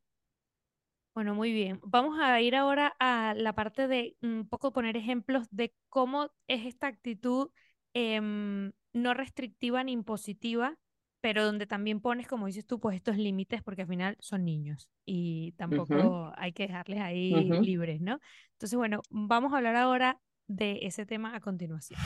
Bueno, 1.14 1.34
muy 1.34 1.52
bien. 1.52 1.80
Vamos 1.82 2.18
a 2.20 2.40
ir 2.40 2.54
ahora 2.54 2.94
a 3.00 3.34
la 3.36 3.52
parte 3.54 3.88
de 3.88 4.16
un 4.22 4.46
poco 4.48 4.72
poner 4.72 4.96
ejemplos 4.96 5.48
de 5.50 5.74
cómo 5.88 6.30
es 6.46 6.66
esta 6.66 6.86
actitud 6.86 7.50
em, 7.94 8.72
no 8.92 9.14
restrictiva 9.14 9.82
ni 9.82 9.92
impositiva, 9.92 10.76
pero 11.20 11.44
donde 11.44 11.66
también 11.66 12.00
pones, 12.00 12.28
como 12.28 12.46
dices 12.46 12.66
tú, 12.66 12.80
pues 12.80 12.96
estos 12.96 13.16
límites, 13.16 13.62
porque 13.62 13.82
al 13.82 13.88
final 13.88 14.16
son 14.20 14.44
niños 14.44 14.88
y 15.04 15.52
tampoco 15.52 16.32
hay 16.36 16.52
que 16.52 16.66
dejarles 16.66 17.00
ahí 17.00 17.50
libres, 17.60 18.00
¿no? 18.00 18.20
Entonces, 18.52 18.76
bueno, 18.76 19.02
vamos 19.10 19.52
a 19.52 19.58
hablar 19.58 19.76
ahora 19.76 20.20
de 20.46 20.78
ese 20.82 21.06
tema 21.06 21.34
a 21.34 21.40
continuación. 21.40 22.00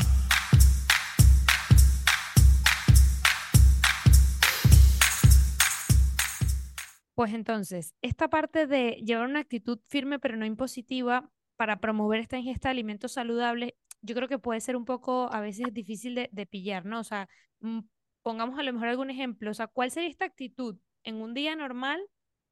Pues 7.15 7.33
entonces, 7.33 7.95
esta 8.03 8.29
parte 8.29 8.67
de 8.67 9.03
llevar 9.05 9.29
una 9.29 9.41
actitud 9.41 9.79
firme 9.87 10.19
pero 10.19 10.37
no 10.37 10.47
impositiva 10.47 11.31
para 11.57 11.81
promover 11.81 12.21
esta 12.21 12.39
ingesta 12.39 12.69
de 12.69 12.73
alimentos 12.73 13.13
saludables, 13.13 13.75
yo 14.03 14.15
creo 14.15 14.29
que 14.29 14.39
puede 14.39 14.61
ser 14.61 14.77
un 14.77 14.85
poco 14.85 15.33
a 15.33 15.41
veces 15.41 15.73
difícil 15.73 16.15
de, 16.31 16.47
pillar, 16.47 16.85
¿no? 16.85 17.01
O 17.01 17.05
sea, 17.05 17.29
mm, 17.61 17.81
pongamos 18.23 18.59
a 18.59 18.63
lo 18.63 18.73
mejor 18.73 18.89
algún 18.89 19.11
ejemplo, 19.11 19.51
o 19.51 19.55
sea, 19.55 19.69
¿cuál 19.69 19.91
sería 19.91 20.11
esta 20.11 20.25
actitud 20.25 20.77
en 21.05 21.17
un 21.17 21.35
día 21.35 21.55
normal 21.55 22.01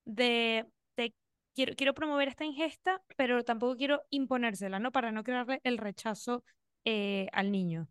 de, 0.04 0.66
quiero, 1.54 1.74
quiero 1.76 1.94
promover 1.94 2.28
esta 2.28 2.44
ingesta, 2.44 3.02
pero 3.16 3.42
tampoco 3.42 3.76
quiero 3.76 4.02
imponérsela, 4.10 4.78
¿no? 4.78 4.92
Para 4.92 5.12
no 5.12 5.24
crearle 5.24 5.60
el 5.64 5.78
rechazo 5.78 6.44
eh, 6.84 7.28
al 7.32 7.50
niño. 7.50 7.88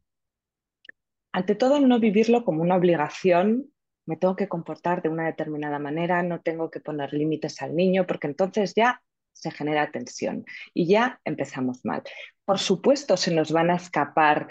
Ante 1.33 1.55
todo, 1.55 1.79
no 1.79 1.99
vivirlo 1.99 2.43
como 2.43 2.61
una 2.61 2.75
obligación 2.75 3.71
me 4.11 4.17
tengo 4.17 4.35
que 4.35 4.49
comportar 4.49 5.01
de 5.01 5.07
una 5.07 5.25
determinada 5.25 5.79
manera, 5.79 6.21
no 6.21 6.41
tengo 6.41 6.69
que 6.69 6.81
poner 6.81 7.13
límites 7.13 7.61
al 7.61 7.73
niño, 7.73 8.05
porque 8.05 8.27
entonces 8.27 8.73
ya 8.75 9.01
se 9.31 9.51
genera 9.51 9.89
tensión 9.89 10.43
y 10.73 10.85
ya 10.85 11.21
empezamos 11.23 11.85
mal. 11.85 12.03
Por 12.43 12.59
supuesto, 12.59 13.15
se 13.15 13.33
nos 13.33 13.53
van 13.53 13.69
a 13.69 13.77
escapar 13.77 14.49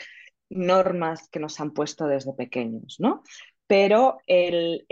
normas 0.49 1.29
que 1.29 1.41
nos 1.41 1.61
han 1.61 1.73
puesto 1.73 2.07
desde 2.07 2.33
pequeños, 2.33 2.97
¿no? 3.01 3.23
Pero 3.67 4.17
el, 4.27 4.87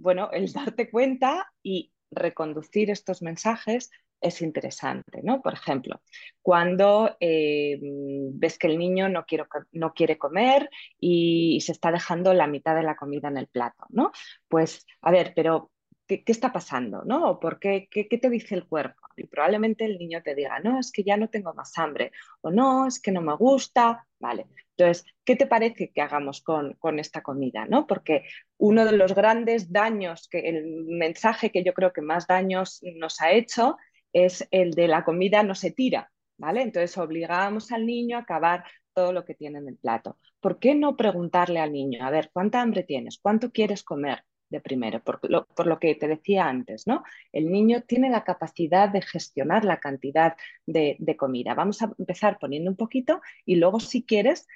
bueno, 0.00 0.30
el 0.32 0.52
darte 0.52 0.90
cuenta 0.90 1.52
y 1.62 1.92
reconducir 2.10 2.90
estos 2.90 3.22
mensajes 3.22 3.88
es 4.20 4.42
interesante, 4.42 5.20
¿no? 5.22 5.40
Por 5.42 5.54
ejemplo, 5.54 6.00
cuando 6.42 7.16
eh, 7.20 7.78
ves 7.80 8.58
que 8.58 8.66
el 8.66 8.78
niño 8.78 9.08
no, 9.08 9.24
no, 9.72 9.92
quiere 9.94 10.18
comer 10.18 10.70
y 10.98 11.60
se 11.60 11.72
está 11.72 11.92
dejando 11.92 12.34
la 12.34 12.46
mitad 12.46 12.74
de 12.74 12.82
la 12.82 12.96
comida 12.96 13.28
en 13.28 13.38
el 13.38 13.46
plato, 13.46 13.84
¿no? 13.90 14.12
Pues, 14.48 14.86
a 15.02 15.10
ver, 15.10 15.32
pero 15.34 15.70
¿qué, 16.06 16.22
está 16.26 16.52
pasando, 16.52 17.02
¿no? 17.04 17.38
¿Por 17.38 17.58
qué, 17.58 17.88
qué, 17.90 18.04
te 18.06 18.30
dice 18.30 18.54
el 18.54 18.66
cuerpo? 18.66 19.00
Y 19.16 19.26
probablemente 19.26 19.84
el 19.84 19.98
niño 19.98 20.22
te 20.22 20.34
diga, 20.34 20.58
no, 20.60 20.80
es 20.80 20.90
que 20.90 21.04
ya 21.04 21.16
no 21.16 21.28
tengo 21.28 21.52
más 21.54 21.76
hambre, 21.78 22.12
o 22.40 22.50
no, 22.50 22.86
es 22.86 23.00
que 23.00 23.12
no 23.12 23.20
me 23.20 23.36
gusta, 23.36 24.06
¿vale? 24.18 24.46
Entonces, 24.76 25.04
¿qué 25.24 25.36
te 25.36 25.46
parece 25.46 25.90
que 25.90 26.00
hagamos 26.00 26.40
con, 26.40 26.74
con, 26.74 26.98
esta 26.98 27.20
comida? 27.20 27.66
¿no? 27.66 27.86
Porque 27.86 28.24
uno 28.58 28.84
de 28.84 28.92
los 28.92 29.14
grandes 29.14 29.72
daños, 29.72 30.28
que 30.28 30.48
el 30.48 30.84
mensaje 30.86 31.50
que 31.50 31.64
yo 31.64 31.74
creo 31.74 31.92
que 31.92 32.00
más 32.00 32.26
daños 32.26 32.80
nos 32.96 33.20
ha 33.20 33.32
hecho 33.32 33.76
es 34.12 34.46
el 34.50 34.72
de 34.72 34.88
la 34.88 35.04
comida 35.04 35.42
no 35.42 35.54
se 35.54 35.70
tira, 35.70 36.10
¿vale? 36.36 36.62
Entonces 36.62 36.96
obligamos 36.98 37.72
al 37.72 37.86
niño 37.86 38.16
a 38.16 38.20
acabar 38.20 38.64
todo 38.94 39.12
lo 39.12 39.24
que 39.24 39.34
tiene 39.34 39.58
en 39.58 39.68
el 39.68 39.76
plato. 39.76 40.18
¿Por 40.40 40.58
qué 40.58 40.74
no 40.74 40.96
preguntarle 40.96 41.60
al 41.60 41.72
niño, 41.72 42.04
a 42.04 42.10
ver, 42.10 42.30
¿cuánta 42.32 42.60
hambre 42.60 42.82
tienes? 42.82 43.18
¿Cuánto 43.20 43.52
quieres 43.52 43.82
comer? 43.82 44.24
de 44.50 44.60
primero, 44.60 45.02
por 45.02 45.20
lo, 45.30 45.46
por 45.46 45.66
lo, 45.66 45.78
que 45.78 45.94
te 45.94 46.08
decía 46.08 46.46
antes, 46.48 46.86
¿no? 46.86 47.02
El 47.32 47.50
niño 47.50 47.82
tiene 47.82 48.08
la 48.10 48.24
capacidad 48.24 48.88
de 48.88 49.02
gestionar 49.02 49.64
la 49.64 49.78
cantidad 49.78 50.36
de, 50.64 50.96
de, 50.98 51.16
comida. 51.16 51.54
Vamos 51.54 51.82
a 51.82 51.92
empezar 51.98 52.38
poniendo 52.38 52.70
un 52.70 52.76
poquito 52.76 53.20
y 53.44 53.56
luego, 53.56 53.78
si 53.80 54.04
quieres, 54.04 54.46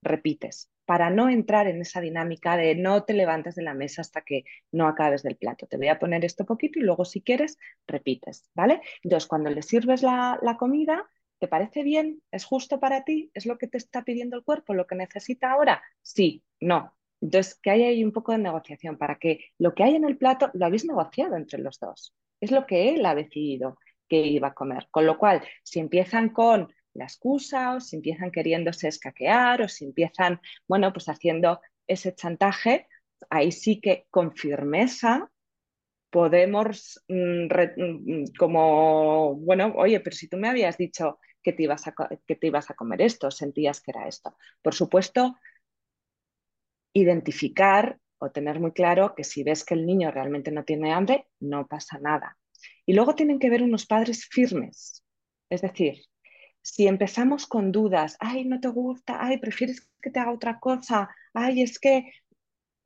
repites, 0.00 0.70
para 0.84 1.10
no 1.10 1.28
entrar 1.28 1.66
en 1.68 1.80
esa 1.80 2.00
dinámica 2.00 2.56
de 2.56 2.74
no 2.74 3.04
te 3.04 3.14
levantes 3.14 3.54
de 3.54 3.62
la 3.62 3.74
mesa 3.74 4.02
hasta 4.02 4.22
que 4.22 4.44
no 4.70 4.86
acabes 4.86 5.22
del 5.22 5.36
plato. 5.36 5.66
Te 5.66 5.76
voy 5.76 5.88
a 5.88 5.98
poner 5.98 6.24
esto 6.24 6.44
poquito 6.44 6.78
y 6.78 6.82
luego, 6.82 7.04
si 7.04 7.22
quieres, 7.22 7.58
repites, 7.86 8.50
¿vale? 8.54 8.80
Entonces, 9.02 9.28
cuando 9.28 9.50
le 9.50 9.62
sirves 9.62 10.02
la, 10.02 10.38
la 10.42 10.56
comida, 10.56 11.08
¿Te 11.42 11.48
parece 11.48 11.82
bien? 11.82 12.22
¿Es 12.30 12.44
justo 12.44 12.78
para 12.78 13.02
ti? 13.02 13.32
¿Es 13.34 13.46
lo 13.46 13.58
que 13.58 13.66
te 13.66 13.76
está 13.76 14.04
pidiendo 14.04 14.36
el 14.36 14.44
cuerpo? 14.44 14.74
¿Lo 14.74 14.86
que 14.86 14.94
necesita 14.94 15.50
ahora? 15.50 15.82
Sí, 16.00 16.44
no. 16.60 16.94
Entonces, 17.20 17.58
que 17.60 17.70
haya 17.72 17.88
ahí 17.88 18.04
un 18.04 18.12
poco 18.12 18.30
de 18.30 18.38
negociación 18.38 18.96
para 18.96 19.16
que 19.16 19.46
lo 19.58 19.74
que 19.74 19.82
hay 19.82 19.96
en 19.96 20.04
el 20.04 20.16
plato 20.16 20.52
lo 20.54 20.66
habéis 20.66 20.84
negociado 20.84 21.34
entre 21.34 21.60
los 21.60 21.80
dos. 21.80 22.14
Es 22.40 22.52
lo 22.52 22.64
que 22.64 22.90
él 22.90 23.04
ha 23.04 23.16
decidido 23.16 23.76
que 24.08 24.18
iba 24.18 24.48
a 24.48 24.54
comer. 24.54 24.86
Con 24.92 25.04
lo 25.04 25.18
cual, 25.18 25.42
si 25.64 25.80
empiezan 25.80 26.28
con 26.28 26.72
la 26.94 27.04
excusa 27.04 27.74
o 27.74 27.80
si 27.80 27.96
empiezan 27.96 28.30
queriéndose 28.30 28.88
escaquear 28.88 29.62
o 29.62 29.68
si 29.68 29.84
empiezan, 29.86 30.40
bueno, 30.68 30.92
pues 30.92 31.08
haciendo 31.08 31.60
ese 31.86 32.14
chantaje, 32.14 32.88
ahí 33.30 33.52
sí 33.52 33.80
que 33.80 34.06
con 34.10 34.32
firmeza 34.32 35.30
podemos 36.10 37.02
mm, 37.08 37.46
mm, 37.46 38.24
como, 38.38 39.34
bueno, 39.36 39.72
oye, 39.76 40.00
pero 40.00 40.14
si 40.14 40.28
tú 40.28 40.36
me 40.36 40.48
habías 40.48 40.76
dicho 40.76 41.18
que 41.42 41.52
te, 41.52 41.62
ibas 41.64 41.84
que 42.26 42.36
te 42.36 42.46
ibas 42.46 42.70
a 42.70 42.74
comer 42.74 43.02
esto, 43.02 43.30
sentías 43.30 43.80
que 43.80 43.92
era 43.92 44.06
esto. 44.06 44.36
Por 44.62 44.74
supuesto, 44.74 45.36
identificar 46.92 47.98
o 48.18 48.30
tener 48.30 48.60
muy 48.60 48.72
claro 48.72 49.14
que 49.16 49.24
si 49.24 49.42
ves 49.42 49.64
que 49.64 49.74
el 49.74 49.86
niño 49.86 50.10
realmente 50.10 50.52
no 50.52 50.64
tiene 50.64 50.92
hambre, 50.92 51.28
no 51.40 51.66
pasa 51.66 51.98
nada. 51.98 52.38
Y 52.86 52.92
luego 52.92 53.14
tienen 53.14 53.38
que 53.38 53.50
ver 53.50 53.62
unos 53.62 53.86
padres 53.86 54.26
firmes. 54.26 55.02
Es 55.50 55.62
decir, 55.62 56.02
si 56.62 56.86
empezamos 56.86 57.46
con 57.46 57.72
dudas, 57.72 58.16
ay, 58.20 58.44
no 58.44 58.60
te 58.60 58.68
gusta, 58.68 59.18
ay, 59.20 59.38
prefieres 59.38 59.88
que 60.00 60.10
te 60.10 60.20
haga 60.20 60.32
otra 60.32 60.58
cosa, 60.60 61.10
ay, 61.34 61.62
es 61.62 61.78
que, 61.78 62.12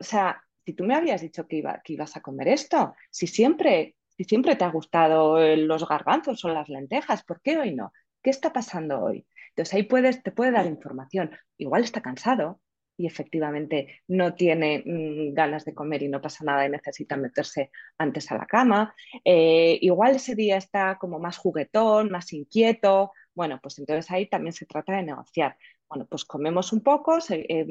o 0.01 0.05
sea, 0.05 0.43
si 0.65 0.73
tú 0.73 0.85
me 0.85 0.95
habías 0.95 1.21
dicho 1.21 1.47
que, 1.47 1.57
iba, 1.57 1.81
que 1.85 1.93
ibas 1.93 2.17
a 2.17 2.23
comer 2.23 2.49
esto, 2.49 2.95
si 3.11 3.27
siempre, 3.27 3.97
si 4.17 4.25
siempre 4.25 4.57
te 4.57 4.65
ha 4.65 4.71
gustado 4.71 5.39
los 5.57 5.89
garbanzos 5.89 6.45
o 6.45 6.49
las 6.49 6.69
lentejas, 6.69 7.23
¿por 7.23 7.41
qué 7.41 7.59
hoy 7.59 7.75
no? 7.75 7.93
¿Qué 8.23 8.31
está 8.31 8.53
pasando 8.53 9.01
hoy? 9.01 9.27
Entonces 9.51 9.75
ahí 9.75 9.83
puedes, 9.85 10.23
te 10.23 10.33
puede 10.33 10.53
dar 10.53 10.67
información. 10.67 11.31
Igual 11.57 11.85
está 11.85 12.03
cansado, 12.03 12.61
y 12.97 13.07
efectivamente 13.07 14.01
no 14.09 14.35
tiene 14.35 14.83
mm, 14.85 15.35
ganas 15.35 15.65
de 15.65 15.75
comer 15.75 16.03
y 16.03 16.09
no 16.09 16.21
pasa 16.21 16.45
nada 16.45 16.67
y 16.67 16.71
necesita 16.71 17.17
meterse 17.17 17.71
antes 17.99 18.31
a 18.33 18.37
la 18.39 18.47
cama. 18.47 18.95
Eh, 19.25 19.79
igual 19.83 20.17
ese 20.17 20.35
día 20.35 20.57
está 20.57 20.97
como 20.99 21.19
más 21.19 21.37
juguetón, 21.39 22.11
más 22.11 22.33
inquieto. 22.33 23.13
Bueno, 23.37 23.61
pues 23.63 23.79
entonces 23.79 24.11
ahí 24.11 24.29
también 24.29 24.55
se 24.55 24.65
trata 24.65 24.95
de 24.95 25.03
negociar. 25.03 25.59
Bueno, 25.89 26.07
pues 26.09 26.25
comemos 26.25 26.73
un 26.73 26.83
poco, 26.83 27.19
eh, 27.29 27.67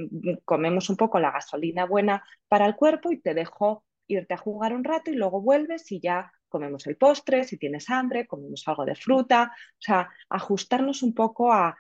comemos 0.46 0.92
un 0.92 0.96
poco 0.96 1.20
la 1.20 1.32
gasolina 1.32 1.86
buena 1.86 2.24
para 2.48 2.68
el 2.68 2.76
cuerpo 2.76 3.12
y 3.12 3.20
te 3.20 3.34
dejo 3.34 3.84
irte 4.08 4.36
a 4.36 4.38
jugar 4.38 4.74
un 4.76 4.84
rato 4.84 5.10
y 5.10 5.16
luego 5.16 5.42
vuelves 5.42 5.92
y 5.92 6.00
ya 6.00 6.32
comemos 6.50 6.86
el 6.86 6.98
postre, 6.98 7.44
si 7.46 7.58
tienes 7.58 7.90
hambre, 7.90 8.28
comemos 8.28 8.64
algo 8.68 8.86
de 8.86 8.96
fruta, 8.96 9.52
o 9.56 9.82
sea, 9.82 10.08
ajustarnos 10.30 11.02
un 11.02 11.16
poco 11.16 11.52
a, 11.52 11.76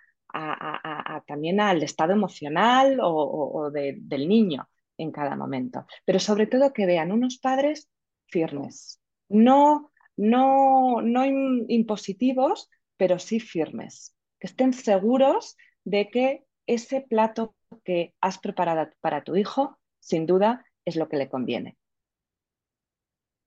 también 1.27 1.61
al 1.61 1.81
estado 1.83 2.11
emocional 2.11 2.97
o, 3.01 3.69
del 3.71 4.27
niño 4.27 4.67
en 4.97 5.11
cada 5.11 5.35
momento. 5.35 5.85
Pero 6.03 6.19
sobre 6.19 6.47
todo 6.47 6.73
que 6.73 6.87
vean 6.87 7.11
unos 7.11 7.37
padres 7.37 7.87
firmes, 8.27 8.99
no, 9.29 9.91
no, 10.17 11.01
no 11.01 11.25
impositivos, 11.25 12.69
pero 12.97 13.19
sí 13.19 13.39
firmes, 13.39 14.15
que 14.39 14.47
estén 14.47 14.73
seguros 14.73 15.57
de 15.83 16.09
que 16.09 16.43
ese 16.67 17.01
plato 17.01 17.55
que 17.83 18.13
has 18.21 18.37
preparado 18.39 18.89
para 19.01 19.23
tu 19.23 19.35
hijo, 19.35 19.77
sin 19.99 20.25
duda, 20.25 20.65
es 20.85 20.95
lo 20.95 21.09
que 21.09 21.17
le 21.17 21.29
conviene. 21.29 21.77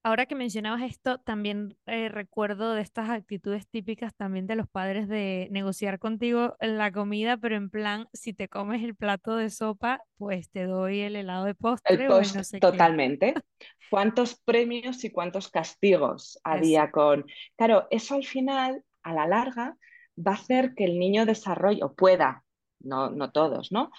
Ahora 0.05 0.27
que 0.27 0.35
mencionabas 0.35 0.83
esto, 0.83 1.19
también 1.19 1.77
eh, 1.87 2.09
recuerdo 2.09 2.73
de 2.73 2.83
estas 2.83 3.11
actitudes 3.11 3.69
típicas 3.69 4.15
también 4.15 4.47
de 4.47 4.55
los 4.55 4.69
padres 4.69 5.09
de 5.09 5.49
negociar 5.51 5.99
contigo 5.99 6.57
la 6.61 6.93
comida, 6.93 7.37
pero 7.37 7.57
en 7.57 7.69
plan, 7.69 8.07
si 8.13 8.33
te 8.33 8.49
comes 8.49 8.83
el 8.83 8.95
plato 8.95 9.37
de 9.37 9.51
sopa, 9.51 10.01
pues 10.17 10.51
te 10.51 10.65
doy 10.65 11.01
el 11.01 11.17
helado 11.17 11.45
de 11.45 11.55
postre. 11.55 12.07
El 12.07 12.61
totalmente. 12.61 13.35
¿Cuántos 13.91 14.41
premios 14.41 15.05
y 15.05 15.11
cuántos 15.11 15.51
castigos 15.51 16.41
había 16.45 16.91
con... 16.91 17.27
Claro, 17.57 17.87
eso 17.91 18.15
al 18.15 18.25
final, 18.25 18.83
a 19.09 19.15
la 19.15 19.27
larga, 19.27 19.77
va 20.17 20.33
a 20.33 20.35
hacer 20.35 20.75
que 20.75 20.85
el 20.85 20.99
niño 20.99 21.27
desarrolle, 21.27 21.83
o 21.85 21.95
pueda, 21.95 22.45
no, 22.81 23.11
no 23.11 23.31
todos, 23.33 23.73
¿no? 23.73 23.91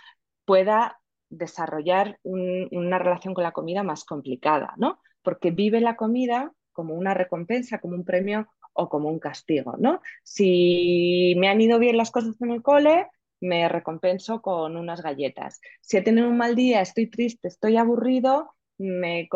Pueda 0.45 0.99
desarrollar 1.29 2.19
una 2.23 2.97
relación 2.97 3.33
con 3.33 3.43
la 3.43 3.51
comida 3.51 3.83
más 3.83 4.03
complicada, 4.03 4.73
¿no? 4.77 4.99
porque 5.21 5.51
vive 5.51 5.81
la 5.81 5.95
comida 5.95 6.53
como 6.71 6.93
una 6.95 7.13
recompensa, 7.13 7.79
como 7.79 7.95
un 7.95 8.05
premio 8.05 8.47
o 8.73 8.89
como 8.89 9.09
un 9.09 9.19
castigo, 9.19 9.75
¿no? 9.77 10.01
Si 10.23 11.35
me 11.37 11.49
han 11.49 11.59
ido 11.61 11.79
bien 11.79 11.97
las 11.97 12.11
cosas 12.11 12.41
en 12.41 12.51
el 12.51 12.61
cole, 12.61 13.07
me 13.41 13.67
recompenso 13.67 14.41
con 14.41 14.77
unas 14.77 15.01
galletas. 15.01 15.59
Si 15.81 15.97
he 15.97 16.01
tenido 16.01 16.29
un 16.29 16.37
mal 16.37 16.55
día, 16.55 16.81
estoy 16.81 17.07
triste, 17.09 17.47
estoy 17.47 17.77
aburrido, 17.77 18.51
me, 18.77 19.27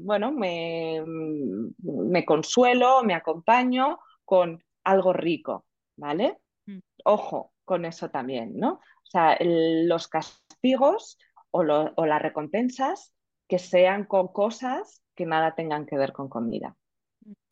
bueno, 0.00 0.32
me, 0.32 1.02
me 1.78 2.24
consuelo, 2.24 3.02
me 3.02 3.14
acompaño 3.14 3.98
con 4.24 4.62
algo 4.84 5.12
rico, 5.12 5.66
¿vale? 5.96 6.38
Mm. 6.66 6.78
Ojo 7.04 7.52
con 7.64 7.84
eso 7.84 8.10
también, 8.10 8.56
¿no? 8.56 8.74
O 8.74 9.10
sea, 9.10 9.36
los 9.40 10.08
castigos 10.08 11.18
o, 11.50 11.60
o 11.60 12.06
las 12.06 12.22
recompensas 12.22 13.14
que 13.48 13.58
sean 13.58 14.04
con 14.04 14.28
cosas 14.28 15.02
que 15.14 15.26
nada 15.26 15.54
tengan 15.54 15.86
que 15.86 15.96
ver 15.96 16.12
con 16.12 16.28
comida. 16.28 16.76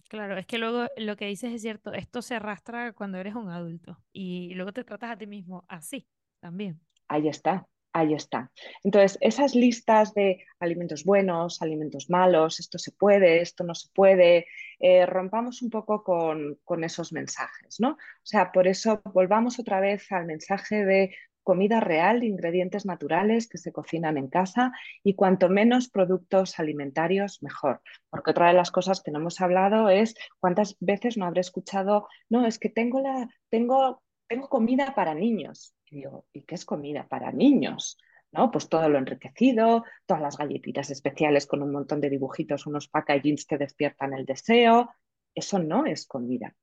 Claro, 0.08 0.38
es 0.38 0.46
que 0.46 0.58
luego 0.58 0.86
lo 0.96 1.16
que 1.16 1.26
dices 1.26 1.52
es 1.52 1.60
cierto, 1.60 1.92
esto 1.92 2.22
se 2.22 2.34
arrastra 2.34 2.92
cuando 2.94 3.18
eres 3.18 3.34
un 3.34 3.50
adulto 3.50 3.98
y 4.12 4.54
luego 4.54 4.72
te 4.72 4.82
tratas 4.82 5.10
a 5.10 5.18
ti 5.18 5.26
mismo 5.26 5.64
así 5.68 6.06
también. 6.40 6.80
Ahí 7.08 7.28
está, 7.28 7.66
ahí 7.93 8.14
está. 8.14 8.51
Entonces, 8.84 9.18
esas 9.20 9.55
listas 9.55 10.14
de 10.14 10.45
alimentos 10.61 11.05
buenos, 11.05 11.62
alimentos 11.62 12.11
malos, 12.11 12.61
esto 12.61 12.78
se 12.78 12.93
puede, 12.93 13.41
esto 13.41 13.64
no 13.64 13.74
se 13.74 13.89
puede, 13.95 14.47
eh, 14.78 15.07
rompamos 15.07 15.62
un 15.62 15.70
poco 15.70 16.03
con, 16.05 16.84
esos 16.84 17.12
mensajes, 17.12 17.80
¿no? 17.80 17.91
O 17.91 17.97
sea, 18.22 18.53
por 18.53 18.68
eso 18.68 19.01
volvamos 19.12 19.59
otra 19.59 19.80
vez 19.80 20.11
al 20.12 20.26
mensaje 20.26 20.84
de 20.84 21.14
comida 21.43 21.80
real, 21.80 22.24
ingredientes 22.24 22.84
naturales 22.84 23.49
que 23.49 23.57
se 23.57 23.72
cocinan 23.72 24.18
en 24.18 24.28
casa 24.28 24.70
y 25.03 25.14
cuanto 25.14 25.49
menos 25.49 25.89
productos 25.89 26.59
alimentarios, 26.59 27.43
mejor. 27.43 27.80
Porque 28.11 28.32
otra 28.32 28.49
de 28.49 28.53
las 28.53 28.70
cosas 28.70 29.03
que 29.03 29.11
no 29.11 29.18
hemos 29.18 29.41
hablado 29.41 29.89
es 29.89 30.14
cuántas 30.41 30.76
veces 30.78 31.16
no 31.16 31.24
habré 31.24 31.41
escuchado, 31.41 32.07
no, 32.28 32.47
es 32.47 32.59
que 32.59 32.68
tengo, 32.68 33.01
la, 33.01 33.28
tengo, 33.49 34.03
tengo 34.28 34.49
comida 34.51 34.95
para 34.95 35.14
niños. 35.14 35.74
Y 35.91 35.97
digo, 35.97 36.26
¿y 36.32 36.43
qué 36.43 36.55
es 36.55 36.64
comida 36.64 37.07
para 37.09 37.32
niños? 37.32 37.99
¿no? 38.32 38.51
Pues 38.51 38.68
todo 38.68 38.89
lo 38.89 38.99
enriquecido, 38.99 39.84
todas 40.07 40.22
las 40.22 40.36
galletitas 40.36 40.91
especiales 40.91 41.47
con 41.47 41.62
un 41.62 41.72
montón 41.72 42.01
de 42.01 42.11
dibujitos, 42.11 42.66
unos 42.66 42.89
packagings 42.89 43.47
que 43.47 43.59
despiertan 43.59 44.12
el 44.12 44.24
deseo. 44.24 44.91
Eso 45.34 45.59
no 45.59 45.86
es 45.86 46.07
comida, 46.07 46.55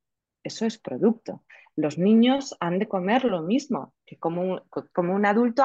eso 0.42 0.66
es 0.66 0.78
producto. 0.78 1.44
Los 1.74 1.98
niños 1.98 2.56
han 2.60 2.78
de 2.78 2.88
comer 2.88 3.24
lo 3.24 3.42
mismo 3.42 3.94
que 4.04 4.16
como 4.16 4.42
un, 4.42 4.62
como 4.92 5.14
un 5.14 5.26
adulto 5.26 5.64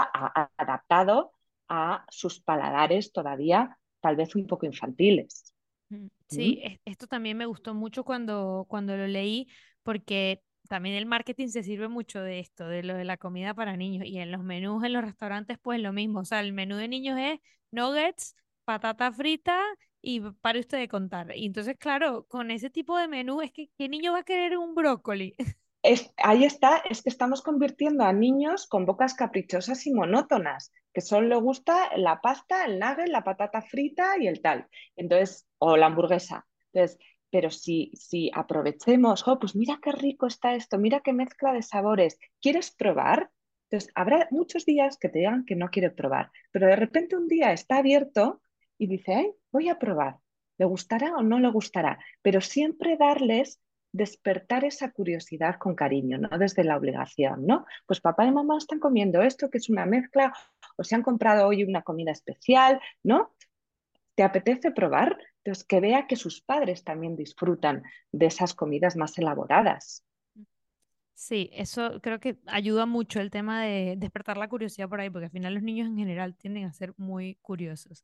adaptado 0.57 1.33
a 1.67 2.05
sus 2.09 2.41
paladares 2.41 3.11
todavía 3.11 3.77
tal 4.01 4.15
vez 4.15 4.35
un 4.35 4.47
poco 4.47 4.65
infantiles. 4.65 5.53
Mm, 5.89 6.07
sí, 6.27 6.63
esto 6.85 7.07
también 7.07 7.37
me 7.37 7.45
gustó 7.45 7.73
mucho 7.73 8.03
cuando, 8.03 8.65
cuando 8.67 8.97
lo 8.97 9.07
leí, 9.07 9.47
porque 9.83 10.41
también 10.67 10.95
el 10.95 11.05
marketing 11.05 11.47
se 11.49 11.63
sirve 11.63 11.87
mucho 11.87 12.21
de 12.21 12.39
esto, 12.39 12.67
de 12.67 12.83
lo 12.83 12.95
de 12.95 13.05
la 13.05 13.17
comida 13.17 13.53
para 13.53 13.75
niños. 13.77 14.05
Y 14.05 14.19
en 14.19 14.31
los 14.31 14.43
menús 14.43 14.83
en 14.83 14.93
los 14.93 15.03
restaurantes, 15.03 15.57
pues 15.61 15.79
lo 15.79 15.93
mismo. 15.93 16.19
O 16.21 16.25
sea, 16.25 16.39
el 16.41 16.53
menú 16.53 16.75
de 16.77 16.87
niños 16.87 17.17
es 17.19 17.39
nuggets, 17.71 18.35
patata 18.65 19.11
frita 19.11 19.59
y 20.01 20.21
para 20.41 20.59
usted 20.59 20.79
de 20.79 20.87
contar. 20.87 21.35
Y 21.35 21.45
entonces, 21.45 21.75
claro, 21.77 22.25
con 22.27 22.51
ese 22.51 22.69
tipo 22.69 22.97
de 22.97 23.07
menú, 23.07 23.41
es 23.41 23.51
que 23.51 23.69
¿qué 23.77 23.89
niño 23.89 24.13
va 24.13 24.19
a 24.19 24.23
querer 24.23 24.57
un 24.57 24.75
brócoli? 24.75 25.35
Es, 25.83 26.13
ahí 26.17 26.43
está, 26.43 26.77
es 26.77 27.01
que 27.01 27.09
estamos 27.09 27.41
convirtiendo 27.41 28.03
a 28.03 28.13
niños 28.13 28.67
con 28.67 28.85
bocas 28.85 29.15
caprichosas 29.15 29.87
y 29.87 29.91
monótonas, 29.91 30.71
que 30.93 31.01
solo 31.01 31.27
le 31.27 31.35
gusta 31.37 31.89
la 31.97 32.21
pasta, 32.21 32.65
el 32.65 32.77
nugget, 32.77 33.07
la 33.07 33.23
patata 33.23 33.63
frita 33.63 34.13
y 34.19 34.27
el 34.27 34.41
tal. 34.43 34.67
Entonces, 34.95 35.47
o 35.57 35.77
la 35.77 35.87
hamburguesa. 35.87 36.45
Entonces, 36.71 36.99
pero 37.31 37.49
si, 37.49 37.91
si 37.95 38.29
aprovechemos, 38.33 39.27
oh, 39.27 39.39
pues 39.39 39.55
mira 39.55 39.79
qué 39.81 39.91
rico 39.91 40.27
está 40.27 40.53
esto, 40.53 40.77
mira 40.77 40.99
qué 40.99 41.13
mezcla 41.13 41.53
de 41.53 41.63
sabores, 41.63 42.19
¿quieres 42.41 42.71
probar? 42.71 43.31
Entonces, 43.69 43.91
habrá 43.95 44.27
muchos 44.31 44.65
días 44.65 44.97
que 44.97 45.09
te 45.09 45.19
digan 45.19 45.45
que 45.45 45.55
no 45.55 45.69
quiere 45.69 45.89
probar, 45.89 46.29
pero 46.51 46.67
de 46.67 46.75
repente 46.75 47.15
un 47.15 47.27
día 47.27 47.53
está 47.53 47.77
abierto 47.77 48.41
y 48.77 48.87
dice, 48.87 49.13
Ay, 49.13 49.31
voy 49.51 49.69
a 49.69 49.79
probar, 49.79 50.17
¿le 50.57 50.65
gustará 50.65 51.15
o 51.15 51.23
no 51.23 51.39
le 51.39 51.49
gustará? 51.49 51.97
Pero 52.21 52.41
siempre 52.41 52.97
darles, 52.97 53.61
despertar 53.93 54.63
esa 54.65 54.91
curiosidad 54.91 55.55
con 55.57 55.75
cariño, 55.75 56.17
no 56.17 56.37
desde 56.37 56.63
la 56.63 56.77
obligación, 56.77 57.45
¿no? 57.45 57.65
Pues 57.85 57.99
papá 57.99 58.25
y 58.25 58.31
mamá 58.31 58.57
están 58.57 58.79
comiendo 58.79 59.21
esto, 59.21 59.49
que 59.49 59.57
es 59.57 59.69
una 59.69 59.85
mezcla, 59.85 60.33
o 60.77 60.83
se 60.83 60.95
han 60.95 61.01
comprado 61.01 61.47
hoy 61.47 61.63
una 61.63 61.81
comida 61.81 62.11
especial, 62.11 62.79
¿no? 63.03 63.33
¿Te 64.15 64.23
apetece 64.23 64.71
probar? 64.71 65.17
Entonces, 65.43 65.63
que 65.63 65.79
vea 65.79 66.07
que 66.07 66.15
sus 66.15 66.41
padres 66.41 66.83
también 66.83 67.15
disfrutan 67.15 67.83
de 68.11 68.27
esas 68.27 68.53
comidas 68.53 68.95
más 68.95 69.17
elaboradas. 69.17 70.03
Sí, 71.13 71.49
eso 71.53 71.99
creo 72.01 72.19
que 72.19 72.37
ayuda 72.47 72.85
mucho 72.85 73.19
el 73.19 73.29
tema 73.29 73.63
de 73.63 73.95
despertar 73.97 74.37
la 74.37 74.47
curiosidad 74.47 74.89
por 74.89 75.01
ahí, 75.01 75.09
porque 75.09 75.25
al 75.25 75.31
final 75.31 75.53
los 75.53 75.63
niños 75.63 75.87
en 75.87 75.97
general 75.97 76.35
tienden 76.35 76.65
a 76.65 76.73
ser 76.73 76.93
muy 76.97 77.35
curiosos. 77.41 78.03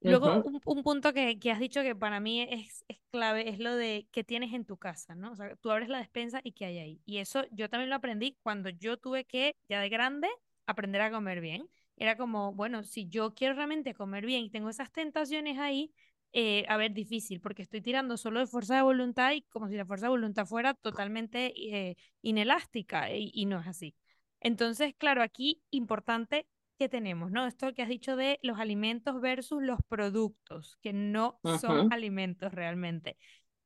Luego, 0.00 0.42
un, 0.64 0.82
punto 0.82 1.12
que, 1.12 1.38
has 1.50 1.58
dicho 1.58 1.82
que 1.82 1.96
para 1.96 2.20
mí 2.20 2.42
es, 2.42 2.84
es, 2.88 2.98
clave 3.10 3.48
es 3.48 3.58
lo 3.58 3.74
de 3.74 4.06
qué 4.12 4.24
tienes 4.24 4.52
en 4.52 4.64
tu 4.64 4.76
casa, 4.76 5.14
¿no? 5.14 5.32
O 5.32 5.36
sea, 5.36 5.56
tú 5.56 5.70
abres 5.70 5.88
la 5.88 5.98
despensa 5.98 6.40
y 6.44 6.52
qué 6.52 6.66
hay 6.66 6.78
ahí. 6.78 7.00
Y 7.04 7.18
eso 7.18 7.44
yo 7.50 7.68
también 7.68 7.90
lo 7.90 7.96
aprendí 7.96 8.36
cuando 8.42 8.68
yo 8.68 8.98
tuve 8.98 9.24
que, 9.24 9.54
ya 9.68 9.80
de 9.80 9.88
grande, 9.88 10.28
aprender 10.66 11.00
a 11.00 11.10
comer 11.10 11.40
bien. 11.40 11.68
Era 11.96 12.16
como, 12.16 12.52
bueno, 12.52 12.82
si 12.84 13.08
yo 13.08 13.34
quiero 13.34 13.54
realmente 13.54 13.94
comer 13.94 14.26
bien 14.26 14.44
y 14.44 14.50
tengo 14.50 14.68
esas 14.68 14.92
tentaciones 14.92 15.58
ahí, 15.58 15.92
eh, 16.32 16.64
a 16.68 16.76
ver, 16.76 16.92
difícil, 16.92 17.40
porque 17.40 17.62
estoy 17.62 17.80
tirando 17.80 18.16
solo 18.16 18.40
de 18.40 18.46
fuerza 18.46 18.76
de 18.76 18.82
voluntad 18.82 19.32
y 19.32 19.42
como 19.42 19.68
si 19.68 19.76
la 19.76 19.86
fuerza 19.86 20.06
de 20.06 20.10
voluntad 20.10 20.46
fuera 20.46 20.74
totalmente 20.74 21.54
eh, 21.56 21.96
inelástica 22.22 23.10
y, 23.10 23.46
no 23.46 23.60
es 23.60 23.66
así. 23.66 23.94
Entonces, 24.40 24.94
claro, 24.98 25.22
aquí 25.22 25.62
importante 25.70 26.46
que 26.78 26.88
tenemos, 26.88 27.30
¿no? 27.30 27.46
Esto 27.46 27.72
que 27.72 27.82
has 27.82 27.88
dicho 27.88 28.16
de 28.16 28.38
los 28.42 28.58
alimentos 28.58 29.20
versus 29.20 29.62
los 29.62 29.78
productos, 29.88 30.76
que 30.82 30.92
no 30.92 31.40
son 31.60 31.90
alimentos 31.92 32.52
realmente. 32.52 33.16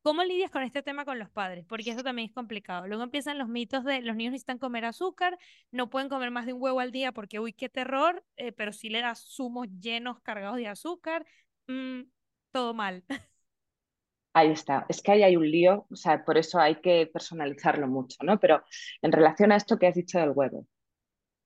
¿Cómo 0.02 0.24
lidias 0.24 0.50
con 0.50 0.62
este 0.62 0.82
tema 0.82 1.04
con 1.04 1.18
los 1.18 1.28
padres? 1.28 1.66
Porque 1.66 1.90
eso 1.90 2.02
también 2.02 2.28
es 2.28 2.34
complicado. 2.34 2.86
Luego 2.86 3.02
empiezan 3.02 3.36
los 3.36 3.48
mitos 3.48 3.84
de 3.84 4.00
los 4.00 4.16
niños 4.16 4.32
necesitan 4.32 4.58
comer 4.58 4.86
azúcar, 4.86 5.38
no 5.72 5.90
pueden 5.90 6.08
comer 6.08 6.30
más 6.30 6.46
de 6.46 6.54
un 6.54 6.62
huevo 6.62 6.80
al 6.80 6.90
día 6.90 7.12
porque, 7.12 7.38
uy, 7.38 7.52
qué 7.52 7.68
terror, 7.68 8.24
eh, 8.36 8.52
pero 8.52 8.72
si 8.72 8.88
le 8.88 9.00
das 9.00 9.20
zumos 9.28 9.66
llenos 9.80 10.20
cargados 10.20 10.56
de 10.56 10.68
azúcar. 10.68 11.26
Mm, 11.66 12.02
todo 12.52 12.74
mal. 12.74 13.04
Ahí 14.32 14.52
está, 14.52 14.86
es 14.88 15.02
que 15.02 15.10
ahí 15.10 15.22
hay 15.24 15.36
un 15.36 15.50
lío, 15.50 15.86
o 15.90 15.96
sea, 15.96 16.24
por 16.24 16.38
eso 16.38 16.60
hay 16.60 16.76
que 16.76 17.08
personalizarlo 17.12 17.88
mucho, 17.88 18.16
¿no? 18.22 18.38
Pero 18.38 18.62
en 19.02 19.10
relación 19.10 19.50
a 19.50 19.56
esto 19.56 19.76
que 19.76 19.88
has 19.88 19.94
dicho 19.96 20.20
del 20.20 20.30
huevo, 20.30 20.66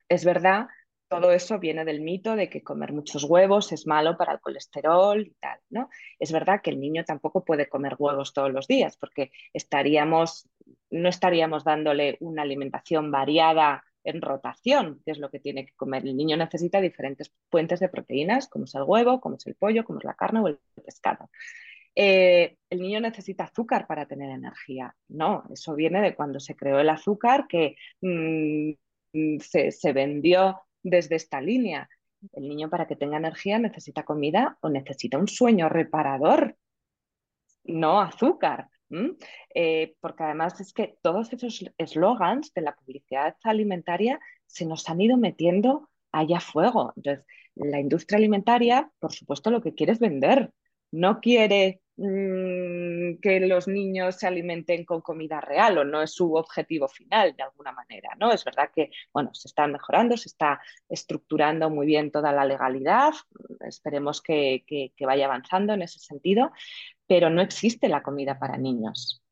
es 0.09 0.25
verdad, 0.25 0.67
todo 1.09 1.33
eso 1.33 1.59
viene 1.59 1.85
del 1.85 2.01
mito 2.03 2.37
de 2.37 2.51
que 2.51 2.63
comer 2.63 2.93
muchos 2.93 3.25
huevos 3.25 3.73
es 3.73 3.87
malo 3.87 4.17
para 4.19 4.33
el 4.33 4.41
colesterol 4.41 5.21
y 5.27 5.35
tal, 5.41 5.59
¿no? 5.71 5.89
Es 6.19 6.33
verdad 6.33 6.61
que 6.63 6.71
el 6.71 6.81
niño 6.81 7.05
tampoco 7.05 7.45
puede 7.45 7.69
comer 7.69 7.97
huevos 7.99 8.33
todos 8.35 8.53
los 8.53 8.67
días 8.67 8.97
porque 8.97 9.31
estaríamos, 9.53 10.49
no 10.91 11.09
estaríamos 11.09 11.65
dándole 11.65 12.17
una 12.21 12.43
alimentación 12.43 13.11
variada 13.11 13.85
en 14.05 14.21
rotación, 14.21 15.01
que 15.05 15.13
es 15.13 15.19
lo 15.19 15.31
que 15.31 15.41
tiene 15.41 15.67
que 15.67 15.75
comer. 15.75 16.05
El 16.05 16.17
niño 16.17 16.37
necesita 16.37 16.81
diferentes 16.81 17.33
fuentes 17.51 17.81
de 17.81 17.89
proteínas, 17.89 18.49
como 18.49 18.67
es 18.67 18.75
el 18.75 18.83
huevo, 18.83 19.21
como 19.21 19.37
es 19.37 19.47
el 19.47 19.55
pollo, 19.55 19.85
como 19.85 19.99
es 19.99 20.05
la 20.05 20.15
carne 20.15 20.41
o 20.41 20.49
el 20.49 20.59
pescado. 20.85 21.31
Eh, 21.97 22.57
el 22.71 22.81
niño 22.81 23.01
necesita 23.01 23.45
azúcar 23.45 23.87
para 23.87 24.07
tener 24.07 24.31
energía. 24.31 24.95
No, 25.09 25.45
eso 25.51 25.75
viene 25.75 26.01
de 26.03 26.15
cuando 26.15 26.41
se 26.41 26.57
creó 26.57 26.81
el 26.81 26.89
azúcar 26.89 27.47
que 27.49 27.77
mm, 28.01 28.73
se, 29.41 29.71
se 29.71 29.93
vendió 29.93 30.61
desde 30.83 31.17
esta 31.17 31.41
línea. 31.41 31.89
El 32.33 32.49
niño 32.49 32.69
para 32.69 32.87
que 32.87 32.97
tenga 32.97 33.17
energía 33.17 33.59
necesita 33.59 34.05
comida 34.05 34.59
o 34.61 34.69
necesita 34.69 35.19
un 35.19 35.29
sueño 35.29 35.69
reparador, 35.69 36.57
no 37.65 38.01
azúcar. 38.01 38.69
Eh, 39.55 39.95
porque 40.01 40.25
además 40.25 40.61
es 40.61 40.73
que 40.73 40.99
todos 41.03 41.33
esos 41.33 41.65
eslogans 41.79 42.53
de 42.55 42.63
la 42.63 42.75
publicidad 42.75 43.37
alimentaria 43.43 44.21
se 44.47 44.67
nos 44.67 44.89
han 44.89 45.01
ido 45.01 45.17
metiendo 45.17 45.91
allá 46.13 46.39
a 46.39 46.41
fuego. 46.41 46.93
Entonces, 46.97 47.27
la 47.55 47.81
industria 47.81 48.19
alimentaria, 48.19 48.91
por 48.99 49.13
supuesto, 49.13 49.51
lo 49.51 49.61
que 49.61 49.75
quiere 49.75 49.93
es 49.93 49.99
vender, 49.99 50.53
no 50.91 51.21
quiere 51.21 51.81
mm, 51.97 53.21
que 53.21 53.41
los 53.41 53.69
niños 53.69 54.17
se 54.17 54.27
alimenten 54.27 54.85
con 54.85 55.01
comida 55.01 55.41
real 55.41 55.79
o 55.79 55.85
no 55.85 56.03
es 56.03 56.13
su 56.13 56.35
objetivo 56.35 56.89
final 56.89 57.35
de 57.37 57.43
alguna 57.43 57.73
manera, 57.73 58.11
¿no? 58.19 58.33
Es 58.33 58.45
verdad 58.45 58.71
que, 58.75 58.91
bueno, 59.13 59.33
se 59.35 59.49
está 59.49 59.67
mejorando, 59.67 60.17
se 60.17 60.29
está 60.29 60.61
estructurando 60.89 61.71
muy 61.71 61.87
bien 61.87 62.11
toda 62.11 62.33
la 62.33 62.45
legalidad, 62.45 63.13
esperemos 63.61 64.23
que 64.23 64.65
vaya 65.01 65.27
avanzando 65.27 65.73
en 65.75 65.83
ese 65.83 65.99
sentido, 65.99 66.51
pero 67.07 67.31
no 67.31 67.43
existe 67.43 67.89
la 67.89 68.03
comida 68.03 68.39
para 68.39 68.57
niños. 68.57 69.23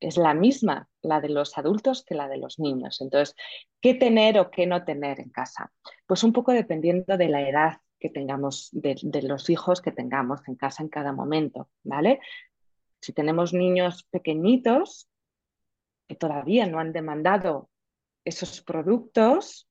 Es 0.00 0.16
la 0.16 0.34
misma, 0.34 0.88
la 1.00 1.20
de 1.20 1.28
los 1.28 1.56
adultos, 1.56 2.04
que 2.04 2.16
la 2.16 2.28
de 2.28 2.36
los 2.36 2.58
niños. 2.58 3.00
Entonces, 3.00 3.36
¿qué 3.80 3.94
tener 3.94 4.36
o 4.40 4.50
qué 4.50 4.66
no 4.66 4.84
tener 4.84 5.20
en 5.20 5.30
casa? 5.30 5.72
Pues 6.06 6.24
un 6.24 6.32
poco 6.32 6.52
dependiendo 6.52 7.16
de 7.16 7.28
la 7.28 7.48
edad 7.48 7.76
que 8.02 8.10
tengamos, 8.10 8.68
de, 8.72 9.22
los 9.22 9.48
hijos 9.48 9.80
que 9.80 9.92
tengamos 9.92 10.40
en 10.48 10.56
casa 10.56 10.82
en 10.82 10.88
cada 10.88 11.12
momento, 11.12 11.70
¿vale? 11.84 12.18
Si 13.00 13.12
tenemos 13.12 13.54
niños 13.54 14.02
pequeñitos 14.10 15.08
que 16.08 16.16
todavía 16.16 16.66
no 16.66 16.80
han 16.80 16.92
demandado 16.92 17.70
esos 18.24 18.60
productos, 18.60 19.68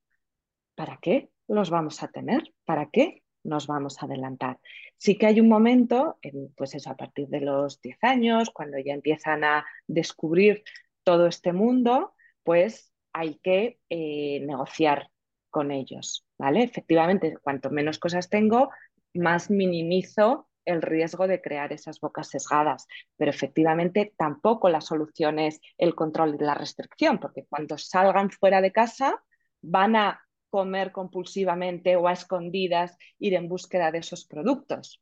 ¿para 0.74 0.98
qué 1.02 1.28
los 1.46 1.68
vamos 1.68 2.02
a 2.02 2.08
tener? 2.08 2.54
¿Para 2.64 2.88
qué? 2.90 3.22
nos 3.44 3.66
vamos 3.66 4.00
a 4.00 4.06
adelantar. 4.06 4.60
Sí 4.96 5.18
que 5.18 5.26
hay 5.26 5.40
un 5.40 5.48
momento, 5.48 6.18
pues 6.56 6.74
eso, 6.74 6.90
a 6.90 6.96
partir 6.96 7.26
de 7.28 7.40
los 7.40 7.80
10 7.80 7.98
años, 8.02 8.50
cuando 8.50 8.78
ya 8.78 8.94
empiezan 8.94 9.42
a 9.44 9.66
descubrir 9.88 10.62
todo 11.02 11.26
este 11.26 11.52
mundo, 11.52 12.14
pues 12.44 12.92
hay 13.12 13.40
que 13.42 13.80
eh, 13.90 14.40
negociar 14.46 15.10
con 15.50 15.70
ellos, 15.70 16.24
¿vale? 16.42 16.64
Efectivamente, 16.64 17.36
cuanto 17.40 17.70
menos 17.70 18.00
cosas 18.00 18.28
tengo, 18.28 18.70
más 19.14 19.48
minimizo 19.48 20.48
el 20.64 20.82
riesgo 20.82 21.28
de 21.28 21.40
crear 21.40 21.72
esas 21.72 22.00
bocas 22.00 22.30
sesgadas. 22.30 22.88
Pero 23.16 23.30
efectivamente 23.30 24.12
tampoco 24.18 24.68
la 24.68 24.80
solución 24.80 25.38
es 25.38 25.60
el 25.78 25.94
control 25.94 26.36
de 26.36 26.44
la 26.44 26.54
restricción, 26.54 27.20
porque 27.20 27.46
cuando 27.48 27.78
salgan 27.78 28.30
fuera 28.30 28.60
de 28.60 28.72
casa 28.72 29.22
van 29.60 29.94
a 29.94 30.20
comer 30.50 30.90
compulsivamente 30.90 31.94
o 31.94 32.08
a 32.08 32.12
escondidas, 32.12 32.98
ir 33.20 33.34
en 33.34 33.48
búsqueda 33.48 33.92
de 33.92 33.98
esos 33.98 34.26
productos. 34.26 35.00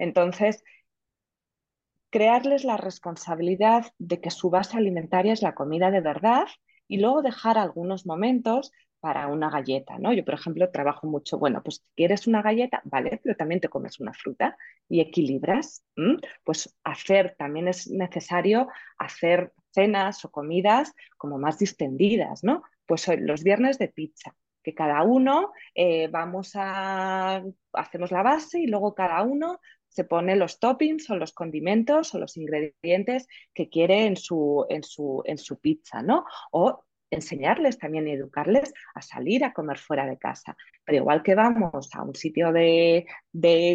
Entonces, 0.00 0.64
crearles 2.10 2.64
la 2.64 2.76
responsabilidad 2.78 3.92
de 3.98 4.20
que 4.20 4.30
su 4.30 4.50
base 4.50 4.76
alimentaria 4.76 5.32
es 5.32 5.40
la 5.40 5.54
comida 5.54 5.92
de 5.92 6.00
verdad 6.00 6.46
y 6.88 6.98
luego 6.98 7.22
dejar 7.22 7.58
algunos 7.58 8.06
momentos 8.06 8.72
para 9.04 9.26
una 9.26 9.50
galleta, 9.50 9.98
¿no? 9.98 10.14
Yo, 10.14 10.24
por 10.24 10.32
ejemplo, 10.32 10.70
trabajo 10.70 11.06
mucho, 11.06 11.38
bueno, 11.38 11.62
pues 11.62 11.84
quieres 11.94 12.26
una 12.26 12.40
galleta, 12.40 12.80
vale, 12.84 13.20
pero 13.22 13.36
también 13.36 13.60
te 13.60 13.68
comes 13.68 14.00
una 14.00 14.14
fruta 14.14 14.56
y 14.88 15.02
equilibras. 15.02 15.84
Pues 16.42 16.74
hacer, 16.84 17.34
también 17.36 17.68
es 17.68 17.90
necesario 17.90 18.66
hacer 18.96 19.52
cenas 19.72 20.24
o 20.24 20.30
comidas 20.30 20.94
como 21.18 21.36
más 21.36 21.58
distendidas, 21.58 22.42
¿no? 22.44 22.62
Pues 22.86 23.06
los 23.18 23.42
viernes 23.42 23.78
de 23.78 23.88
pizza, 23.88 24.34
que 24.62 24.72
cada 24.72 25.02
uno 25.02 25.52
eh, 25.74 26.08
vamos 26.08 26.52
a, 26.54 27.44
hacemos 27.74 28.10
la 28.10 28.22
base 28.22 28.60
y 28.60 28.68
luego 28.68 28.94
cada 28.94 29.20
uno 29.20 29.60
se 29.86 30.04
pone 30.04 30.34
los 30.34 30.58
toppings 30.58 31.10
o 31.10 31.16
los 31.16 31.34
condimentos 31.34 32.14
o 32.14 32.18
los 32.18 32.38
ingredientes 32.38 33.28
que 33.52 33.68
quiere 33.68 34.06
en 34.06 34.16
su, 34.16 34.64
en 34.70 34.82
su, 34.82 35.22
en 35.26 35.36
su 35.36 35.60
pizza, 35.60 36.00
¿no? 36.00 36.24
O 36.52 36.84
enseñarles 37.14 37.78
también 37.78 38.06
y 38.08 38.12
educarles 38.12 38.72
a 38.94 39.02
salir 39.02 39.44
a 39.44 39.52
comer 39.52 39.78
fuera 39.78 40.06
de 40.06 40.18
casa. 40.18 40.56
Pero 40.84 40.98
igual 40.98 41.22
que 41.22 41.34
vamos 41.34 41.88
a 41.94 42.02
un 42.02 42.14
sitio 42.14 42.52
de, 42.52 43.06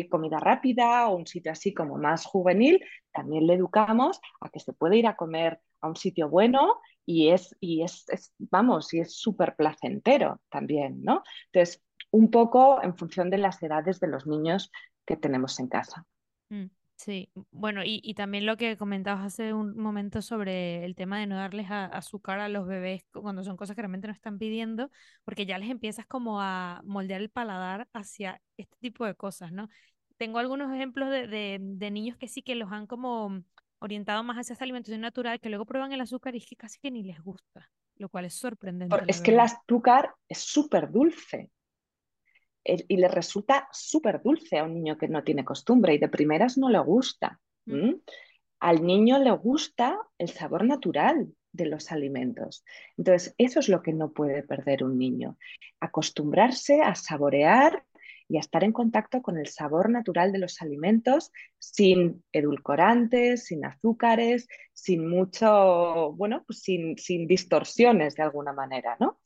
comida 0.10 0.40
rápida 0.40 1.08
o 1.08 1.16
un 1.16 1.28
sitio 1.28 1.52
así 1.52 1.74
como 1.74 1.98
más 1.98 2.26
juvenil, 2.26 2.84
también 3.12 3.48
le 3.48 3.56
educamos 3.56 4.20
a 4.42 4.50
que 4.50 4.60
se 4.60 4.74
puede 4.74 4.98
ir 4.98 5.08
a 5.08 5.16
comer 5.16 5.60
a 5.82 5.88
un 5.88 5.96
sitio 5.96 6.30
bueno 6.30 6.80
y 7.06 7.30
es, 7.30 7.56
y 7.60 7.84
es, 7.84 8.06
vamos, 8.38 8.94
y 8.94 9.00
es 9.00 9.16
súper 9.16 9.56
placentero 9.56 10.42
también, 10.50 11.04
¿no? 11.04 11.24
Entonces, 11.52 11.82
un 12.12 12.30
poco 12.30 12.82
en 12.84 12.96
función 12.96 13.30
de 13.30 13.38
las 13.38 13.62
edades 13.64 14.00
de 14.00 14.08
los 14.08 14.28
niños 14.28 14.72
que 15.06 15.16
tenemos 15.16 15.60
en 15.60 15.68
casa. 15.68 16.06
Mm. 16.50 16.66
Sí, 17.00 17.32
bueno, 17.52 17.82
y, 17.86 18.14
también 18.16 18.46
lo 18.46 18.58
que 18.58 18.76
comentabas 18.76 19.26
hace 19.26 19.54
un 19.54 19.78
momento 19.78 20.22
sobre 20.22 20.84
el 20.84 20.96
tema 20.96 21.18
de 21.18 21.28
no 21.28 21.38
darles 21.38 21.68
azúcar 21.72 22.42
a 22.42 22.50
los 22.50 22.68
bebés 22.68 23.06
cuando 23.14 23.42
son 23.46 23.56
cosas 23.56 23.78
que 23.78 23.82
realmente 23.82 24.08
no 24.08 24.14
están 24.14 24.38
pidiendo, 24.38 24.92
porque 25.24 25.46
ya 25.46 25.58
les 25.58 25.70
empiezas 25.70 26.06
como 26.06 26.42
a 26.42 26.82
moldear 26.84 27.22
el 27.22 27.30
paladar 27.30 27.88
hacia 27.94 28.42
este 28.58 28.76
tipo 28.82 29.06
de 29.06 29.16
cosas, 29.16 29.54
¿no? 29.54 29.70
Tengo 30.18 30.40
algunos 30.40 30.76
ejemplos 30.76 31.10
de, 31.10 31.90
niños 31.90 32.18
que 32.18 32.28
sí 32.28 32.42
que 32.42 32.56
los 32.56 32.70
han 32.70 32.86
como 32.86 33.46
orientado 33.80 34.22
más 34.26 34.36
hacia 34.36 34.52
esta 34.52 34.66
alimentación 34.66 35.00
natural, 35.00 35.40
que 35.40 35.48
luego 35.48 35.66
prueban 35.66 35.94
el 35.94 36.02
azúcar 36.02 36.36
y 36.36 36.40
es 36.40 36.48
que 36.48 36.58
casi 36.58 36.80
que 36.82 36.92
ni 36.92 37.04
les 37.04 37.22
gusta, 37.22 37.72
lo 37.96 38.10
cual 38.10 38.26
es 38.26 38.34
sorprendente. 38.34 38.98
es 39.08 39.22
que 39.22 39.32
el 39.32 39.40
azúcar 39.40 40.16
es 40.28 40.40
súper 40.40 40.92
dulce 40.92 41.50
y 42.64 42.98
le 42.98 43.08
resulta 43.08 43.68
súper 43.72 44.22
dulce 44.22 44.60
a 44.60 44.64
un 44.64 44.76
niño 44.76 44.98
que 44.98 45.08
no 45.08 45.24
tiene 45.24 45.46
costumbre 45.46 45.94
y 45.94 45.98
de 45.98 46.10
primeras 46.10 46.58
no 46.58 46.70
le 46.70 46.80
gusta. 46.80 47.40
Mm. 47.66 47.94
Al 48.60 48.86
niño 48.86 49.20
le 49.20 49.32
gusta 49.32 49.98
el 50.18 50.30
sabor 50.30 50.66
natural 50.66 51.34
de 51.52 51.66
los 51.66 51.92
alimentos. 51.92 52.64
Entonces, 52.98 53.34
eso 53.38 53.60
es 53.60 53.70
lo 53.70 53.82
que 53.82 53.94
no 53.94 54.12
puede 54.12 54.44
perder 54.44 54.84
un 54.84 54.98
niño. 54.98 55.38
Acostumbrarse 55.80 56.82
a 56.82 56.96
saborear 56.96 57.86
y 58.28 58.38
a 58.38 58.42
estar 58.42 58.64
en 58.64 58.72
contacto 58.72 59.22
con 59.22 59.38
el 59.38 59.48
sabor 59.48 59.90
natural 59.90 60.32
de 60.32 60.38
los 60.38 60.62
alimentos 60.62 61.32
sin 61.58 62.24
edulcorantes, 62.32 63.46
sin 63.46 63.66
azúcares, 63.66 64.48
sin 64.72 65.10
mucho, 65.10 66.14
bueno, 66.14 66.44
pues 66.46 66.60
sin, 66.60 66.98
sin 66.98 67.26
distorsiones 67.28 68.16
de 68.16 68.24
alguna 68.24 68.54
manera, 68.54 68.98
¿no? 69.00 69.20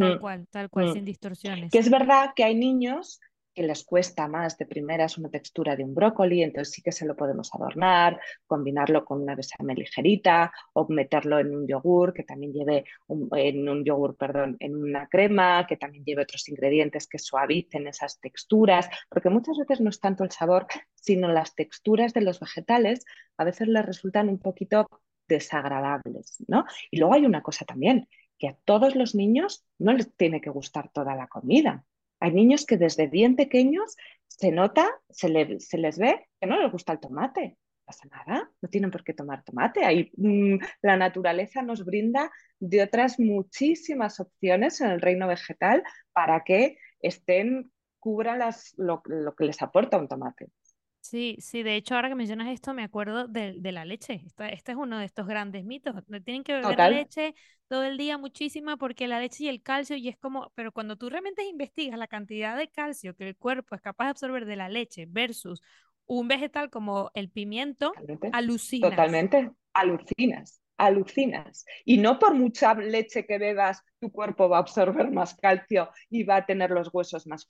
Tal 0.00 0.16
mm, 0.16 0.20
cual, 0.20 0.46
tal 0.50 0.70
cual, 0.70 0.88
mm. 0.88 0.92
sin 0.94 1.04
distorsiones. 1.04 1.70
Que 1.70 1.78
es 1.78 1.90
verdad 1.90 2.30
que 2.34 2.44
hay 2.44 2.54
niños 2.54 3.20
que 3.54 3.62
les 3.64 3.84
cuesta 3.84 4.28
más 4.28 4.56
de 4.56 4.64
primeras 4.64 5.18
una 5.18 5.28
textura 5.28 5.74
de 5.74 5.84
un 5.84 5.94
brócoli, 5.94 6.42
entonces 6.42 6.72
sí 6.72 6.82
que 6.82 6.92
se 6.92 7.04
lo 7.04 7.16
podemos 7.16 7.52
adornar, 7.52 8.20
combinarlo 8.46 9.04
con 9.04 9.20
una 9.20 9.34
bechamel 9.34 9.76
ligerita 9.76 10.52
o 10.72 10.86
meterlo 10.88 11.38
en 11.40 11.54
un 11.54 11.66
yogur 11.66 12.14
que 12.14 12.22
también 12.22 12.52
lleve 12.52 12.84
en 13.08 13.68
un 13.68 13.84
yogur, 13.84 14.16
perdón, 14.16 14.56
en 14.60 14.76
una 14.76 15.08
crema 15.08 15.66
que 15.66 15.76
también 15.76 16.04
lleve 16.04 16.22
otros 16.22 16.48
ingredientes 16.48 17.08
que 17.08 17.18
suavicen 17.18 17.88
esas 17.88 18.20
texturas, 18.20 18.88
porque 19.08 19.30
muchas 19.30 19.58
veces 19.58 19.80
no 19.80 19.90
es 19.90 20.00
tanto 20.00 20.22
el 20.22 20.30
sabor, 20.30 20.66
sino 20.94 21.28
las 21.28 21.54
texturas 21.54 22.14
de 22.14 22.22
los 22.22 22.38
vegetales 22.38 23.04
a 23.36 23.44
veces 23.44 23.66
les 23.66 23.84
resultan 23.84 24.28
un 24.28 24.38
poquito 24.38 24.86
desagradables, 25.30 26.36
¿no? 26.46 26.64
Y 26.90 26.98
luego 26.98 27.14
hay 27.14 27.24
una 27.24 27.42
cosa 27.42 27.64
también, 27.64 28.08
que 28.40 28.48
a 28.48 28.56
todos 28.64 28.96
los 28.96 29.14
niños 29.14 29.64
no 29.78 29.92
les 29.92 30.12
tiene 30.16 30.40
que 30.40 30.50
gustar 30.50 30.90
toda 30.90 31.14
la 31.14 31.28
comida. 31.28 31.84
Hay 32.18 32.32
niños 32.32 32.66
que 32.66 32.78
desde 32.78 33.06
bien 33.06 33.36
pequeños 33.36 33.96
se 34.26 34.50
nota, 34.50 34.88
se, 35.10 35.28
les 35.28 35.98
ve 35.98 36.28
que 36.40 36.46
no 36.46 36.60
les 36.60 36.72
gusta 36.72 36.94
el 36.94 37.00
tomate. 37.00 37.58
No 37.78 37.84
pasa 37.84 38.08
nada, 38.08 38.50
no 38.62 38.68
tienen 38.68 38.90
por 38.90 39.04
qué 39.04 39.12
tomar 39.12 39.44
tomate. 39.44 39.84
Hay, 39.84 40.10
mm, 40.16 40.56
la 40.82 40.96
naturaleza 40.96 41.62
nos 41.62 41.84
brinda 41.84 42.32
de 42.58 42.82
otras 42.82 43.20
muchísimas 43.20 44.20
opciones 44.20 44.80
en 44.80 44.90
el 44.90 45.00
reino 45.00 45.28
vegetal 45.28 45.82
para 46.12 46.42
que 46.42 46.78
estén, 47.00 47.70
cubran 47.98 48.38
las, 48.38 48.72
lo 48.78 49.02
que 49.02 49.44
les 49.44 49.60
aporta 49.60 49.98
un 49.98 50.08
tomate. 50.08 50.48
Sí, 51.00 51.36
sí, 51.40 51.62
de 51.62 51.76
hecho, 51.76 51.94
ahora 51.94 52.08
que 52.08 52.14
mencionas 52.14 52.48
esto, 52.48 52.74
me 52.74 52.84
acuerdo 52.84 53.26
de, 53.26 53.56
la 53.72 53.84
leche. 53.84 54.22
Este 54.38 54.72
es 54.72 54.78
uno 54.78 54.98
de 54.98 55.06
estos 55.06 55.26
grandes 55.26 55.64
mitos. 55.64 55.94
Tienen 56.24 56.44
que 56.44 56.52
beber 56.52 56.92
leche 56.92 57.34
todo 57.68 57.84
el 57.84 57.96
día 57.96 58.18
muchísima 58.18 58.76
porque 58.76 59.08
la 59.08 59.18
leche 59.20 59.44
y 59.44 59.48
el 59.48 59.62
calcio, 59.62 59.96
y 59.96 60.08
es 60.08 60.16
como, 60.16 60.52
pero 60.54 60.72
cuando 60.72 60.96
tú 60.96 61.08
realmente 61.08 61.44
investigas 61.44 61.98
la 61.98 62.06
cantidad 62.06 62.56
de 62.56 62.68
calcio 62.68 63.14
que 63.14 63.28
el 63.28 63.36
cuerpo 63.36 63.74
es 63.74 63.80
capaz 63.80 64.04
de 64.04 64.10
absorber 64.10 64.44
de 64.44 64.56
la 64.56 64.68
leche 64.68 65.06
versus 65.08 65.62
un 66.06 66.28
vegetal 66.28 66.70
como 66.70 67.10
el 67.14 67.30
pimiento, 67.30 67.92
alucinas. 68.32 68.90
Totalmente, 68.90 69.50
alucinas 69.72 70.60
alucinas. 70.80 71.64
Y 71.84 71.98
no 71.98 72.18
por 72.18 72.34
mucha 72.34 72.74
leche 72.74 73.26
que 73.26 73.38
bebas, 73.38 73.82
tu 74.00 74.10
cuerpo 74.10 74.48
va 74.48 74.58
a 74.58 74.60
absorber 74.60 75.10
más 75.10 75.34
calcio 75.34 75.90
y 76.08 76.24
va 76.24 76.36
a 76.36 76.46
tener 76.46 76.70
los 76.70 76.92
huesos 76.92 77.26
más, 77.26 77.46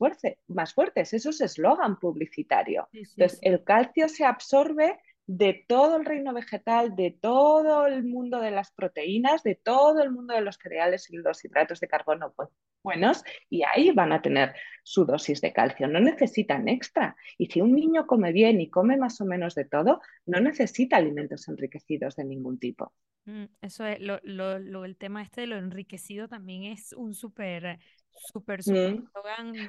más 0.49 0.75
fuertes. 0.75 1.13
Eso 1.15 1.31
es 1.31 1.41
eslogan 1.41 1.99
publicitario. 1.99 2.89
Entonces, 2.93 3.39
el 3.43 3.63
calcio 3.65 4.09
se 4.09 4.25
absorbe 4.25 4.99
de 5.27 5.65
todo 5.69 5.97
el 5.97 6.05
reino 6.05 6.35
vegetal, 6.35 6.97
de 6.97 7.13
todo 7.13 7.87
el 7.87 8.03
mundo 8.03 8.41
de 8.41 8.51
las 8.51 8.73
proteínas, 8.73 9.45
de 9.45 9.55
todo 9.55 10.03
el 10.03 10.11
mundo 10.11 10.35
de 10.35 10.41
los 10.41 10.57
cereales 10.57 11.09
y 11.09 11.19
los 11.19 11.45
hidratos 11.45 11.79
de 11.79 11.87
carbono 11.87 12.35
buenos, 12.83 13.23
y 13.49 13.63
ahí 13.63 13.93
van 13.93 14.13
a 14.13 14.23
tener 14.23 14.55
su 14.83 15.05
dosis 15.05 15.41
de 15.41 15.53
calcio. 15.53 15.87
No 15.87 16.01
necesitan 16.01 16.67
extra. 16.67 17.15
Y 17.39 17.47
si 17.47 17.61
un 17.61 17.77
niño 17.77 18.09
come 18.09 18.33
bien 18.33 18.61
y 18.61 18.71
come 18.71 18.97
más 18.97 19.21
o 19.21 19.25
menos 19.25 19.55
de 19.55 19.67
todo, 19.67 20.01
no 20.27 20.41
necesita 20.41 20.97
alimentos 20.97 21.47
enriquecidos 21.47 22.17
de 22.17 22.25
ningún 22.25 22.59
tipo. 22.59 22.93
Mm, 23.25 23.45
eso 23.61 23.85
es, 23.87 24.01
lo, 24.01 24.19
lo, 24.23 24.85
el 24.85 24.97
tema 24.97 25.23
este 25.23 25.43
de 25.43 25.47
lo 25.47 25.57
enriquecido 25.57 26.29
también 26.29 26.65
es 26.65 26.93
un 26.93 27.15
súper, 27.15 27.79
súper, 28.11 28.63
súper 28.63 28.95
mm. 28.97 29.09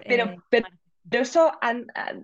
Pero, 0.07 0.25
eh, 0.25 0.37
pero, 0.49 0.67
eso 1.11 1.51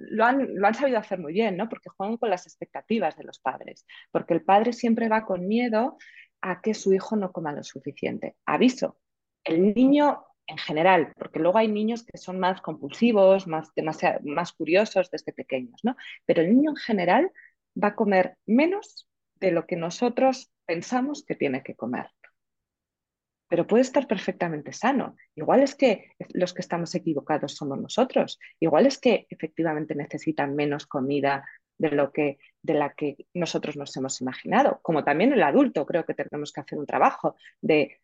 lo, 0.09 0.25
han, 0.25 0.47
lo 0.55 0.67
han 0.67 0.73
sabido 0.75 0.99
hacer 0.99 1.19
muy 1.19 1.33
bien, 1.33 1.57
¿no? 1.57 1.67
Porque 1.67 1.89
juegan 1.89 2.17
con 2.17 2.29
las 2.29 2.45
expectativas 2.45 3.17
de 3.17 3.23
los 3.23 3.39
padres. 3.39 3.85
Porque 4.11 4.33
el 4.33 4.43
padre 4.43 4.73
siempre 4.73 5.09
va 5.09 5.25
con 5.25 5.47
miedo 5.47 5.97
a 6.41 6.61
que 6.61 6.73
su 6.73 6.93
hijo 6.93 7.15
no 7.15 7.31
coma 7.31 7.51
lo 7.51 7.63
suficiente. 7.63 8.35
Aviso, 8.45 8.99
el 9.43 9.73
niño 9.73 10.23
en 10.47 10.57
general, 10.57 11.13
porque 11.17 11.39
luego 11.39 11.57
hay 11.57 11.67
niños 11.67 12.05
que 12.05 12.17
son 12.17 12.39
más 12.39 12.61
compulsivos, 12.61 13.47
más, 13.47 13.69
más 14.23 14.53
curiosos 14.53 15.11
desde 15.11 15.33
pequeños, 15.33 15.79
¿no? 15.83 15.95
Pero 16.25 16.41
el 16.41 16.55
niño 16.55 16.71
en 16.71 16.77
general 16.77 17.31
va 17.81 17.89
a 17.89 17.95
comer 17.95 18.37
menos 18.45 19.07
de 19.35 19.51
lo 19.51 19.65
que 19.65 19.75
nosotros 19.75 20.49
pensamos 20.67 21.23
que 21.25 21.35
tiene 21.35 21.63
que 21.63 21.75
comer. 21.75 22.11
Pero 23.49 23.65
puede 23.65 23.81
estar 23.81 24.07
perfectamente 24.07 24.73
sano. 24.73 25.15
Igual 25.33 25.63
es 25.63 25.73
que 25.73 26.11
los 26.33 26.53
que 26.53 26.61
estamos 26.61 26.93
equivocados 26.93 27.55
somos 27.55 27.79
nosotros. 27.79 28.39
Igual 28.59 28.85
es 28.85 28.99
que 28.99 29.25
efectivamente 29.29 29.95
necesitan 29.95 30.53
menos 30.53 30.85
comida 30.85 31.47
de 31.77 31.91
lo 31.91 32.11
que 32.11 32.39
de 32.61 32.73
la 32.73 32.93
que 32.93 33.15
nosotros 33.33 33.77
nos 33.77 33.95
hemos 33.95 34.19
imaginado. 34.19 34.79
Como 34.81 35.05
también 35.05 35.31
el 35.31 35.43
adulto, 35.43 35.85
creo 35.85 36.05
que 36.05 36.13
tenemos 36.13 36.51
que 36.51 36.61
hacer 36.61 36.77
un 36.77 36.85
trabajo 36.85 37.35
de 37.61 38.01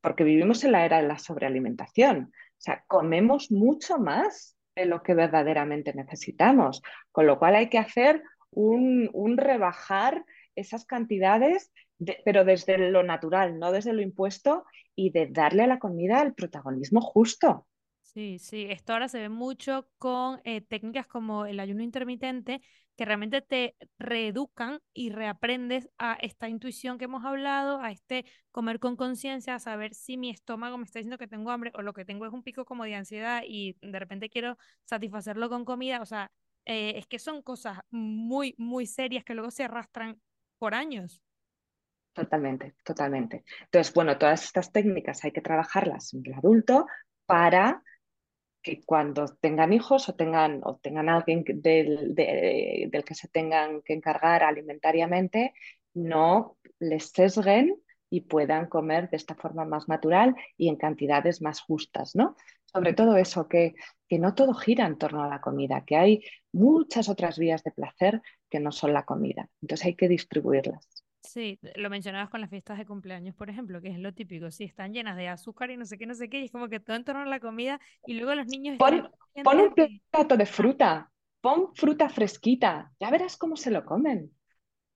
porque 0.00 0.22
vivimos 0.22 0.62
en 0.62 0.72
la 0.72 0.84
era 0.84 1.02
de 1.02 1.08
la 1.08 1.18
sobrealimentación. 1.18 2.32
O 2.32 2.60
sea, 2.60 2.84
comemos 2.86 3.50
mucho 3.50 3.98
más 3.98 4.56
de 4.76 4.86
lo 4.86 5.02
que 5.02 5.14
verdaderamente 5.14 5.92
necesitamos, 5.92 6.82
con 7.10 7.26
lo 7.26 7.40
cual 7.40 7.56
hay 7.56 7.68
que 7.68 7.78
hacer 7.78 8.22
un, 8.50 9.10
un 9.12 9.36
rebajar 9.36 10.24
esas 10.54 10.84
cantidades, 10.84 11.72
pero 12.24 12.44
desde 12.44 12.78
lo 12.90 13.02
natural, 13.02 13.58
no 13.58 13.72
desde 13.72 13.92
lo 13.92 14.02
impuesto, 14.02 14.64
y 14.94 15.10
de 15.10 15.26
darle 15.28 15.64
a 15.64 15.66
la 15.66 15.78
comida 15.78 16.22
el 16.22 16.34
protagonismo 16.34 17.00
justo. 17.00 17.66
Sí, 18.02 18.38
sí, 18.38 18.66
esto 18.70 18.94
ahora 18.94 19.08
se 19.08 19.20
ve 19.20 19.28
mucho 19.28 19.88
con 19.98 20.40
eh, 20.44 20.60
técnicas 20.62 21.06
como 21.06 21.46
el 21.46 21.60
ayuno 21.60 21.82
intermitente, 21.82 22.62
que 22.96 23.04
realmente 23.04 23.42
te 23.42 23.76
reeducan 23.98 24.80
y 24.92 25.10
reaprendes 25.10 25.88
a 25.98 26.14
esta 26.14 26.48
intuición 26.48 26.98
que 26.98 27.04
hemos 27.04 27.24
hablado, 27.24 27.80
a 27.80 27.92
este 27.92 28.24
comer 28.50 28.80
con 28.80 28.96
conciencia, 28.96 29.54
a 29.54 29.60
saber 29.60 29.94
si 29.94 30.16
mi 30.16 30.30
estómago 30.30 30.78
me 30.78 30.84
está 30.84 30.98
diciendo 30.98 31.18
que 31.18 31.28
tengo 31.28 31.52
hambre 31.52 31.70
o 31.74 31.82
lo 31.82 31.92
que 31.92 32.04
tengo 32.04 32.26
es 32.26 32.32
un 32.32 32.42
pico 32.42 32.64
como 32.64 32.82
de 32.82 32.96
ansiedad 32.96 33.42
y 33.46 33.76
de 33.82 33.98
repente 34.00 34.30
quiero 34.30 34.56
satisfacerlo 34.84 35.48
con 35.48 35.64
comida. 35.64 36.02
O 36.02 36.06
sea, 36.06 36.32
eh, 36.64 36.94
es 36.96 37.06
que 37.06 37.20
son 37.20 37.42
cosas 37.42 37.78
muy, 37.90 38.54
muy 38.58 38.86
serias 38.86 39.22
que 39.24 39.34
luego 39.34 39.50
se 39.52 39.64
arrastran 39.64 40.20
por 40.58 40.74
años. 40.74 41.22
Totalmente, 42.18 42.74
totalmente. 42.84 43.44
Entonces, 43.66 43.94
bueno, 43.94 44.18
todas 44.18 44.42
estas 44.42 44.72
técnicas 44.72 45.24
hay 45.24 45.30
que 45.30 45.40
trabajarlas 45.40 46.12
en 46.14 46.22
el 46.26 46.34
adulto 46.34 46.86
para 47.26 47.84
que 48.60 48.82
cuando 48.84 49.26
tengan 49.40 49.72
hijos 49.72 50.08
o 50.08 50.16
tengan, 50.16 50.60
o 50.64 50.78
tengan 50.78 51.08
alguien 51.08 51.44
del, 51.46 52.16
del 52.16 53.04
que 53.04 53.14
se 53.14 53.28
tengan 53.28 53.82
que 53.82 53.92
encargar 53.92 54.42
alimentariamente, 54.42 55.54
no 55.94 56.56
les 56.80 57.10
sesguen 57.10 57.80
y 58.10 58.22
puedan 58.22 58.66
comer 58.66 59.08
de 59.10 59.16
esta 59.16 59.36
forma 59.36 59.64
más 59.64 59.88
natural 59.88 60.34
y 60.56 60.68
en 60.68 60.74
cantidades 60.76 61.40
más 61.40 61.60
justas, 61.60 62.16
¿no? 62.16 62.34
Sobre 62.64 62.94
todo 62.94 63.16
eso, 63.16 63.46
que, 63.48 63.74
que 64.08 64.18
no 64.18 64.34
todo 64.34 64.54
gira 64.54 64.86
en 64.86 64.98
torno 64.98 65.22
a 65.22 65.28
la 65.28 65.40
comida, 65.40 65.84
que 65.86 65.96
hay 65.96 66.24
muchas 66.52 67.08
otras 67.08 67.38
vías 67.38 67.62
de 67.62 67.70
placer 67.70 68.22
que 68.50 68.58
no 68.58 68.72
son 68.72 68.92
la 68.92 69.04
comida. 69.04 69.48
Entonces 69.62 69.86
hay 69.86 69.94
que 69.94 70.08
distribuirlas. 70.08 71.04
Sí, 71.28 71.58
lo 71.76 71.90
mencionabas 71.90 72.30
con 72.30 72.40
las 72.40 72.48
fiestas 72.48 72.78
de 72.78 72.86
cumpleaños, 72.86 73.34
por 73.34 73.50
ejemplo, 73.50 73.82
que 73.82 73.88
es 73.88 73.98
lo 73.98 74.14
típico, 74.14 74.50
sí, 74.50 74.64
están 74.64 74.94
llenas 74.94 75.14
de 75.14 75.28
azúcar 75.28 75.70
y 75.70 75.76
no 75.76 75.84
sé 75.84 75.98
qué, 75.98 76.06
no 76.06 76.14
sé 76.14 76.30
qué, 76.30 76.40
y 76.40 76.44
es 76.46 76.50
como 76.50 76.68
que 76.68 76.80
todo 76.80 76.96
en 76.96 77.04
torno 77.04 77.20
a 77.20 77.26
la 77.26 77.38
comida 77.38 77.78
y 78.06 78.14
luego 78.14 78.34
los 78.34 78.46
niños... 78.46 78.78
Pon, 78.78 79.10
pon 79.44 79.60
un 79.60 79.74
plato 80.10 80.38
de 80.38 80.46
fruta, 80.46 81.10
pon 81.42 81.74
fruta 81.74 82.08
fresquita, 82.08 82.90
ya 82.98 83.10
verás 83.10 83.36
cómo 83.36 83.56
se 83.56 83.70
lo 83.70 83.84
comen. 83.84 84.30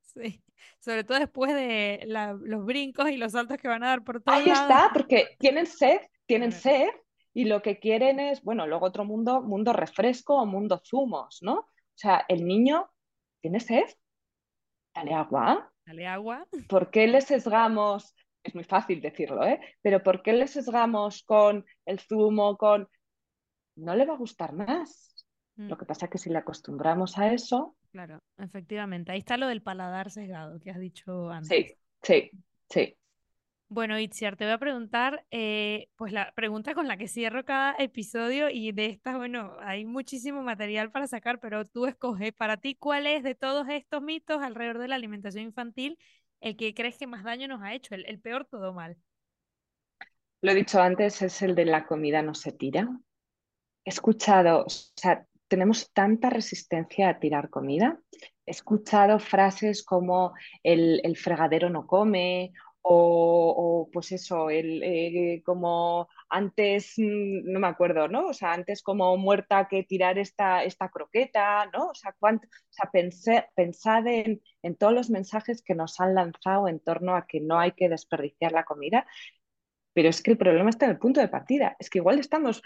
Sí, 0.00 0.42
sobre 0.80 1.04
todo 1.04 1.18
después 1.18 1.54
de 1.54 2.04
los 2.06 2.64
brincos 2.64 3.10
y 3.10 3.18
los 3.18 3.32
saltos 3.32 3.58
que 3.58 3.68
van 3.68 3.84
a 3.84 3.88
dar 3.88 4.02
por 4.02 4.22
todos 4.22 4.38
Ahí 4.38 4.48
está, 4.48 4.90
porque 4.94 5.36
tienen 5.38 5.66
sed, 5.66 6.00
tienen 6.26 6.52
sed 6.52 6.88
y 7.34 7.44
lo 7.44 7.60
que 7.60 7.78
quieren 7.78 8.20
es, 8.20 8.42
bueno, 8.42 8.66
luego 8.66 8.86
otro 8.86 9.04
mundo, 9.04 9.42
mundo 9.42 9.74
refresco 9.74 10.36
o 10.36 10.46
mundo 10.46 10.80
zumos, 10.82 11.40
¿no? 11.42 11.54
O 11.54 11.68
sea, 11.94 12.24
el 12.26 12.46
niño 12.46 12.90
tiene 13.42 13.60
sed, 13.60 13.84
dale 14.94 15.12
agua. 15.12 15.71
Dale 15.86 16.06
agua. 16.06 16.46
¿Por 16.68 16.90
qué 16.90 17.06
le 17.06 17.20
sesgamos? 17.20 18.14
Es 18.42 18.54
muy 18.54 18.64
fácil 18.64 19.00
decirlo, 19.00 19.44
¿eh? 19.44 19.60
Pero 19.82 20.02
¿por 20.02 20.22
qué 20.22 20.32
le 20.32 20.46
sesgamos 20.46 21.22
con 21.22 21.64
el 21.86 22.00
zumo, 22.00 22.56
con... 22.56 22.88
No 23.76 23.94
le 23.94 24.04
va 24.04 24.14
a 24.14 24.18
gustar 24.18 24.52
más. 24.52 25.26
Mm. 25.56 25.68
Lo 25.68 25.78
que 25.78 25.86
pasa 25.86 26.06
es 26.06 26.12
que 26.12 26.18
si 26.18 26.30
le 26.30 26.38
acostumbramos 26.38 27.18
a 27.18 27.32
eso, 27.32 27.76
Claro, 27.92 28.22
efectivamente. 28.38 29.12
Ahí 29.12 29.18
está 29.18 29.36
lo 29.36 29.46
del 29.46 29.62
paladar 29.62 30.10
sesgado 30.10 30.58
que 30.58 30.70
has 30.70 30.80
dicho 30.80 31.30
antes. 31.30 31.76
Sí, 32.02 32.30
sí, 32.30 32.30
sí. 32.68 32.96
Bueno, 33.74 33.98
Itziar, 33.98 34.36
te 34.36 34.44
voy 34.44 34.52
a 34.52 34.58
preguntar, 34.58 35.24
eh, 35.30 35.88
pues 35.96 36.12
la 36.12 36.34
pregunta 36.34 36.74
con 36.74 36.88
la 36.88 36.98
que 36.98 37.08
cierro 37.08 37.46
cada 37.46 37.74
episodio 37.78 38.50
y 38.50 38.70
de 38.72 38.84
estas, 38.84 39.16
bueno, 39.16 39.56
hay 39.60 39.86
muchísimo 39.86 40.42
material 40.42 40.90
para 40.90 41.06
sacar, 41.06 41.40
pero 41.40 41.66
tú 41.66 41.86
escoges 41.86 42.34
para 42.34 42.58
ti 42.58 42.74
cuál 42.74 43.06
es 43.06 43.22
de 43.22 43.34
todos 43.34 43.66
estos 43.70 44.02
mitos 44.02 44.42
alrededor 44.42 44.76
de 44.76 44.88
la 44.88 44.96
alimentación 44.96 45.44
infantil 45.44 45.98
el 46.42 46.54
que 46.58 46.74
crees 46.74 46.98
que 46.98 47.06
más 47.06 47.24
daño 47.24 47.48
nos 47.48 47.62
ha 47.62 47.72
hecho, 47.72 47.94
el, 47.94 48.04
el 48.04 48.20
peor 48.20 48.44
todo 48.44 48.74
mal. 48.74 48.98
Lo 50.42 50.50
he 50.50 50.54
dicho 50.54 50.78
antes, 50.78 51.22
es 51.22 51.40
el 51.40 51.54
de 51.54 51.64
la 51.64 51.86
comida 51.86 52.20
no 52.20 52.34
se 52.34 52.52
tira. 52.52 52.90
He 53.86 53.88
escuchado, 53.88 54.66
o 54.66 54.68
sea, 54.68 55.24
tenemos 55.48 55.90
tanta 55.94 56.28
resistencia 56.28 57.08
a 57.08 57.18
tirar 57.18 57.48
comida. 57.48 57.98
He 58.44 58.50
escuchado 58.50 59.18
frases 59.18 59.82
como 59.82 60.34
el, 60.62 61.16
fregadero 61.16 61.70
no 61.70 61.86
come 61.86 62.52
o, 62.82 63.88
pues 63.92 64.12
eso, 64.12 64.50
el, 64.50 64.82
eh, 64.82 65.42
como 65.44 66.08
antes, 66.28 66.94
mm, 66.96 67.52
no 67.52 67.60
me 67.60 67.68
acuerdo, 67.68 68.08
¿no? 68.08 68.28
O 68.28 68.32
sea, 68.34 68.52
antes 68.52 68.82
como 68.82 69.16
muerta 69.16 69.68
que 69.68 69.84
tirar 69.84 70.18
esta, 70.18 70.64
esta 70.64 70.90
croqueta, 70.90 71.66
¿no? 71.72 71.88
O 71.88 71.94
sea, 71.94 72.14
sea 73.10 73.50
pensad 73.54 74.06
en, 74.06 74.42
en 74.62 74.76
todos 74.76 74.92
los 74.92 75.10
mensajes 75.10 75.62
que 75.62 75.74
nos 75.74 76.00
han 76.00 76.14
lanzado 76.14 76.68
en 76.68 76.80
torno 76.80 77.16
a 77.16 77.26
que 77.26 77.40
no 77.40 77.58
hay 77.58 77.72
que 77.72 77.88
desperdiciar 77.88 78.52
la 78.52 78.64
comida 78.64 79.06
pero 79.94 80.08
es 80.08 80.22
que 80.22 80.30
el 80.30 80.38
problema 80.38 80.70
está 80.70 80.86
en 80.86 80.92
el 80.92 80.98
punto 80.98 81.20
de 81.20 81.28
partida. 81.28 81.76
Es 81.78 81.90
que 81.90 81.98
igual 81.98 82.18
estamos 82.18 82.62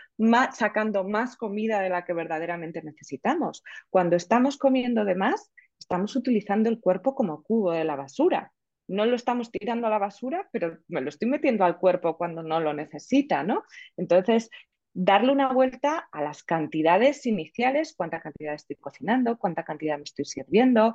sacando 0.52 1.04
más 1.04 1.36
comida 1.36 1.80
de 1.80 1.88
la 1.88 2.04
que 2.04 2.12
verdaderamente 2.12 2.82
necesitamos. 2.82 3.62
Cuando 3.90 4.16
estamos 4.16 4.56
comiendo 4.58 5.04
de 5.04 5.16
más, 5.16 5.52
estamos 5.78 6.14
utilizando 6.16 6.68
el 6.68 6.80
cuerpo 6.80 7.14
como 7.14 7.42
cubo 7.42 7.72
de 7.72 7.84
la 7.84 7.96
basura. 7.96 8.52
No 8.88 9.04
lo 9.06 9.16
estamos 9.16 9.50
tirando 9.50 9.86
a 9.86 9.90
la 9.90 9.98
basura, 9.98 10.48
pero 10.52 10.78
me 10.88 11.00
lo 11.00 11.08
estoy 11.08 11.28
metiendo 11.28 11.64
al 11.64 11.78
cuerpo 11.78 12.16
cuando 12.16 12.42
no 12.42 12.60
lo 12.60 12.72
necesita, 12.72 13.42
¿no? 13.42 13.64
Entonces, 13.96 14.50
darle 14.92 15.32
una 15.32 15.52
vuelta 15.52 16.08
a 16.10 16.22
las 16.22 16.42
cantidades 16.42 17.26
iniciales, 17.26 17.94
cuánta 17.94 18.20
cantidad 18.20 18.54
estoy 18.54 18.76
cocinando, 18.76 19.38
cuánta 19.38 19.62
cantidad 19.62 19.98
me 19.98 20.04
estoy 20.04 20.24
sirviendo, 20.24 20.94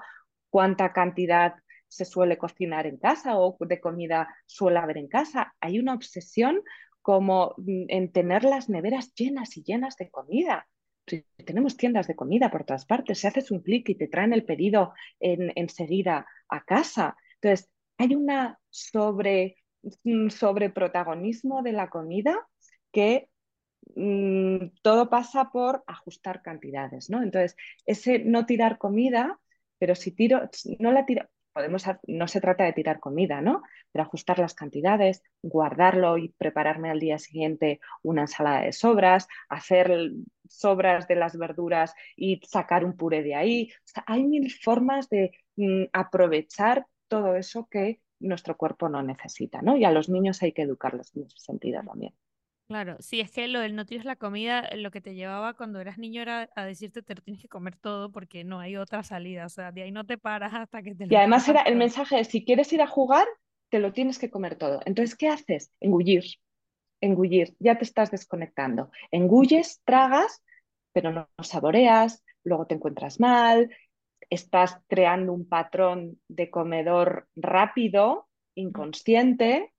cuánta 0.50 0.92
cantidad 0.92 1.56
se 1.88 2.06
suele 2.06 2.38
cocinar 2.38 2.88
en 2.88 2.98
casa 2.98 3.38
o 3.38 3.58
de 3.60 3.80
comida 3.80 4.34
suele 4.46 4.80
haber 4.80 4.98
en 4.98 5.08
casa. 5.08 5.54
Hay 5.60 5.78
una 5.78 5.94
obsesión 5.94 6.64
como 7.02 7.54
en 7.68 8.12
tener 8.12 8.44
las 8.44 8.70
neveras 8.70 9.14
llenas 9.14 9.58
y 9.58 9.64
llenas 9.64 9.98
de 9.98 10.10
comida. 10.10 10.68
tenemos 11.46 11.78
tiendas 11.78 12.08
de 12.08 12.16
comida 12.16 12.50
por 12.50 12.64
todas 12.64 12.86
partes, 12.86 13.20
si 13.20 13.28
haces 13.28 13.52
un 13.52 13.62
clic 13.62 13.90
y 13.90 13.96
te 13.96 14.08
traen 14.08 14.34
el 14.34 14.46
pedido 14.46 14.94
en, 15.20 15.52
enseguida 15.56 16.26
a 16.48 16.64
casa. 16.64 17.18
Entonces, 17.42 17.70
hay 18.02 18.16
una 18.16 18.60
sobre, 18.70 19.58
sobre 20.30 20.72
protagonismo 20.72 21.62
de 21.62 21.72
la 21.72 21.90
comida 21.90 22.48
que 22.92 23.30
mm, 23.96 24.70
todo 24.82 25.10
pasa 25.10 25.52
por 25.52 25.84
ajustar 25.86 26.42
cantidades, 26.42 27.12
¿no? 27.12 27.22
Entonces, 27.22 27.56
ese 27.86 28.18
no 28.20 28.48
tirar 28.48 28.80
comida, 28.80 29.40
pero 29.78 29.94
si 29.94 30.12
tiro, 30.14 30.50
no 30.80 30.92
la 30.92 31.06
tiro, 31.06 31.30
podemos, 31.54 31.86
no 32.08 32.28
se 32.28 32.42
trata 32.42 32.64
de 32.64 32.74
tirar 32.74 33.00
comida, 33.00 33.40
¿no? 33.40 33.62
Pero 33.92 34.04
ajustar 34.04 34.40
las 34.40 34.56
cantidades, 34.56 35.22
guardarlo 35.44 36.18
y 36.18 36.30
prepararme 36.30 36.90
al 36.90 37.00
día 37.00 37.20
siguiente 37.20 37.82
una 38.02 38.22
ensalada 38.22 38.62
de 38.62 38.72
sobras, 38.74 39.28
hacer 39.48 40.12
sobras 40.48 41.08
de 41.08 41.16
las 41.16 41.38
verduras 41.38 41.94
y 42.16 42.42
sacar 42.48 42.84
un 42.84 42.98
puré 42.98 43.22
de 43.22 43.36
ahí. 43.36 43.72
hay 44.08 44.24
mil 44.24 44.52
formas 44.52 45.08
de 45.08 45.32
mm, 45.58 45.84
aprovechar 45.94 46.88
todo 47.12 47.36
eso 47.36 47.68
que 47.70 48.00
nuestro 48.22 48.56
cuerpo 48.56 48.88
no 48.88 49.04
necesita, 49.04 49.62
¿no? 49.62 49.76
Y 49.76 49.84
a 49.84 49.92
los 49.92 50.08
niños 50.08 50.42
hay 50.44 50.54
que 50.54 50.62
educarlos 50.62 51.14
en 51.14 51.24
ese 51.24 51.38
sentido 51.40 51.82
también. 51.84 52.14
Claro, 52.70 52.96
sí, 53.02 53.20
es 53.20 53.32
que 53.32 53.50
lo 53.50 53.60
del 53.60 53.76
no 53.76 53.86
tienes 53.86 54.06
la 54.06 54.16
comida, 54.16 54.70
lo 54.78 54.92
que 54.92 55.02
te 55.02 55.14
llevaba 55.14 55.56
cuando 55.56 55.82
eras 55.82 55.98
niño 55.98 56.22
era 56.22 56.50
a 56.56 56.64
decirte 56.64 57.02
te 57.02 57.16
lo 57.16 57.22
tienes 57.22 57.42
que 57.42 57.50
comer 57.50 57.76
todo 57.76 58.14
porque 58.14 58.46
no 58.46 58.62
hay 58.62 58.78
otra 58.78 59.04
salida, 59.04 59.46
o 59.46 59.50
sea, 59.50 59.74
de 59.74 59.84
ahí 59.84 59.92
no 59.92 60.06
te 60.06 60.18
paras 60.18 60.54
hasta 60.54 60.82
que 60.82 60.96
te 60.96 61.06
Y 61.10 61.16
además 61.18 61.50
era 61.50 61.64
el 61.64 61.76
mensaje 61.76 62.16
de 62.16 62.24
si 62.24 62.46
quieres 62.46 62.72
ir 62.72 62.82
a 62.82 62.88
jugar, 62.88 63.28
te 63.70 63.80
lo 63.80 63.92
tienes 63.92 64.18
que 64.18 64.30
comer 64.30 64.56
todo. 64.56 64.80
Entonces, 64.86 65.18
¿qué 65.18 65.28
haces? 65.28 65.74
Engullir, 65.82 66.24
engullir, 67.02 67.58
ya 67.60 67.78
te 67.78 67.84
estás 67.84 68.10
desconectando. 68.10 68.90
Engulles, 69.12 69.82
tragas, 69.84 70.42
pero 70.94 71.12
no, 71.12 71.28
saboreas, 71.44 72.24
luego 72.46 72.68
te 72.68 72.76
encuentras 72.76 73.20
mal, 73.20 73.70
estás 74.32 74.80
creando 74.88 75.34
un 75.34 75.48
patrón 75.48 76.20
de 76.28 76.50
comedor 76.50 77.28
rápido, 77.36 78.28
inconsciente, 78.56 79.74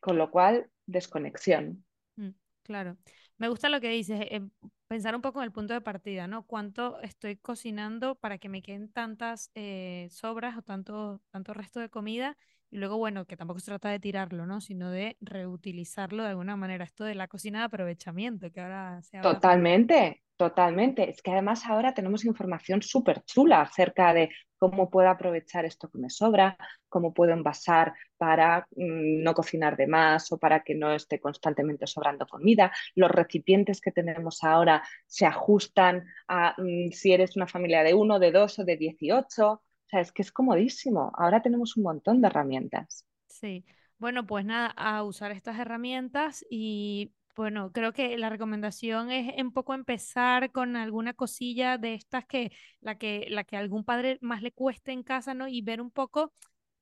con 0.00 0.18
lo 0.18 0.30
cual 0.30 0.70
desconexión. 0.86 1.84
Mm, 2.16 2.30
claro. 2.62 2.96
Me 3.38 3.48
gusta 3.48 3.68
lo 3.68 3.80
que 3.80 3.90
dices, 3.90 4.20
eh, 4.30 4.40
pensar 4.88 5.14
un 5.14 5.22
poco 5.22 5.40
en 5.40 5.44
el 5.44 5.52
punto 5.52 5.74
de 5.74 5.80
partida, 5.80 6.26
¿no? 6.26 6.46
¿Cuánto 6.46 7.00
estoy 7.00 7.36
cocinando 7.36 8.14
para 8.14 8.38
que 8.38 8.48
me 8.48 8.62
queden 8.62 8.90
tantas 8.92 9.50
eh, 9.54 10.08
sobras 10.10 10.56
o 10.56 10.62
tanto, 10.62 11.20
tanto 11.30 11.54
resto 11.54 11.80
de 11.80 11.90
comida? 11.90 12.36
Y 12.74 12.78
luego, 12.78 12.96
bueno, 12.98 13.24
que 13.24 13.36
tampoco 13.36 13.60
se 13.60 13.66
trata 13.66 13.88
de 13.88 14.00
tirarlo, 14.00 14.46
¿no? 14.46 14.60
Sino 14.60 14.90
de 14.90 15.16
reutilizarlo 15.20 16.24
de 16.24 16.30
alguna 16.30 16.56
manera. 16.56 16.82
Esto 16.82 17.04
de 17.04 17.14
la 17.14 17.28
cocina 17.28 17.60
de 17.60 17.66
aprovechamiento, 17.66 18.50
que 18.50 18.60
ahora 18.60 19.00
se 19.00 19.16
habla. 19.16 19.34
Totalmente, 19.34 20.24
Totalmente. 20.36 21.08
Es 21.08 21.22
que 21.22 21.30
además 21.30 21.64
ahora 21.66 21.94
tenemos 21.94 22.24
información 22.24 22.82
súper 22.82 23.22
chula 23.24 23.60
acerca 23.60 24.12
de 24.12 24.30
cómo 24.58 24.90
puedo 24.90 25.08
aprovechar 25.08 25.64
esto 25.64 25.88
que 25.88 25.98
me 25.98 26.10
sobra, 26.10 26.56
cómo 26.88 27.14
puedo 27.14 27.32
envasar 27.32 27.94
para 28.16 28.66
mm, 28.74 29.22
no 29.22 29.32
cocinar 29.34 29.76
de 29.76 29.86
más 29.86 30.32
o 30.32 30.38
para 30.38 30.64
que 30.64 30.74
no 30.74 30.92
esté 30.92 31.20
constantemente 31.20 31.86
sobrando 31.86 32.26
comida. 32.26 32.72
Los 32.96 33.12
recipientes 33.12 33.80
que 33.80 33.92
tenemos 33.92 34.42
ahora 34.42 34.82
se 35.06 35.24
ajustan 35.24 36.04
a 36.26 36.54
mm, 36.58 36.90
si 36.90 37.12
eres 37.12 37.36
una 37.36 37.46
familia 37.46 37.84
de 37.84 37.94
uno, 37.94 38.18
de 38.18 38.32
dos 38.32 38.58
o 38.58 38.64
de 38.64 38.76
dieciocho. 38.76 39.62
O 39.86 39.88
sea, 39.90 40.00
es 40.00 40.12
que 40.12 40.22
es 40.22 40.32
comodísimo. 40.32 41.12
Ahora 41.14 41.42
tenemos 41.42 41.76
un 41.76 41.84
montón 41.84 42.20
de 42.20 42.28
herramientas. 42.28 43.04
Sí. 43.26 43.64
Bueno, 43.98 44.26
pues 44.26 44.44
nada, 44.44 44.68
a 44.68 45.02
usar 45.04 45.32
estas 45.32 45.58
herramientas 45.58 46.44
y 46.50 47.12
bueno, 47.36 47.72
creo 47.72 47.92
que 47.92 48.16
la 48.16 48.30
recomendación 48.30 49.10
es 49.10 49.32
un 49.42 49.52
poco 49.52 49.74
empezar 49.74 50.52
con 50.52 50.76
alguna 50.76 51.14
cosilla 51.14 51.78
de 51.78 51.94
estas 51.94 52.26
que 52.26 52.52
la 52.80 52.96
que 52.96 53.26
la 53.28 53.44
que 53.44 53.56
algún 53.56 53.84
padre 53.84 54.18
más 54.20 54.42
le 54.42 54.52
cueste 54.52 54.92
en 54.92 55.02
casa, 55.02 55.34
¿no? 55.34 55.48
Y 55.48 55.62
ver 55.62 55.80
un 55.80 55.90
poco 55.90 56.32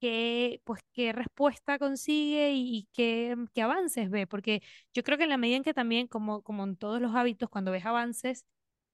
qué 0.00 0.60
pues 0.64 0.82
qué 0.92 1.12
respuesta 1.12 1.78
consigue 1.78 2.52
y, 2.54 2.88
qué, 2.92 3.36
qué, 3.54 3.62
avances 3.62 4.10
ve, 4.10 4.26
porque 4.26 4.62
yo 4.92 5.02
creo 5.02 5.16
que 5.16 5.24
en 5.24 5.30
la 5.30 5.38
medida 5.38 5.56
en 5.56 5.62
que 5.64 5.74
también 5.74 6.06
como 6.08 6.42
como 6.42 6.64
en 6.64 6.76
todos 6.76 7.00
los 7.00 7.14
hábitos 7.14 7.48
cuando 7.48 7.70
ves 7.72 7.86
avances 7.86 8.44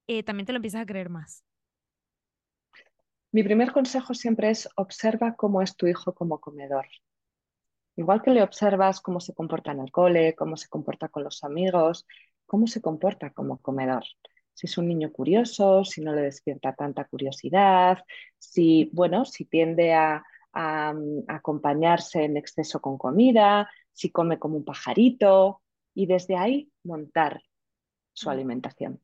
eh, 0.06 0.22
también 0.22 0.46
te 0.46 0.52
lo 0.52 0.58
empiezas 0.58 0.82
a 0.82 0.86
creer 0.86 1.10
más. 1.10 1.44
Mi 3.30 3.42
primer 3.42 3.72
consejo 3.72 4.14
siempre 4.14 4.50
es 4.50 4.68
observa 4.76 5.36
cómo 5.36 5.60
es 5.60 5.76
tu 5.76 5.86
hijo 5.86 6.14
como 6.14 6.40
comedor. 6.40 6.86
Igual 7.96 8.22
que 8.22 8.30
le 8.30 8.42
observas 8.42 9.00
cómo 9.00 9.20
se 9.20 9.34
comporta 9.34 9.72
en 9.72 9.80
el 9.80 9.90
cole, 9.90 10.34
cómo 10.34 10.56
se 10.56 10.68
comporta 10.68 11.08
con 11.08 11.24
los 11.24 11.44
amigos, 11.44 12.06
cómo 12.46 12.66
se 12.66 12.80
comporta 12.80 13.30
como 13.30 13.58
comedor. 13.58 14.04
Si 14.54 14.66
es 14.66 14.78
un 14.78 14.88
niño 14.88 15.12
curioso, 15.12 15.84
si 15.84 16.00
no 16.00 16.14
le 16.14 16.22
despierta 16.22 16.74
tanta 16.74 17.04
curiosidad, 17.04 17.98
si, 18.38 18.90
bueno, 18.92 19.24
si 19.24 19.44
tiende 19.44 19.92
a, 19.92 20.24
a, 20.52 20.94
acompañarse 21.28 22.24
en 22.24 22.36
exceso 22.36 22.80
con 22.80 22.96
comida, 22.98 23.68
si 23.92 24.10
come 24.10 24.38
como 24.38 24.56
un 24.56 24.64
pajarito 24.64 25.62
y 25.94 26.06
desde 26.06 26.36
ahí 26.36 26.70
montar 26.84 27.42
su 28.12 28.28
mm. 28.28 28.32
alimentación. 28.32 29.00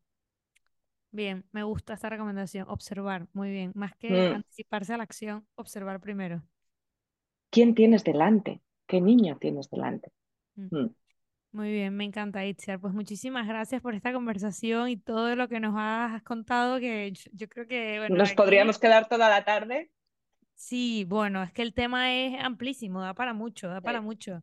Bien, 1.14 1.44
me 1.52 1.62
gusta 1.62 1.94
esta 1.94 2.08
recomendación, 2.08 2.68
observar, 2.68 3.28
muy 3.32 3.48
bien, 3.48 3.70
más 3.76 3.94
que 3.94 4.10
mm. 4.10 4.34
anticiparse 4.34 4.94
a 4.94 4.96
la 4.96 5.04
acción, 5.04 5.46
observar 5.54 6.00
primero. 6.00 6.42
¿Quién 7.50 7.76
tienes 7.76 8.02
delante? 8.02 8.62
¿Qué 8.88 9.00
niño 9.00 9.38
tienes 9.38 9.70
delante? 9.70 10.10
Mm. 10.56 10.86
Muy 11.52 11.70
bien, 11.70 11.94
me 11.94 12.02
encanta, 12.02 12.44
Itziar. 12.44 12.80
Pues 12.80 12.94
muchísimas 12.94 13.46
gracias 13.46 13.80
por 13.80 13.94
esta 13.94 14.12
conversación 14.12 14.88
y 14.88 14.96
todo 14.96 15.36
lo 15.36 15.46
que 15.46 15.60
nos 15.60 15.74
has 15.76 16.20
contado, 16.24 16.80
que 16.80 17.12
yo, 17.30 17.48
creo 17.48 17.68
que... 17.68 17.98
Bueno, 18.00 18.16
nos 18.16 18.32
podríamos 18.32 18.80
quedar 18.80 19.06
toda 19.06 19.28
la 19.30 19.44
tarde. 19.44 19.92
Sí, 20.56 21.04
bueno, 21.04 21.44
es 21.44 21.52
que 21.52 21.62
el 21.62 21.74
tema 21.74 22.12
es 22.12 22.42
amplísimo, 22.42 23.00
da 23.00 23.14
para 23.14 23.34
mucho, 23.34 23.68
da 23.68 23.80
para 23.80 24.00
mucho. 24.00 24.42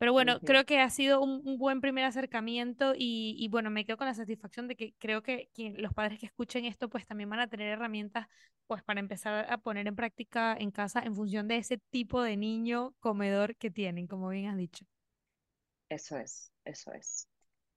Pero 0.00 0.14
bueno, 0.14 0.40
creo 0.40 0.64
que 0.64 0.80
ha 0.80 0.88
sido 0.88 1.20
un, 1.20 1.58
buen 1.58 1.82
primer 1.82 2.06
acercamiento 2.06 2.94
y, 2.96 3.46
bueno, 3.50 3.68
me 3.68 3.84
quedo 3.84 3.98
con 3.98 4.06
la 4.06 4.14
satisfacción 4.14 4.66
de 4.66 4.74
que 4.74 4.94
creo 4.98 5.22
que 5.22 5.50
los 5.76 5.92
padres 5.92 6.18
que 6.18 6.24
escuchen 6.24 6.64
esto 6.64 6.88
pues 6.88 7.06
también 7.06 7.28
van 7.28 7.40
a 7.40 7.48
tener 7.48 7.68
herramientas 7.68 8.26
pues 8.66 8.82
para 8.82 8.98
empezar 8.98 9.52
a 9.52 9.58
poner 9.58 9.86
en 9.86 9.96
práctica 9.96 10.56
en 10.58 10.70
casa 10.70 11.02
en 11.04 11.14
función 11.14 11.48
de 11.48 11.58
ese 11.58 11.76
tipo 11.90 12.22
de 12.22 12.38
niño 12.38 12.94
comedor 13.00 13.56
que 13.56 13.70
tienen, 13.70 14.06
como 14.06 14.30
bien 14.30 14.46
has 14.46 14.56
dicho. 14.56 14.86
Eso 15.90 16.16
es, 16.16 16.50
eso 16.64 16.94
es. 16.94 17.28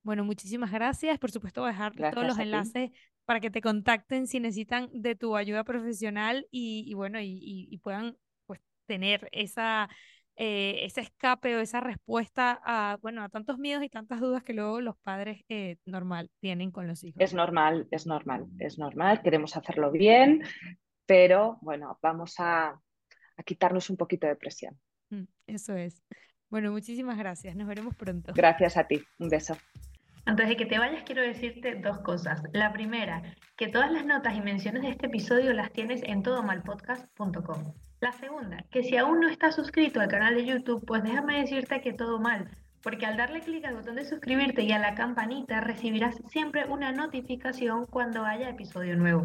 Bueno, 0.02 0.24
muchísimas 0.24 0.72
gracias. 0.72 1.18
Por 1.18 1.30
supuesto, 1.30 1.60
voy 1.60 1.68
a 1.68 1.72
dejar 1.72 1.94
todos 2.10 2.26
los 2.26 2.38
enlaces 2.38 2.90
para 3.26 3.40
que 3.40 3.50
te 3.50 3.60
contacten 3.60 4.26
si 4.26 4.40
necesitan 4.40 4.88
de 4.92 5.14
tu 5.14 5.36
ayuda 5.36 5.62
profesional 5.62 6.46
y, 6.50 6.94
bueno, 6.94 7.18
y, 7.20 7.78
puedan 7.82 8.16
pues 8.46 8.60
tener 8.86 9.28
esa, 9.32 9.90
eh, 10.36 10.80
ese 10.82 11.00
escape 11.00 11.56
o 11.56 11.60
esa 11.60 11.80
respuesta 11.80 12.60
a, 12.64 12.98
bueno, 13.00 13.22
a 13.22 13.28
tantos 13.28 13.58
miedos 13.58 13.84
y 13.84 13.88
tantas 13.88 14.20
dudas 14.20 14.42
que 14.42 14.52
luego 14.52 14.80
los 14.80 14.96
padres 14.96 15.42
eh, 15.48 15.76
normal 15.84 16.30
tienen 16.40 16.70
con 16.70 16.88
los 16.88 17.04
hijos. 17.04 17.20
Es 17.20 17.34
normal, 17.34 17.86
es 17.90 18.06
normal, 18.06 18.46
es 18.58 18.78
normal. 18.78 19.22
Queremos 19.22 19.56
hacerlo 19.56 19.90
bien, 19.90 20.42
pero 21.06 21.58
bueno, 21.60 21.98
vamos 22.02 22.34
a, 22.38 22.68
a 23.36 23.42
quitarnos 23.44 23.90
un 23.90 23.96
poquito 23.96 24.26
de 24.26 24.36
presión. 24.36 24.78
Mm, 25.10 25.24
eso 25.46 25.76
es. 25.76 26.02
Bueno, 26.50 26.72
muchísimas 26.72 27.18
gracias. 27.18 27.56
Nos 27.56 27.66
veremos 27.66 27.94
pronto. 27.96 28.32
Gracias 28.34 28.76
a 28.76 28.86
ti. 28.86 29.02
Un 29.18 29.28
beso. 29.28 29.56
Antes 30.26 30.48
de 30.48 30.56
que 30.56 30.66
te 30.66 30.78
vayas, 30.78 31.02
quiero 31.04 31.22
decirte 31.22 31.74
dos 31.74 31.98
cosas. 32.00 32.42
La 32.52 32.72
primera, 32.72 33.22
que 33.56 33.68
todas 33.68 33.92
las 33.92 34.06
notas 34.06 34.34
y 34.34 34.40
menciones 34.40 34.82
de 34.82 34.88
este 34.88 35.06
episodio 35.06 35.52
las 35.52 35.70
tienes 35.72 36.02
en 36.02 36.22
todomalpodcast.com. 36.22 37.74
La 38.04 38.12
segunda, 38.12 38.62
que 38.70 38.82
si 38.82 38.98
aún 38.98 39.20
no 39.20 39.30
estás 39.30 39.54
suscrito 39.54 39.98
al 39.98 40.08
canal 40.08 40.34
de 40.34 40.44
YouTube, 40.44 40.84
pues 40.84 41.02
déjame 41.02 41.40
decirte 41.40 41.80
que 41.80 41.94
todo 41.94 42.20
mal, 42.20 42.50
porque 42.82 43.06
al 43.06 43.16
darle 43.16 43.40
clic 43.40 43.64
al 43.64 43.76
botón 43.76 43.96
de 43.96 44.04
suscribirte 44.04 44.60
y 44.60 44.72
a 44.72 44.78
la 44.78 44.94
campanita 44.94 45.62
recibirás 45.62 46.14
siempre 46.28 46.66
una 46.66 46.92
notificación 46.92 47.86
cuando 47.86 48.26
haya 48.26 48.50
episodio 48.50 48.94
nuevo. 48.94 49.24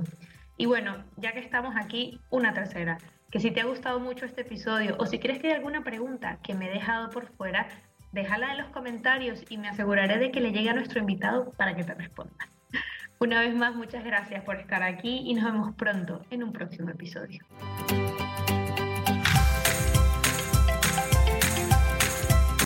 Y 0.55 0.65
bueno, 0.65 1.03
ya 1.17 1.34
que 1.34 1.39
estamos 1.39 1.75
aquí, 1.75 2.21
una 2.30 2.53
tercera 2.53 2.97
que 3.30 3.41
si 3.41 3.51
te 3.51 3.59
ha 3.59 3.65
gustado 3.65 3.99
mucho 3.99 4.25
este 4.25 4.43
episodio 4.43 4.95
o 4.97 5.05
si 5.05 5.19
crees 5.19 5.39
que 5.39 5.47
hay 5.47 5.55
alguna 5.55 5.84
pregunta 5.84 6.39
que 6.41 6.53
me 6.53 6.69
he 6.69 6.73
dejado 6.73 7.09
por 7.09 7.27
fuera, 7.34 7.67
déjala 8.13 8.53
en 8.53 8.59
los 8.59 8.69
comentarios 8.69 9.43
y 9.49 9.57
me 9.57 9.67
aseguraré 9.67 10.19
de 10.19 10.32
que 10.32 10.39
le 10.39 10.53
llegue 10.53 10.69
a 10.69 10.73
nuestro 10.73 11.01
invitado 11.01 11.51
para 11.57 11.75
que 11.75 11.84
te 11.84 11.95
responda. 11.95 12.47
Una 13.19 13.41
vez 13.41 13.53
más, 13.53 13.75
muchas 13.75 14.05
gracias 14.05 14.41
por 14.45 14.55
estar 14.55 14.84
aquí 14.84 15.23
y 15.25 15.34
nos 15.34 15.43
vemos 15.43 15.75
pronto 15.75 16.21
en 16.30 16.43
un 16.43 16.53
próximo 16.53 16.91
episodio. 16.91 17.43